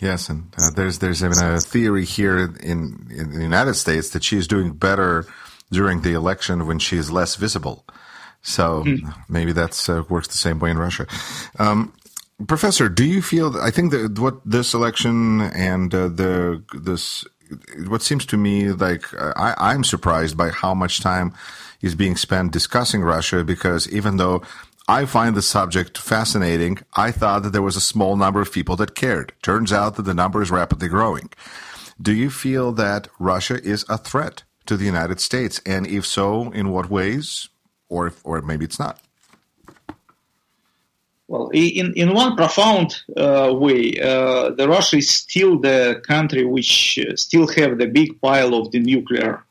Yes, 0.00 0.28
and 0.28 0.52
uh, 0.58 0.70
there's 0.74 0.98
there's 0.98 1.22
even 1.22 1.38
a 1.38 1.60
theory 1.60 2.04
here 2.04 2.38
in 2.60 3.06
in 3.10 3.30
the 3.34 3.42
United 3.42 3.74
States 3.74 4.10
that 4.10 4.24
she 4.24 4.36
is 4.36 4.48
doing 4.48 4.72
better 4.72 5.26
during 5.70 6.02
the 6.02 6.12
election 6.12 6.66
when 6.66 6.78
she 6.78 6.96
is 6.96 7.10
less 7.10 7.36
visible. 7.36 7.84
So 8.42 8.82
mm. 8.84 9.14
maybe 9.28 9.52
that 9.52 9.88
uh, 9.88 10.02
works 10.08 10.28
the 10.28 10.38
same 10.38 10.58
way 10.58 10.70
in 10.70 10.78
Russia. 10.78 11.06
Um, 11.58 11.92
Professor, 12.48 12.88
do 12.88 13.04
you 13.04 13.22
feel? 13.22 13.56
I 13.60 13.70
think 13.70 13.92
that 13.92 14.18
what 14.18 14.40
this 14.44 14.74
election 14.74 15.40
and 15.40 15.94
uh, 15.94 16.08
the 16.08 16.62
this 16.74 17.24
what 17.86 18.02
seems 18.02 18.26
to 18.26 18.36
me 18.36 18.72
like 18.72 19.04
I, 19.14 19.54
I'm 19.58 19.84
surprised 19.84 20.36
by 20.36 20.50
how 20.50 20.74
much 20.74 21.00
time 21.00 21.34
is 21.80 21.94
being 21.94 22.16
spent 22.16 22.52
discussing 22.52 23.02
Russia 23.02 23.44
because 23.44 23.88
even 23.90 24.16
though 24.16 24.42
I 24.88 25.04
find 25.06 25.36
the 25.36 25.42
subject 25.42 25.96
fascinating, 25.96 26.78
I 26.94 27.12
thought 27.12 27.44
that 27.44 27.52
there 27.52 27.62
was 27.62 27.76
a 27.76 27.80
small 27.80 28.16
number 28.16 28.40
of 28.40 28.52
people 28.52 28.76
that 28.76 28.94
cared. 28.94 29.32
Turns 29.42 29.72
out 29.72 29.96
that 29.96 30.02
the 30.02 30.14
number 30.14 30.42
is 30.42 30.50
rapidly 30.50 30.88
growing. 30.88 31.30
Do 32.00 32.12
you 32.12 32.30
feel 32.30 32.72
that 32.72 33.08
Russia 33.18 33.62
is 33.62 33.84
a 33.88 33.96
threat 33.96 34.42
to 34.66 34.76
the 34.76 34.84
United 34.84 35.20
States? 35.20 35.60
And 35.64 35.86
if 35.86 36.04
so, 36.04 36.50
in 36.50 36.70
what 36.70 36.90
ways? 36.90 37.48
Or, 37.88 38.08
if, 38.08 38.20
or 38.24 38.40
maybe 38.42 38.64
it's 38.64 38.78
not. 38.78 39.00
Well, 41.32 41.48
in, 41.54 41.94
in 41.94 42.12
one 42.12 42.36
profound 42.36 42.94
uh, 43.16 43.54
way, 43.54 43.98
uh, 43.98 44.50
the 44.50 44.68
Russia 44.68 44.98
is 44.98 45.08
still 45.08 45.58
the 45.58 46.02
country 46.06 46.44
which 46.44 46.98
uh, 46.98 47.16
still 47.16 47.46
have 47.56 47.78
the 47.78 47.86
big 47.86 48.20
pile 48.20 48.52
of 48.54 48.70
the 48.70 48.80
nuclear 48.80 49.42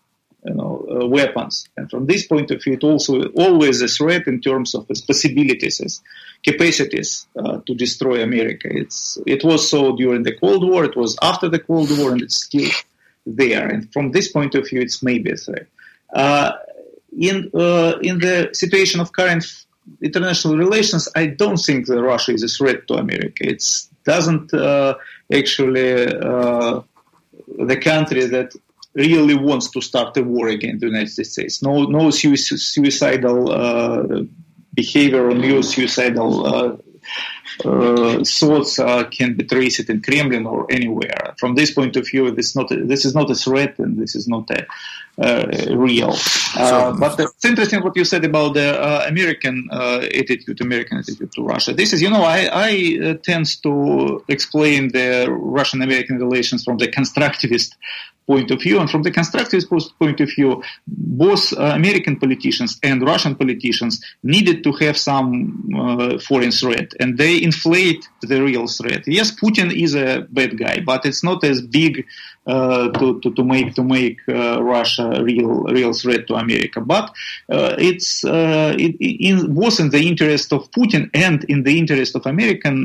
you 0.45 0.53
know, 0.53 0.85
uh, 0.87 1.07
weapons. 1.07 1.67
And 1.75 1.89
from 1.89 2.05
this 2.05 2.27
point 2.27 2.51
of 2.51 2.61
view, 2.61 2.73
it 2.73 2.83
also 2.83 3.23
always 3.29 3.81
a 3.81 3.87
threat 3.87 4.27
in 4.27 4.41
terms 4.41 4.75
of 4.75 4.85
its 4.91 5.01
possibilities, 5.01 5.79
its 5.79 6.03
capacities 6.43 7.25
uh, 7.35 7.61
to 7.65 7.73
destroy 7.73 8.21
America. 8.21 8.67
It's, 8.69 9.17
it 9.25 9.43
was 9.43 9.67
so 9.67 9.95
during 9.95 10.21
the 10.21 10.35
Cold 10.35 10.63
War, 10.69 10.85
it 10.85 10.95
was 10.95 11.17
after 11.23 11.49
the 11.49 11.57
Cold 11.57 11.89
War, 11.97 12.11
and 12.11 12.21
it's 12.21 12.43
still 12.45 12.69
there. 13.25 13.67
And 13.67 13.91
from 13.91 14.11
this 14.11 14.31
point 14.31 14.53
of 14.53 14.69
view, 14.69 14.81
it's 14.81 15.01
maybe 15.01 15.31
a 15.31 15.35
threat. 15.35 15.65
Uh, 16.13 16.51
in, 17.11 17.49
in 18.03 18.19
the 18.19 18.51
situation 18.53 18.99
of 18.99 19.13
current 19.13 19.45
international 20.01 20.57
relations, 20.57 21.09
I 21.15 21.27
don't 21.27 21.57
think 21.57 21.87
that 21.87 22.01
Russia 22.01 22.33
is 22.33 22.43
a 22.43 22.47
threat 22.47 22.87
to 22.87 22.95
America. 22.95 23.47
It 23.47 23.63
doesn't 24.05 24.53
uh, 24.53 24.95
actually 25.33 26.07
uh, 26.07 26.81
the 27.59 27.77
country 27.77 28.25
that 28.27 28.53
really 28.93 29.35
wants 29.35 29.69
to 29.71 29.81
start 29.81 30.17
a 30.17 30.23
war 30.23 30.49
against 30.49 30.81
the 30.81 30.87
United 30.87 31.25
States. 31.25 31.61
No, 31.61 31.83
no 31.83 32.09
suicidal 32.09 33.51
uh, 33.51 34.23
behavior 34.73 35.29
or 35.29 35.33
no 35.33 35.61
suicidal 35.61 36.81
uh, 37.65 38.23
thoughts 38.23 38.79
uh, 38.79 39.03
can 39.05 39.35
be 39.35 39.43
traced 39.43 39.89
in 39.89 40.01
Kremlin 40.01 40.45
or 40.45 40.65
anywhere. 40.69 41.35
From 41.37 41.55
this 41.55 41.71
point 41.71 41.95
of 41.95 42.07
view, 42.07 42.31
this 42.31 42.55
not 42.55 42.71
a, 42.71 42.83
this 42.85 43.05
is 43.05 43.13
not 43.13 43.29
a 43.29 43.35
threat 43.35 43.77
and 43.79 43.97
this 43.97 44.15
is 44.15 44.27
not 44.27 44.49
a 44.51 44.65
uh, 45.17 45.45
real. 45.75 46.15
Uh, 46.55 46.93
but 46.93 47.19
it's 47.19 47.45
interesting 47.45 47.83
what 47.83 47.95
you 47.95 48.05
said 48.05 48.23
about 48.23 48.53
the 48.53 48.81
uh, 48.81 49.05
American 49.07 49.67
uh, 49.71 49.99
attitude, 50.15 50.61
American 50.61 50.97
attitude 50.97 51.31
to 51.33 51.43
Russia. 51.43 51.73
This 51.73 51.93
is, 51.93 52.01
you 52.01 52.09
know, 52.09 52.23
I, 52.23 52.49
I 52.51 53.13
tend 53.21 53.61
to 53.63 54.23
explain 54.29 54.89
the 54.93 55.27
Russian-American 55.29 56.17
relations 56.17 56.63
from 56.63 56.77
the 56.77 56.87
constructivist 56.87 57.75
point 58.31 58.49
of 58.51 58.59
view. 58.65 58.79
And 58.79 58.89
from 58.89 59.03
the 59.03 59.13
constructivist 59.19 59.67
point 59.99 60.19
of 60.25 60.29
view, 60.35 60.63
both 60.87 61.43
uh, 61.53 61.79
American 61.81 62.15
politicians 62.23 62.79
and 62.89 62.97
Russian 63.13 63.33
politicians 63.41 63.93
needed 64.35 64.57
to 64.65 64.71
have 64.83 64.97
some 64.97 65.31
uh, 65.75 66.19
foreign 66.27 66.53
threat, 66.61 66.89
and 67.01 67.17
they 67.17 67.33
inflate 67.49 68.01
the 68.21 68.37
real 68.49 68.67
threat. 68.67 69.01
Yes, 69.19 69.27
Putin 69.43 69.67
is 69.85 69.91
a 69.95 70.09
bad 70.37 70.51
guy, 70.57 70.75
but 70.91 71.05
it's 71.05 71.23
not 71.29 71.43
as 71.51 71.57
big 71.61 71.93
uh, 72.47 72.89
to, 72.97 73.19
to, 73.21 73.33
to, 73.37 73.43
make 73.43 73.69
to 73.75 73.83
make 73.83 74.17
uh, 74.27 74.63
Russia 74.63 75.07
real 75.29 75.53
real 75.77 75.93
threat 76.01 76.21
to 76.27 76.33
America. 76.45 76.79
But 76.81 77.05
uh, 77.55 77.75
it's 77.77 78.23
it, 78.85 78.95
in, 78.99 79.53
both 79.53 79.79
in 79.79 79.89
the 79.95 80.03
interest 80.11 80.47
of 80.51 80.71
Putin 80.71 81.03
and 81.13 81.43
in 81.53 81.63
the 81.67 81.77
interest 81.77 82.15
of 82.15 82.25
American 82.25 82.77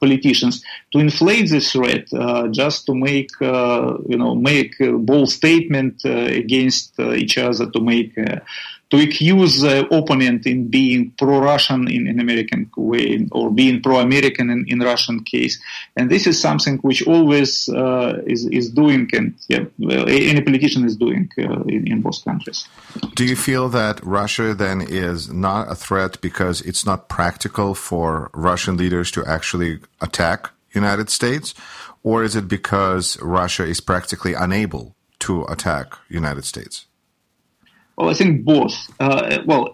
politicians 0.00 0.62
to 0.92 0.98
inflate 0.98 1.48
this 1.48 1.72
threat 1.72 2.06
uh, 2.12 2.48
just 2.48 2.86
to 2.86 2.94
make 2.94 3.30
uh, 3.42 3.94
you 4.06 4.16
know 4.16 4.34
make 4.34 4.74
bold 5.00 5.30
statement 5.30 6.02
uh, 6.04 6.10
against 6.42 6.98
each 7.00 7.38
other 7.38 7.70
to 7.70 7.80
make 7.80 8.12
to 8.90 8.96
accuse 8.96 9.60
the 9.60 9.86
opponent 9.94 10.46
in 10.46 10.68
being 10.68 11.12
pro-Russian 11.18 11.88
in 11.88 12.06
an 12.06 12.20
American 12.20 12.70
way 12.76 13.26
or 13.32 13.50
being 13.50 13.82
pro-American 13.82 14.48
in, 14.48 14.64
in 14.66 14.78
Russian 14.80 15.22
case. 15.24 15.60
And 15.96 16.10
this 16.10 16.26
is 16.26 16.40
something 16.40 16.78
which 16.78 17.06
always 17.06 17.68
uh, 17.68 18.22
is, 18.26 18.46
is 18.46 18.70
doing 18.70 19.08
and 19.12 19.34
yeah, 19.48 19.64
any 19.78 20.40
politician 20.40 20.86
is 20.86 20.96
doing 20.96 21.30
uh, 21.38 21.62
in, 21.64 21.86
in 21.86 22.00
both 22.00 22.24
countries. 22.24 22.66
Do 23.14 23.24
you 23.24 23.36
feel 23.36 23.68
that 23.70 24.02
Russia 24.02 24.54
then 24.54 24.80
is 24.80 25.30
not 25.30 25.70
a 25.70 25.74
threat 25.74 26.20
because 26.22 26.62
it's 26.62 26.86
not 26.86 27.08
practical 27.08 27.74
for 27.74 28.30
Russian 28.32 28.78
leaders 28.78 29.10
to 29.12 29.24
actually 29.26 29.80
attack 30.00 30.50
United 30.72 31.10
States? 31.10 31.54
Or 32.02 32.22
is 32.22 32.34
it 32.34 32.48
because 32.48 33.20
Russia 33.20 33.64
is 33.64 33.80
practically 33.80 34.32
unable 34.32 34.94
to 35.20 35.44
attack 35.44 35.94
United 36.08 36.44
States? 36.44 36.87
Well, 37.98 38.10
I 38.10 38.14
think 38.14 38.44
both. 38.44 38.76
Uh, 39.00 39.38
well, 39.44 39.72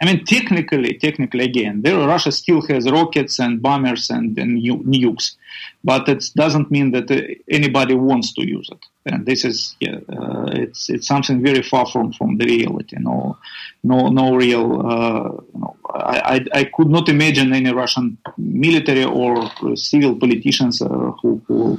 I 0.00 0.06
mean, 0.06 0.24
technically, 0.24 0.94
technically, 0.94 1.44
again, 1.44 1.82
there 1.82 1.98
Russia 1.98 2.32
still 2.32 2.62
has 2.68 2.90
rockets 2.90 3.38
and 3.38 3.60
bombers 3.60 4.08
and, 4.08 4.38
and 4.38 4.62
nukes, 4.62 5.36
but 5.84 6.08
it 6.08 6.24
doesn't 6.34 6.70
mean 6.70 6.92
that 6.92 7.10
uh, 7.10 7.20
anybody 7.50 7.94
wants 7.94 8.32
to 8.32 8.48
use 8.48 8.70
it. 8.72 8.78
And 9.04 9.26
this 9.26 9.44
is, 9.44 9.76
yeah, 9.78 9.98
uh, 10.08 10.46
it's 10.52 10.88
it's 10.88 11.06
something 11.06 11.42
very 11.42 11.62
far 11.62 11.84
from, 11.84 12.14
from 12.14 12.38
the 12.38 12.46
reality. 12.46 12.96
No, 12.98 13.36
no, 13.84 14.08
no 14.08 14.34
real. 14.34 14.80
Uh, 14.80 15.42
no, 15.54 15.76
I, 15.94 16.46
I, 16.54 16.60
I 16.60 16.64
could 16.64 16.88
not 16.88 17.10
imagine 17.10 17.52
any 17.52 17.74
Russian 17.74 18.16
military 18.38 19.04
or 19.04 19.50
civil 19.76 20.16
politicians 20.16 20.80
uh, 20.80 20.88
who 21.20 21.42
who 21.46 21.78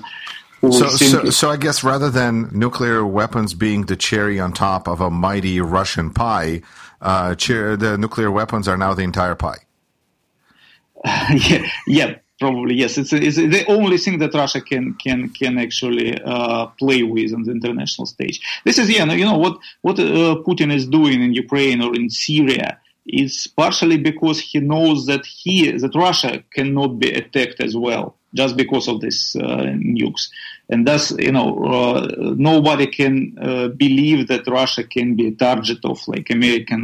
so, 0.62 0.88
so, 0.90 1.30
so, 1.30 1.50
I 1.50 1.58
guess 1.58 1.84
rather 1.84 2.10
than 2.10 2.50
nuclear 2.52 3.06
weapons 3.06 3.54
being 3.54 3.86
the 3.86 3.96
cherry 3.96 4.40
on 4.40 4.54
top 4.54 4.88
of 4.88 5.02
a 5.02 5.10
mighty 5.10 5.62
Russian 5.62 6.12
pie, 6.12 6.62
uh, 7.02 7.36
the 7.36 7.98
nuclear 8.00 8.32
weapons 8.32 8.68
are 8.68 8.78
now 8.78 8.94
the 8.94 9.04
entire 9.04 9.36
pie. 9.36 9.60
yeah, 11.06 11.70
yeah, 11.86 12.16
probably 12.40 12.76
yes. 12.76 12.98
It's, 12.98 13.14
it's, 13.14 13.38
the 13.38 13.66
only 13.68 13.98
thing 13.98 14.18
that 14.20 14.34
Russia 14.34 14.62
can 14.62 14.96
can 14.96 15.30
can 15.30 15.60
actually 15.60 16.20
uh, 16.20 16.68
play 16.80 17.04
with 17.04 17.34
on 17.34 17.44
the 17.44 17.52
international 17.52 18.08
stage. 18.08 18.42
This 18.66 18.80
is 18.80 18.90
yeah, 18.90 19.06
you 19.14 19.26
know 19.26 19.38
what 19.38 19.60
what 19.82 20.00
uh, 20.00 20.42
Putin 20.46 20.74
is 20.74 20.88
doing 20.88 21.22
in 21.22 21.34
Ukraine 21.34 21.82
or 21.82 21.94
in 21.94 22.10
Syria 22.10 22.80
is 23.06 23.48
partially 23.56 23.98
because 23.98 24.40
he 24.40 24.60
knows 24.60 25.06
that 25.06 25.26
he 25.26 25.72
that 25.72 25.96
Russia 25.96 26.44
cannot 26.52 27.00
be 27.00 27.12
attacked 27.14 27.62
as 27.62 27.78
well 27.78 28.18
just 28.38 28.56
because 28.56 28.88
of 28.88 29.02
these 29.02 29.36
uh, 29.36 29.66
nukes. 30.00 30.30
And 30.70 30.86
thus, 30.88 31.12
you 31.18 31.32
know, 31.32 31.50
uh, 31.66 32.08
nobody 32.52 32.88
can 32.88 33.38
uh, 33.42 33.68
believe 33.70 34.28
that 34.28 34.48
Russia 34.48 34.84
can 34.84 35.16
be 35.16 35.28
a 35.28 35.32
target 35.32 35.80
of 35.84 35.98
like 36.08 36.30
American 36.30 36.82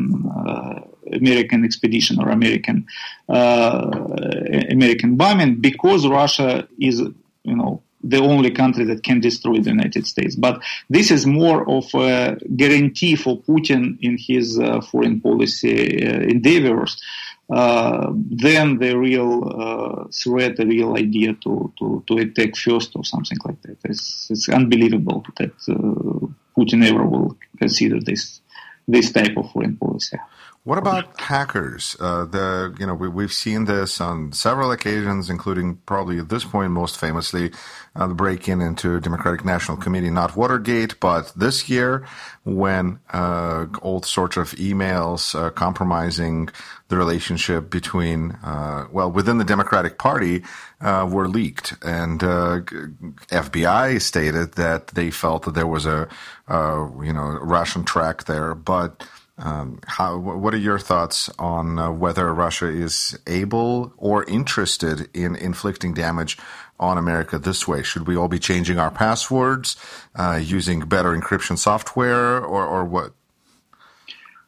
American 1.12 1.64
expedition 1.64 2.16
or 2.22 2.30
American 2.30 2.88
American 3.30 5.16
bombing 5.16 5.56
because 5.70 6.08
Russia 6.08 6.68
is, 6.80 7.02
you 7.44 7.56
know, 7.56 7.84
the 8.04 8.18
only 8.18 8.52
country 8.52 8.84
that 8.86 9.04
can 9.04 9.20
destroy 9.22 9.60
the 9.60 9.70
United 9.70 10.06
States. 10.06 10.36
But 10.36 10.62
this 10.90 11.10
is 11.10 11.26
more 11.26 11.68
of 11.70 11.86
a 11.96 12.38
guarantee 12.56 13.16
for 13.16 13.40
Putin 13.40 13.98
in 14.02 14.18
his 14.18 14.60
uh, 14.60 14.82
foreign 14.82 15.22
policy 15.22 16.06
uh, 16.06 16.20
endeavors 16.20 17.02
then 17.50 18.78
the 18.78 18.98
real 18.98 19.44
uh, 19.46 20.08
threat, 20.12 20.58
the 20.58 20.66
real 20.66 20.96
idea 20.98 21.34
to, 21.34 21.72
to, 21.78 22.04
to 22.08 22.18
attack 22.18 22.56
first 22.56 22.96
or 22.96 23.04
something 23.04 23.38
like 23.46 23.62
that. 23.64 23.78
It's, 23.84 24.30
it's 24.32 24.50
unbelievable 24.50 25.26
that 25.38 25.52
uh, 25.70 26.28
Putin 26.58 26.88
ever 26.88 27.06
will 27.06 27.38
consider 27.58 28.00
this 28.00 28.42
this 28.86 29.14
type 29.14 29.38
of 29.38 29.50
foreign 29.52 29.78
policy. 29.78 30.18
What 30.66 30.78
about 30.78 31.20
hackers? 31.20 31.98
Uh, 32.00 32.24
the 32.24 32.74
you 32.80 32.88
know 32.88 32.94
we, 32.94 33.24
have 33.26 33.34
seen 33.34 33.66
this 33.66 34.00
on 34.00 34.32
several 34.32 34.72
occasions, 34.72 35.30
including 35.30 35.76
probably 35.86 36.20
at 36.20 36.30
this 36.30 36.46
point 36.46 36.72
most 36.72 36.98
famously 36.98 37.52
uh, 37.98 38.08
the 38.08 38.14
break-in 38.14 38.62
into 38.62 39.02
Democratic 39.02 39.44
National 39.44 39.76
Committee, 39.76 40.10
not 40.10 40.38
Watergate, 40.38 40.98
but 41.02 41.34
this 41.36 41.68
year 41.68 42.08
when 42.46 43.00
uh, 43.12 43.66
all 43.82 44.02
sorts 44.04 44.38
of 44.38 44.52
emails 44.52 45.36
uh, 45.38 45.50
compromising 45.50 46.48
the 46.88 46.96
relationship 46.96 47.70
between 47.70 48.32
uh, 48.42 48.88
well 48.90 49.12
within 49.12 49.40
the 49.40 49.44
Democratic 49.44 49.98
Party 49.98 50.44
uh, 50.80 51.06
were 51.12 51.28
leaked, 51.28 51.74
and 51.84 52.22
FBI 52.22 54.02
stated 54.02 54.54
that 54.54 54.88
they 54.88 55.12
felt 55.12 55.44
that 55.44 55.56
there 55.56 55.68
was 55.68 55.86
a 55.86 56.08
you 56.50 57.12
know 57.12 57.38
Russian 57.42 57.84
track 57.84 58.24
there, 58.24 58.56
but 58.56 59.06
um, 59.38 59.80
how, 59.88 60.18
what 60.18 60.54
are 60.54 60.58
your 60.58 60.80
thoughts 60.80 61.30
on 61.40 61.80
uh, 61.80 61.92
whether 61.92 62.32
Russia 62.34 62.68
is 62.68 63.18
able 63.26 63.94
or 63.98 64.24
interested 64.26 65.10
in 65.14 65.36
inflicting 65.36 65.94
damage 65.94 66.38
on 66.80 66.98
America 66.98 67.40
this 67.40 67.68
way? 67.68 67.82
Should 67.82 68.08
we 68.08 68.16
all 68.16 68.28
be 68.28 68.40
changing 68.40 68.78
our 68.78 68.92
passwords, 68.92 69.76
uh, 70.16 70.40
using 70.42 70.82
better 70.82 71.18
encryption 71.18 71.58
software, 71.58 72.44
or, 72.44 72.66
or 72.66 72.86
what? 72.86 73.14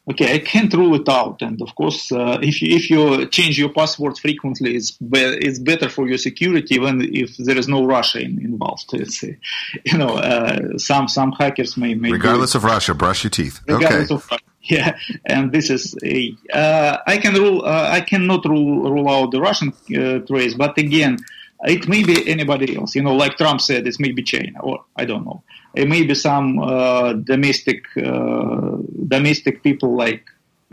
Okay, 0.07 0.35
I 0.35 0.37
can't 0.37 0.71
rule 0.71 0.93
it 0.93 1.09
out, 1.09 1.41
and 1.41 1.59
of 1.63 1.73
course, 1.73 2.11
uh, 2.11 2.37
if 2.39 2.61
you 2.61 2.75
if 2.75 2.91
you 2.91 3.25
change 3.25 3.57
your 3.57 3.69
password 3.69 4.19
frequently, 4.19 4.75
it's 4.75 4.91
be- 4.91 5.17
it's 5.17 5.57
better 5.57 5.89
for 5.89 6.07
your 6.07 6.19
security 6.19 6.75
even 6.75 7.01
if 7.01 7.35
there 7.37 7.57
is 7.57 7.67
no 7.67 7.83
Russia 7.85 8.19
in, 8.19 8.39
involved. 8.39 8.85
It's 8.93 9.23
you 9.23 9.97
know 9.97 10.09
uh, 10.09 10.77
some 10.77 11.07
some 11.07 11.31
hackers 11.31 11.75
may, 11.75 11.95
may 11.95 12.11
regardless 12.11 12.53
of 12.53 12.63
Russia, 12.63 12.93
brush 12.93 13.23
your 13.23 13.31
teeth. 13.31 13.61
Regardless 13.67 14.11
okay. 14.11 14.35
Of, 14.35 14.41
yeah, 14.69 14.97
and 15.25 15.51
this 15.51 15.69
is 15.69 15.95
a. 16.03 16.35
Uh, 16.51 16.97
I 17.05 17.17
can 17.17 17.35
rule. 17.35 17.63
Uh, 17.63 17.89
I 17.91 18.01
cannot 18.01 18.45
rule 18.45 18.89
rule 18.89 19.09
out 19.09 19.31
the 19.31 19.39
Russian 19.39 19.71
uh, 19.95 20.19
trace, 20.25 20.55
but 20.55 20.75
again, 20.77 21.17
it 21.65 21.87
may 21.87 22.03
be 22.03 22.27
anybody 22.27 22.75
else. 22.75 22.95
You 22.95 23.03
know, 23.03 23.13
like 23.15 23.37
Trump 23.37 23.61
said, 23.61 23.85
it 23.85 23.99
may 23.99 24.11
be 24.11 24.23
China, 24.23 24.59
or 24.61 24.83
I 24.95 25.05
don't 25.05 25.23
know. 25.23 25.43
It 25.75 25.87
may 25.87 26.03
be 26.03 26.15
some 26.15 26.57
uh, 26.59 27.13
domestic 27.13 27.83
uh, 27.97 28.77
domestic 29.07 29.61
people 29.61 29.95
like 29.95 30.23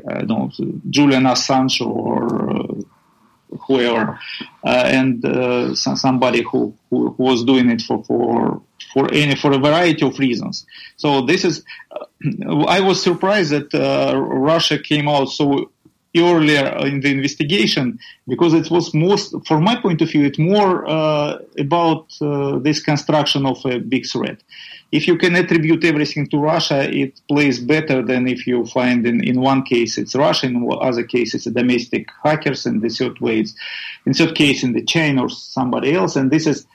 I 0.08 0.22
don't 0.22 0.58
know 0.58 0.80
Julian 0.88 1.24
Assange 1.24 1.84
or 1.84 2.50
uh, 2.50 2.74
whoever, 3.66 4.18
and 4.64 5.22
somebody 5.76 6.42
who, 6.42 6.74
who, 6.88 7.10
who 7.10 7.22
was 7.22 7.44
doing 7.44 7.68
it 7.68 7.82
for 7.82 8.02
for 8.04 8.62
for 8.92 9.12
any 9.12 9.34
for 9.36 9.52
a 9.52 9.58
variety 9.58 10.06
of 10.06 10.18
reasons. 10.18 10.66
So 10.96 11.22
this 11.22 11.44
is, 11.44 11.64
uh, 11.90 12.04
I 12.68 12.80
was 12.80 13.02
surprised 13.02 13.50
that 13.52 13.74
uh, 13.74 14.16
Russia 14.16 14.78
came 14.78 15.08
out 15.08 15.26
so 15.26 15.70
earlier 16.16 16.66
in 16.86 17.00
the 17.00 17.10
investigation 17.10 17.98
because 18.28 18.52
it 18.52 18.70
was 18.70 18.92
most, 18.92 19.34
from 19.46 19.64
my 19.64 19.76
point 19.76 20.02
of 20.02 20.10
view, 20.10 20.24
it's 20.24 20.38
more 20.38 20.88
uh, 20.88 21.38
about 21.58 22.06
uh, 22.20 22.58
this 22.58 22.82
construction 22.82 23.46
of 23.46 23.64
a 23.64 23.78
big 23.78 24.06
threat. 24.06 24.38
If 24.92 25.06
you 25.06 25.16
can 25.16 25.34
attribute 25.36 25.84
everything 25.84 26.28
to 26.28 26.36
Russia, 26.36 26.80
it 26.94 27.18
plays 27.28 27.58
better 27.58 28.02
than 28.02 28.28
if 28.28 28.46
you 28.46 28.66
find 28.66 29.06
in, 29.06 29.24
in 29.24 29.40
one 29.40 29.62
case 29.62 29.96
it's 29.96 30.14
Russia, 30.14 30.46
in 30.46 30.68
other 30.82 31.02
case 31.02 31.34
it's 31.34 31.46
domestic 31.46 32.10
hackers, 32.22 32.66
and 32.66 32.82
the 32.82 32.90
third 32.90 33.18
way 33.20 33.40
it's, 33.40 33.54
in 34.04 34.12
third 34.12 34.34
case 34.34 34.62
in 34.62 34.74
the 34.74 34.84
chain 34.84 35.18
or 35.18 35.30
somebody 35.30 35.94
else. 35.94 36.14
And 36.14 36.30
this 36.30 36.46
is 36.46 36.66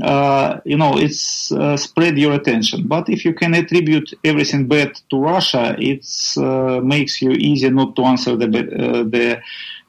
uh, 0.00 0.60
you 0.64 0.76
know, 0.76 0.96
it's 0.96 1.50
uh, 1.50 1.76
spread 1.76 2.16
your 2.16 2.34
attention. 2.34 2.86
But 2.86 3.08
if 3.08 3.24
you 3.24 3.34
can 3.34 3.54
attribute 3.54 4.14
everything 4.22 4.68
bad 4.68 4.94
to 5.10 5.16
Russia, 5.18 5.74
it 5.78 6.06
uh, 6.36 6.80
makes 6.80 7.20
you 7.20 7.32
easier 7.32 7.70
not 7.70 7.96
to 7.96 8.04
answer 8.04 8.36
the 8.36 8.46
uh, 8.46 9.02
the 9.02 9.40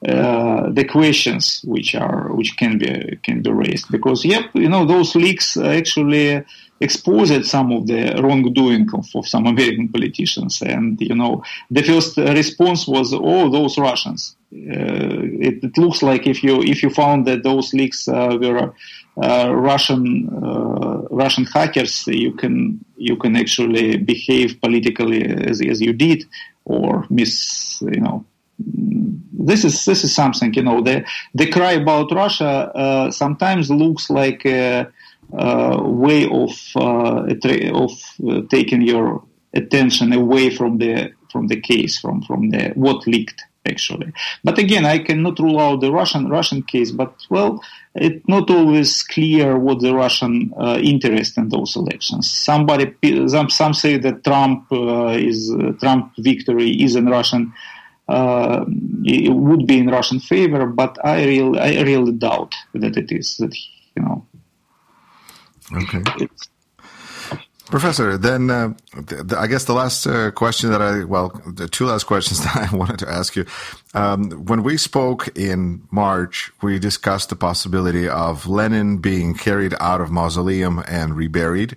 uh, 0.08 0.72
the 0.72 0.86
questions 0.86 1.62
which 1.64 1.93
are 1.93 2.34
which 2.34 2.58
can 2.58 2.80
be 2.80 3.20
can 3.24 3.43
be 3.43 3.52
raised. 3.52 3.91
Because 3.91 4.26
yep, 4.26 4.45
you 4.56 4.70
know, 4.70 4.86
those 4.86 5.16
leaks 5.16 5.56
actually 5.56 6.43
exposed 6.80 7.45
some 7.45 7.72
of 7.72 7.86
the 7.86 8.20
wrongdoing 8.24 8.89
of, 8.95 9.06
of 9.14 9.28
some 9.28 9.45
American 9.54 9.88
politicians, 9.89 10.64
and 10.64 10.99
you 10.99 11.14
know, 11.14 11.43
the 11.70 11.84
first 11.84 12.18
response 12.18 12.88
was, 12.88 13.14
"Oh, 13.14 13.52
those 13.52 13.78
Russians." 13.78 14.36
It, 14.54 15.64
it, 15.64 15.78
looks 15.78 16.04
like 16.04 16.28
if 16.28 16.43
you 16.43 16.62
if 16.62 16.84
you 16.84 16.89
found 16.89 17.26
that 17.28 17.43
those 17.43 17.74
leaks 17.74 18.08
were 18.08 18.58
uh, 18.58 18.72
Russian 19.22 20.30
uh, 20.43 21.01
Russian 21.11 21.45
hackers, 21.45 22.07
you 22.07 22.34
can 22.34 22.84
you 22.97 23.15
can 23.17 23.36
actually 23.36 23.97
behave 23.97 24.59
politically 24.61 25.24
as, 25.24 25.61
as 25.61 25.82
you 25.82 25.93
did, 25.93 26.26
or 26.65 27.05
miss 27.09 27.82
you 27.82 28.01
know. 28.01 28.26
This 28.57 29.63
is 29.65 29.86
this 29.86 30.03
is 30.03 30.13
something 30.13 30.53
you 30.53 30.63
know 30.63 30.82
the 30.82 31.05
the 31.34 31.47
cry 31.49 31.74
about 31.74 32.11
Russia 32.11 32.72
uh, 32.76 33.11
sometimes 33.11 33.69
looks 33.69 34.09
like 34.09 34.45
a, 34.45 34.88
a 35.34 35.82
way 35.82 36.26
of 36.26 36.51
uh, 36.76 37.26
of 37.74 37.91
taking 38.49 38.82
your 38.82 39.24
attention 39.53 40.13
away 40.13 40.49
from 40.49 40.78
the 40.78 41.11
from 41.32 41.47
the 41.47 41.59
case 41.59 41.99
from 41.99 42.22
from 42.22 42.49
the 42.51 42.72
what 42.76 43.05
leaked 43.07 43.41
actually. 43.68 44.12
But 44.43 44.57
again, 44.57 44.86
I 44.86 44.99
cannot 44.99 45.39
rule 45.39 45.59
out 45.59 45.82
the 45.82 45.91
Russian 45.91 46.30
Russian 46.30 46.64
case. 46.64 46.91
But 46.91 47.14
well, 47.30 47.64
it's 47.95 48.28
not 48.28 48.49
always 48.49 49.03
clear 49.03 49.57
what 49.57 49.80
the 49.80 49.93
Russian 49.93 50.53
uh, 50.57 50.80
interest 50.82 51.38
in 51.38 51.49
those 51.49 51.76
elections. 51.76 52.32
Somebody, 52.32 52.93
some, 53.28 53.49
some 53.49 53.74
say 53.74 53.97
that 53.97 54.24
Trump 54.24 54.72
uh, 54.72 55.07
is 55.07 55.51
uh, 55.51 55.74
Trump 55.80 56.14
victory 56.18 56.72
is 56.72 56.95
in 56.95 57.07
Russian. 57.07 57.53
Uh, 58.07 58.66
it 59.05 59.34
would 59.34 59.66
be 59.68 59.78
in 59.78 59.88
Russian 59.88 60.20
favor, 60.20 60.66
but 60.66 60.97
I 61.03 61.24
really, 61.26 61.59
I 61.59 61.82
really 61.84 62.12
doubt 62.12 62.53
that 62.74 62.97
it 62.97 63.12
is. 63.12 63.38
That 63.38 63.55
you 63.95 64.03
know. 64.03 64.26
Okay. 65.74 66.01
It's, 66.20 66.51
Professor, 67.72 68.17
then 68.17 68.49
uh, 68.51 68.74
th- 69.07 69.34
I 69.34 69.47
guess 69.47 69.65
the 69.65 69.74
last 69.74 70.05
uh, 70.05 70.32
question 70.32 70.69
that 70.72 70.82
I, 70.82 71.03
well, 71.05 71.30
the 71.47 71.67
two 71.67 71.86
last 71.88 72.03
questions 72.03 72.39
that 72.43 72.69
I 72.72 72.76
wanted 72.76 72.99
to 72.99 73.09
ask 73.09 73.36
you. 73.36 73.45
Um, 73.93 74.31
when 74.45 74.63
we 74.63 74.77
spoke 74.77 75.37
in 75.37 75.85
March, 75.91 76.51
we 76.61 76.79
discussed 76.79 77.29
the 77.29 77.35
possibility 77.35 78.07
of 78.07 78.47
Lenin 78.47 78.99
being 78.99 79.33
carried 79.33 79.73
out 79.81 79.99
of 79.99 80.09
mausoleum 80.09 80.81
and 80.87 81.15
reburied, 81.15 81.75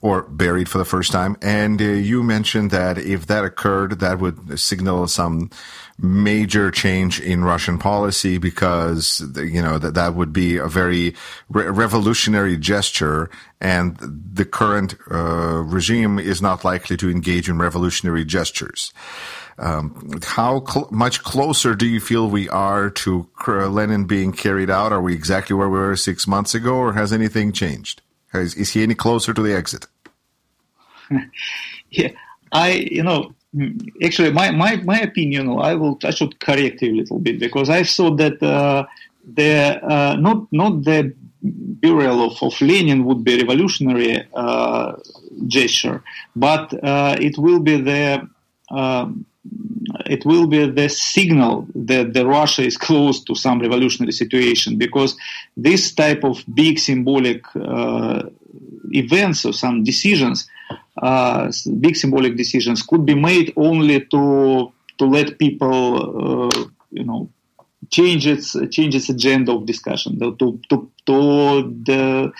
or 0.00 0.22
buried 0.22 0.70
for 0.70 0.78
the 0.78 0.86
first 0.86 1.12
time. 1.12 1.36
And 1.42 1.80
uh, 1.80 1.84
you 1.84 2.22
mentioned 2.22 2.70
that 2.70 2.96
if 2.96 3.26
that 3.26 3.44
occurred, 3.44 4.00
that 4.00 4.18
would 4.20 4.58
signal 4.58 5.06
some 5.08 5.50
major 5.98 6.70
change 6.70 7.20
in 7.20 7.44
Russian 7.44 7.76
policy 7.76 8.38
because 8.38 9.22
you 9.36 9.60
know 9.60 9.78
that 9.78 9.92
that 9.92 10.14
would 10.14 10.32
be 10.32 10.56
a 10.56 10.66
very 10.66 11.14
re- 11.50 11.66
revolutionary 11.66 12.56
gesture, 12.56 13.28
and 13.60 13.98
the 13.98 14.46
current 14.46 14.94
uh, 15.10 15.62
regime 15.62 16.18
is 16.18 16.40
not 16.40 16.64
likely 16.64 16.96
to 16.96 17.10
engage 17.10 17.50
in 17.50 17.58
revolutionary 17.58 18.24
gestures. 18.24 18.94
Um, 19.60 20.20
how 20.24 20.64
cl- 20.64 20.88
much 20.90 21.22
closer 21.22 21.74
do 21.74 21.86
you 21.86 22.00
feel 22.00 22.28
we 22.28 22.48
are 22.48 22.90
to 22.90 23.28
Lenin 23.46 24.06
being 24.06 24.32
carried 24.32 24.70
out? 24.70 24.92
Are 24.92 25.02
we 25.02 25.14
exactly 25.14 25.54
where 25.54 25.68
we 25.68 25.78
were 25.78 25.96
six 25.96 26.26
months 26.26 26.54
ago, 26.54 26.74
or 26.74 26.94
has 26.94 27.12
anything 27.12 27.52
changed? 27.52 28.02
Is, 28.32 28.54
is 28.54 28.70
he 28.72 28.82
any 28.82 28.94
closer 28.94 29.34
to 29.34 29.42
the 29.42 29.54
exit? 29.54 29.86
yeah, 31.90 32.10
I 32.52 32.70
you 32.90 33.02
know 33.02 33.34
Hmm. 33.52 33.78
actually, 34.02 34.32
my, 34.32 34.52
my, 34.52 34.76
my 34.76 35.00
opinion, 35.00 35.48
I 35.58 35.74
will 35.74 35.98
I 36.04 36.10
should 36.10 36.38
correct 36.38 36.82
you 36.82 36.92
a 36.92 36.98
little 36.98 37.18
bit 37.18 37.40
because 37.40 37.68
I 37.68 37.82
thought 37.82 38.16
that 38.18 38.40
uh, 38.42 38.84
the 39.24 39.80
uh, 39.82 40.16
not 40.20 40.46
not 40.52 40.84
the 40.84 41.12
burial 41.42 42.26
of, 42.26 42.40
of 42.42 42.60
Lenin 42.60 43.04
would 43.06 43.24
be 43.24 43.34
a 43.34 43.38
revolutionary 43.38 44.24
uh, 44.34 44.92
gesture, 45.48 46.04
but 46.36 46.72
uh, 46.84 47.16
it 47.20 47.38
will 47.38 47.58
be 47.58 47.80
the 47.80 48.28
um, 48.70 49.26
it 50.06 50.24
will 50.24 50.46
be 50.46 50.66
the 50.66 50.88
signal 50.88 51.66
that 51.74 52.12
the 52.12 52.26
Russia 52.26 52.62
is 52.62 52.76
close 52.76 53.24
to 53.24 53.34
some 53.34 53.60
revolutionary 53.60 54.12
situation 54.12 54.76
because 54.76 55.16
this 55.56 55.92
type 55.94 56.24
of 56.24 56.44
big 56.52 56.78
symbolic 56.78 57.44
uh, 57.56 58.22
events 58.92 59.44
or 59.44 59.52
some 59.52 59.82
decisions 59.82 60.48
uh, 61.00 61.50
big 61.80 61.96
symbolic 61.96 62.36
decisions 62.36 62.82
could 62.82 63.06
be 63.06 63.14
made 63.14 63.52
only 63.56 64.04
to 64.06 64.72
to 64.98 65.04
let 65.06 65.38
people, 65.38 66.50
uh, 66.52 66.64
you 66.90 67.04
know, 67.04 67.30
change 67.90 68.26
its 68.26 68.54
change 68.70 68.94
its 68.94 69.08
agenda 69.08 69.52
of 69.52 69.64
discussion, 69.66 70.18
to 70.18 70.36
to 70.68 70.90
to 71.06 71.62
the 71.82 72.32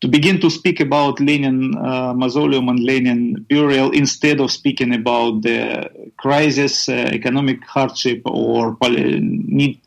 to 0.00 0.08
begin 0.08 0.40
to 0.40 0.50
speak 0.50 0.80
about 0.80 1.20
Lenin 1.20 1.76
uh, 1.78 2.12
mausoleum 2.14 2.68
and 2.68 2.80
Lenin 2.80 3.46
burial 3.48 3.90
instead 3.92 4.40
of 4.40 4.50
speaking 4.50 4.94
about 4.94 5.42
the 5.42 5.90
crisis, 6.16 6.88
uh, 6.88 6.92
economic 7.12 7.64
hardship, 7.64 8.20
or 8.24 8.76
need 8.90 9.80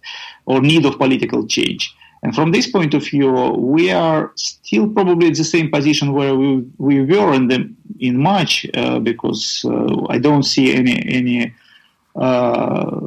or 0.45 0.61
need 0.61 0.85
of 0.85 0.97
political 0.97 1.45
change. 1.45 1.93
And 2.21 2.35
from 2.35 2.51
this 2.51 2.69
point 2.69 2.93
of 2.93 3.03
view, 3.03 3.31
we 3.31 3.91
are 3.91 4.31
still 4.35 4.89
probably 4.89 5.27
in 5.27 5.33
the 5.33 5.43
same 5.43 5.71
position 5.71 6.11
where 6.11 6.35
we, 6.35 6.65
we 6.77 7.01
were 7.01 7.33
in 7.33 7.47
the 7.47 7.73
in 7.99 8.17
March, 8.17 8.65
uh, 8.73 8.99
because 8.99 9.63
uh, 9.65 10.05
I 10.09 10.17
don't 10.17 10.43
see 10.43 10.73
any 10.73 11.01
any 11.07 11.53
uh, 12.15 12.99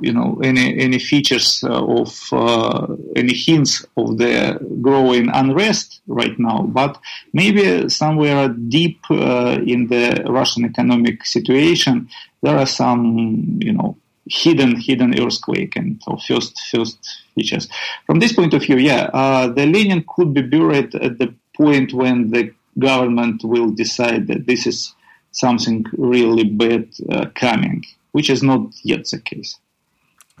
you 0.00 0.12
know 0.12 0.40
any 0.42 0.78
any 0.78 0.98
features 0.98 1.62
of 1.64 2.18
uh, 2.32 2.86
any 3.16 3.34
hints 3.34 3.84
of 3.96 4.18
the 4.18 4.58
growing 4.80 5.28
unrest 5.30 6.00
right 6.06 6.38
now. 6.38 6.62
But 6.62 6.98
maybe 7.32 7.88
somewhere 7.88 8.48
deep 8.48 9.00
uh, 9.10 9.58
in 9.66 9.88
the 9.88 10.24
Russian 10.28 10.64
economic 10.64 11.24
situation, 11.24 12.08
there 12.42 12.56
are 12.56 12.66
some 12.66 13.58
you 13.60 13.72
know 13.72 13.96
hidden 14.28 14.76
hidden 14.76 15.18
earthquake 15.20 15.76
and 15.76 16.00
so 16.02 16.16
first 16.16 16.58
first 16.70 17.22
features. 17.34 17.68
From 18.06 18.20
this 18.20 18.32
point 18.32 18.54
of 18.54 18.62
view, 18.62 18.76
yeah, 18.76 19.10
uh, 19.12 19.48
the 19.48 19.66
Lenin 19.66 20.04
could 20.06 20.32
be 20.32 20.42
buried 20.42 20.94
at 20.94 21.18
the 21.18 21.34
point 21.56 21.92
when 21.92 22.30
the 22.30 22.52
government 22.78 23.44
will 23.44 23.70
decide 23.70 24.26
that 24.28 24.46
this 24.46 24.66
is 24.66 24.94
something 25.32 25.84
really 25.92 26.44
bad 26.44 26.88
uh, 27.10 27.26
coming, 27.34 27.84
which 28.12 28.30
is 28.30 28.42
not 28.42 28.60
yet 28.82 29.04
the 29.06 29.18
case. 29.18 29.58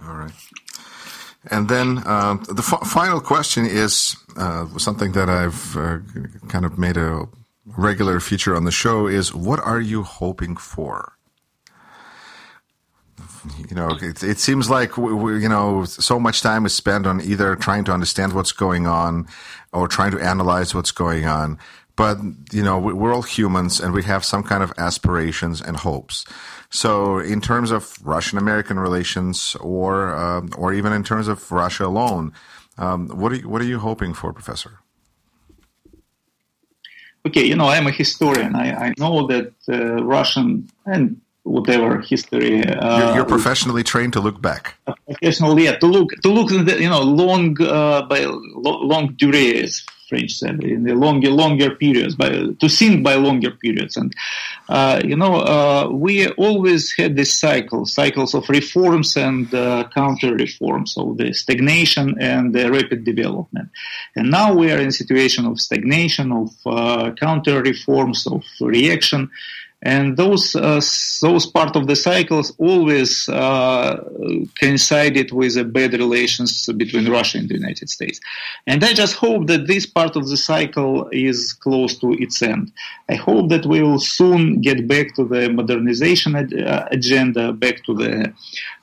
All 0.02 0.14
right. 0.14 0.32
And 1.50 1.68
then 1.68 1.98
uh, 2.04 2.34
the 2.48 2.62
f- 2.62 2.86
final 2.86 3.20
question 3.20 3.64
is 3.64 4.16
uh, 4.36 4.66
something 4.78 5.12
that 5.12 5.28
I've 5.30 5.76
uh, 5.76 5.98
kind 6.48 6.64
of 6.64 6.78
made 6.78 6.96
a 6.96 7.26
regular 7.64 8.20
feature 8.20 8.54
on 8.54 8.64
the 8.64 8.70
show 8.70 9.06
is 9.06 9.34
what 9.34 9.60
are 9.60 9.80
you 9.80 10.02
hoping 10.02 10.56
for? 10.56 11.14
you 13.68 13.74
know, 13.74 13.90
it, 14.00 14.22
it 14.22 14.38
seems 14.38 14.68
like 14.68 14.96
we, 14.96 15.12
we, 15.12 15.42
you 15.42 15.48
know 15.48 15.84
so 15.84 16.18
much 16.18 16.42
time 16.42 16.66
is 16.66 16.74
spent 16.74 17.06
on 17.06 17.20
either 17.20 17.56
trying 17.56 17.84
to 17.84 17.92
understand 17.92 18.32
what's 18.32 18.52
going 18.52 18.86
on 18.86 19.26
or 19.72 19.88
trying 19.88 20.10
to 20.10 20.20
analyze 20.20 20.74
what's 20.74 20.90
going 20.90 21.26
on. 21.26 21.58
But 21.96 22.18
you 22.52 22.62
know, 22.62 22.78
we're 22.78 23.14
all 23.14 23.22
humans, 23.22 23.80
and 23.80 23.92
we 23.92 24.02
have 24.04 24.24
some 24.24 24.42
kind 24.42 24.62
of 24.62 24.72
aspirations 24.78 25.60
and 25.60 25.76
hopes. 25.76 26.24
So, 26.70 27.18
in 27.18 27.40
terms 27.40 27.72
of 27.72 27.98
Russian-American 28.04 28.78
relations, 28.78 29.56
or 29.60 30.14
um, 30.14 30.50
or 30.56 30.72
even 30.72 30.92
in 30.92 31.02
terms 31.02 31.26
of 31.26 31.50
Russia 31.50 31.84
alone, 31.84 32.32
um, 32.78 33.08
what 33.08 33.32
are 33.32 33.36
you, 33.36 33.48
what 33.48 33.60
are 33.60 33.66
you 33.66 33.80
hoping 33.80 34.14
for, 34.14 34.32
Professor? 34.32 34.78
Okay, 37.26 37.44
you 37.44 37.56
know, 37.56 37.68
I'm 37.68 37.86
a 37.86 37.90
historian. 37.90 38.54
I, 38.54 38.86
I 38.86 38.94
know 38.98 39.26
that 39.26 39.52
uh, 39.68 40.02
Russian 40.04 40.70
and 40.86 41.20
whatever 41.42 42.00
history. 42.00 42.64
Uh, 42.64 42.98
you're, 42.98 43.16
you're, 43.16 43.24
professionally 43.26 43.82
trained 43.82 44.12
to 44.14 44.20
look 44.20 44.40
back. 44.40 44.74
Professionally, 45.06 45.64
yeah, 45.64 45.76
to 45.76 45.86
look 45.86 46.10
to 46.22 46.28
look 46.28 46.50
in 46.52 46.64
the 46.64 46.80
you 46.80 46.88
know 46.88 47.02
long 47.02 47.60
uh, 47.60 48.02
by 48.02 48.24
long 48.24 49.14
durées. 49.16 49.82
French 50.10 50.32
said 50.34 50.62
in 50.62 50.82
the 50.82 50.94
longer 50.94 51.30
longer 51.30 51.70
periods, 51.76 52.14
by 52.16 52.28
to 52.62 52.68
think 52.68 53.02
by 53.02 53.14
longer 53.14 53.52
periods, 53.52 53.96
and 53.96 54.12
uh, 54.68 55.00
you 55.10 55.16
know 55.16 55.34
uh, 55.36 55.88
we 56.06 56.28
always 56.46 56.92
had 56.98 57.16
this 57.16 57.32
cycle, 57.32 57.86
cycles 57.86 58.34
of 58.34 58.48
reforms 58.48 59.16
and 59.16 59.54
uh, 59.54 59.88
counter 59.94 60.34
reforms, 60.34 60.94
so 60.94 61.14
the 61.16 61.32
stagnation 61.32 62.06
and 62.20 62.54
the 62.54 62.70
rapid 62.70 63.04
development, 63.04 63.68
and 64.16 64.30
now 64.30 64.52
we 64.52 64.70
are 64.72 64.80
in 64.84 64.88
a 64.88 64.98
situation 65.02 65.46
of 65.46 65.60
stagnation, 65.60 66.26
of 66.32 66.50
counter 67.16 67.62
reforms, 67.62 68.26
of 68.26 68.44
reaction 68.60 69.30
and 69.82 70.16
those 70.16 70.54
uh, 70.54 70.80
those 71.22 71.46
part 71.46 71.74
of 71.74 71.86
the 71.86 71.96
cycles 71.96 72.52
always 72.58 73.28
uh, 73.30 73.96
coincided 74.60 75.32
with 75.32 75.72
bad 75.72 75.94
relations 75.94 76.66
between 76.76 77.08
Russia 77.08 77.38
and 77.38 77.48
the 77.48 77.54
United 77.54 77.88
States. 77.88 78.20
And 78.66 78.84
I 78.84 78.92
just 78.92 79.14
hope 79.14 79.46
that 79.46 79.66
this 79.66 79.86
part 79.86 80.16
of 80.16 80.28
the 80.28 80.36
cycle 80.36 81.08
is 81.12 81.54
close 81.54 81.96
to 81.98 82.12
its 82.12 82.42
end. 82.42 82.72
I 83.08 83.14
hope 83.14 83.48
that 83.48 83.64
we 83.64 83.82
will 83.82 84.00
soon 84.00 84.60
get 84.60 84.86
back 84.86 85.14
to 85.16 85.24
the 85.24 85.50
modernization 85.50 86.36
ad- 86.36 86.52
uh, 86.52 86.86
agenda, 86.90 87.52
back 87.52 87.82
to 87.84 87.94
the 87.94 88.34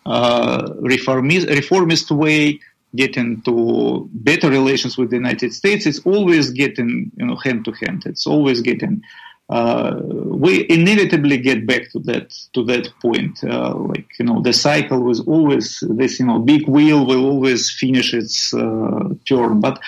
uh, 0.08 0.74
reformist, 0.80 1.48
reformist 1.48 2.10
way 2.10 2.60
getting 2.96 3.42
to 3.44 4.10
better 4.14 4.50
relations 4.50 4.98
with 4.98 5.10
the 5.10 5.16
United 5.16 5.54
States, 5.54 5.86
it's 5.86 6.00
always 6.00 6.52
getting 6.52 7.12
you 7.18 7.26
know 7.26 7.36
hand 7.36 7.66
to 7.66 7.72
hand. 7.72 8.04
It's 8.06 8.26
always 8.26 8.62
getting 8.62 9.04
uh, 9.50 10.02
we 10.04 10.66
inevitably 10.70 11.38
get 11.38 11.66
back 11.66 11.90
to 11.92 12.00
that 12.00 12.34
to 12.54 12.64
that 12.66 12.92
point. 13.02 13.42
Uh, 13.44 13.76
like 13.76 14.08
you 14.20 14.26
know, 14.26 14.42
the 14.42 14.54
cycle 14.54 15.00
was 15.00 15.22
always 15.22 15.82
this. 15.90 16.20
You 16.20 16.26
know, 16.26 16.40
big 16.40 16.68
wheel 16.68 17.06
will 17.06 17.26
always 17.26 17.72
finish 17.72 18.14
its 18.14 18.54
uh, 18.54 19.10
turn, 19.26 19.60
but. 19.60 19.82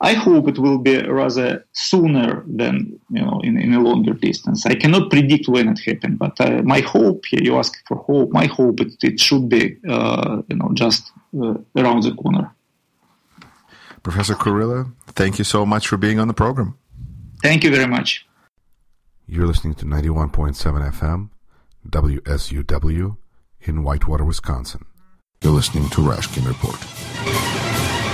I 0.00 0.12
hope 0.12 0.46
it 0.46 0.60
will 0.60 0.78
be 0.78 0.96
rather 1.02 1.66
sooner 1.72 2.44
than 2.46 3.00
you 3.10 3.20
know 3.20 3.40
in, 3.42 3.58
in 3.58 3.74
a 3.74 3.80
longer 3.80 4.12
distance. 4.12 4.64
I 4.64 4.76
cannot 4.76 5.10
predict 5.10 5.48
when 5.48 5.68
it 5.70 5.80
happens, 5.80 6.16
but 6.16 6.40
uh, 6.40 6.62
my 6.62 6.82
hope 6.82 7.24
you 7.32 7.58
ask 7.58 7.84
for 7.88 7.96
hope. 7.96 8.30
My 8.30 8.46
hope 8.46 8.80
it, 8.80 8.92
it 9.02 9.18
should 9.18 9.48
be 9.48 9.76
uh, 9.88 10.42
you 10.48 10.54
know 10.54 10.70
just 10.74 11.10
uh, 11.42 11.54
around 11.76 12.04
the 12.04 12.14
corner. 12.14 12.54
Professor 14.04 14.34
Kurilla, 14.34 14.92
thank 15.16 15.40
you 15.40 15.44
so 15.44 15.66
much 15.66 15.88
for 15.88 15.96
being 15.96 16.20
on 16.20 16.28
the 16.28 16.34
program. 16.34 16.78
Thank 17.42 17.64
you 17.64 17.72
very 17.72 17.88
much. 17.88 18.27
You're 19.30 19.46
listening 19.46 19.74
to 19.74 19.84
91.7 19.84 20.54
FM, 20.90 21.28
WSUW, 21.86 23.18
in 23.60 23.82
Whitewater, 23.82 24.24
Wisconsin. 24.24 24.86
You're 25.42 25.52
listening 25.52 25.90
to 25.90 26.00
Rashkin 26.00 26.46
Report. 26.48 28.07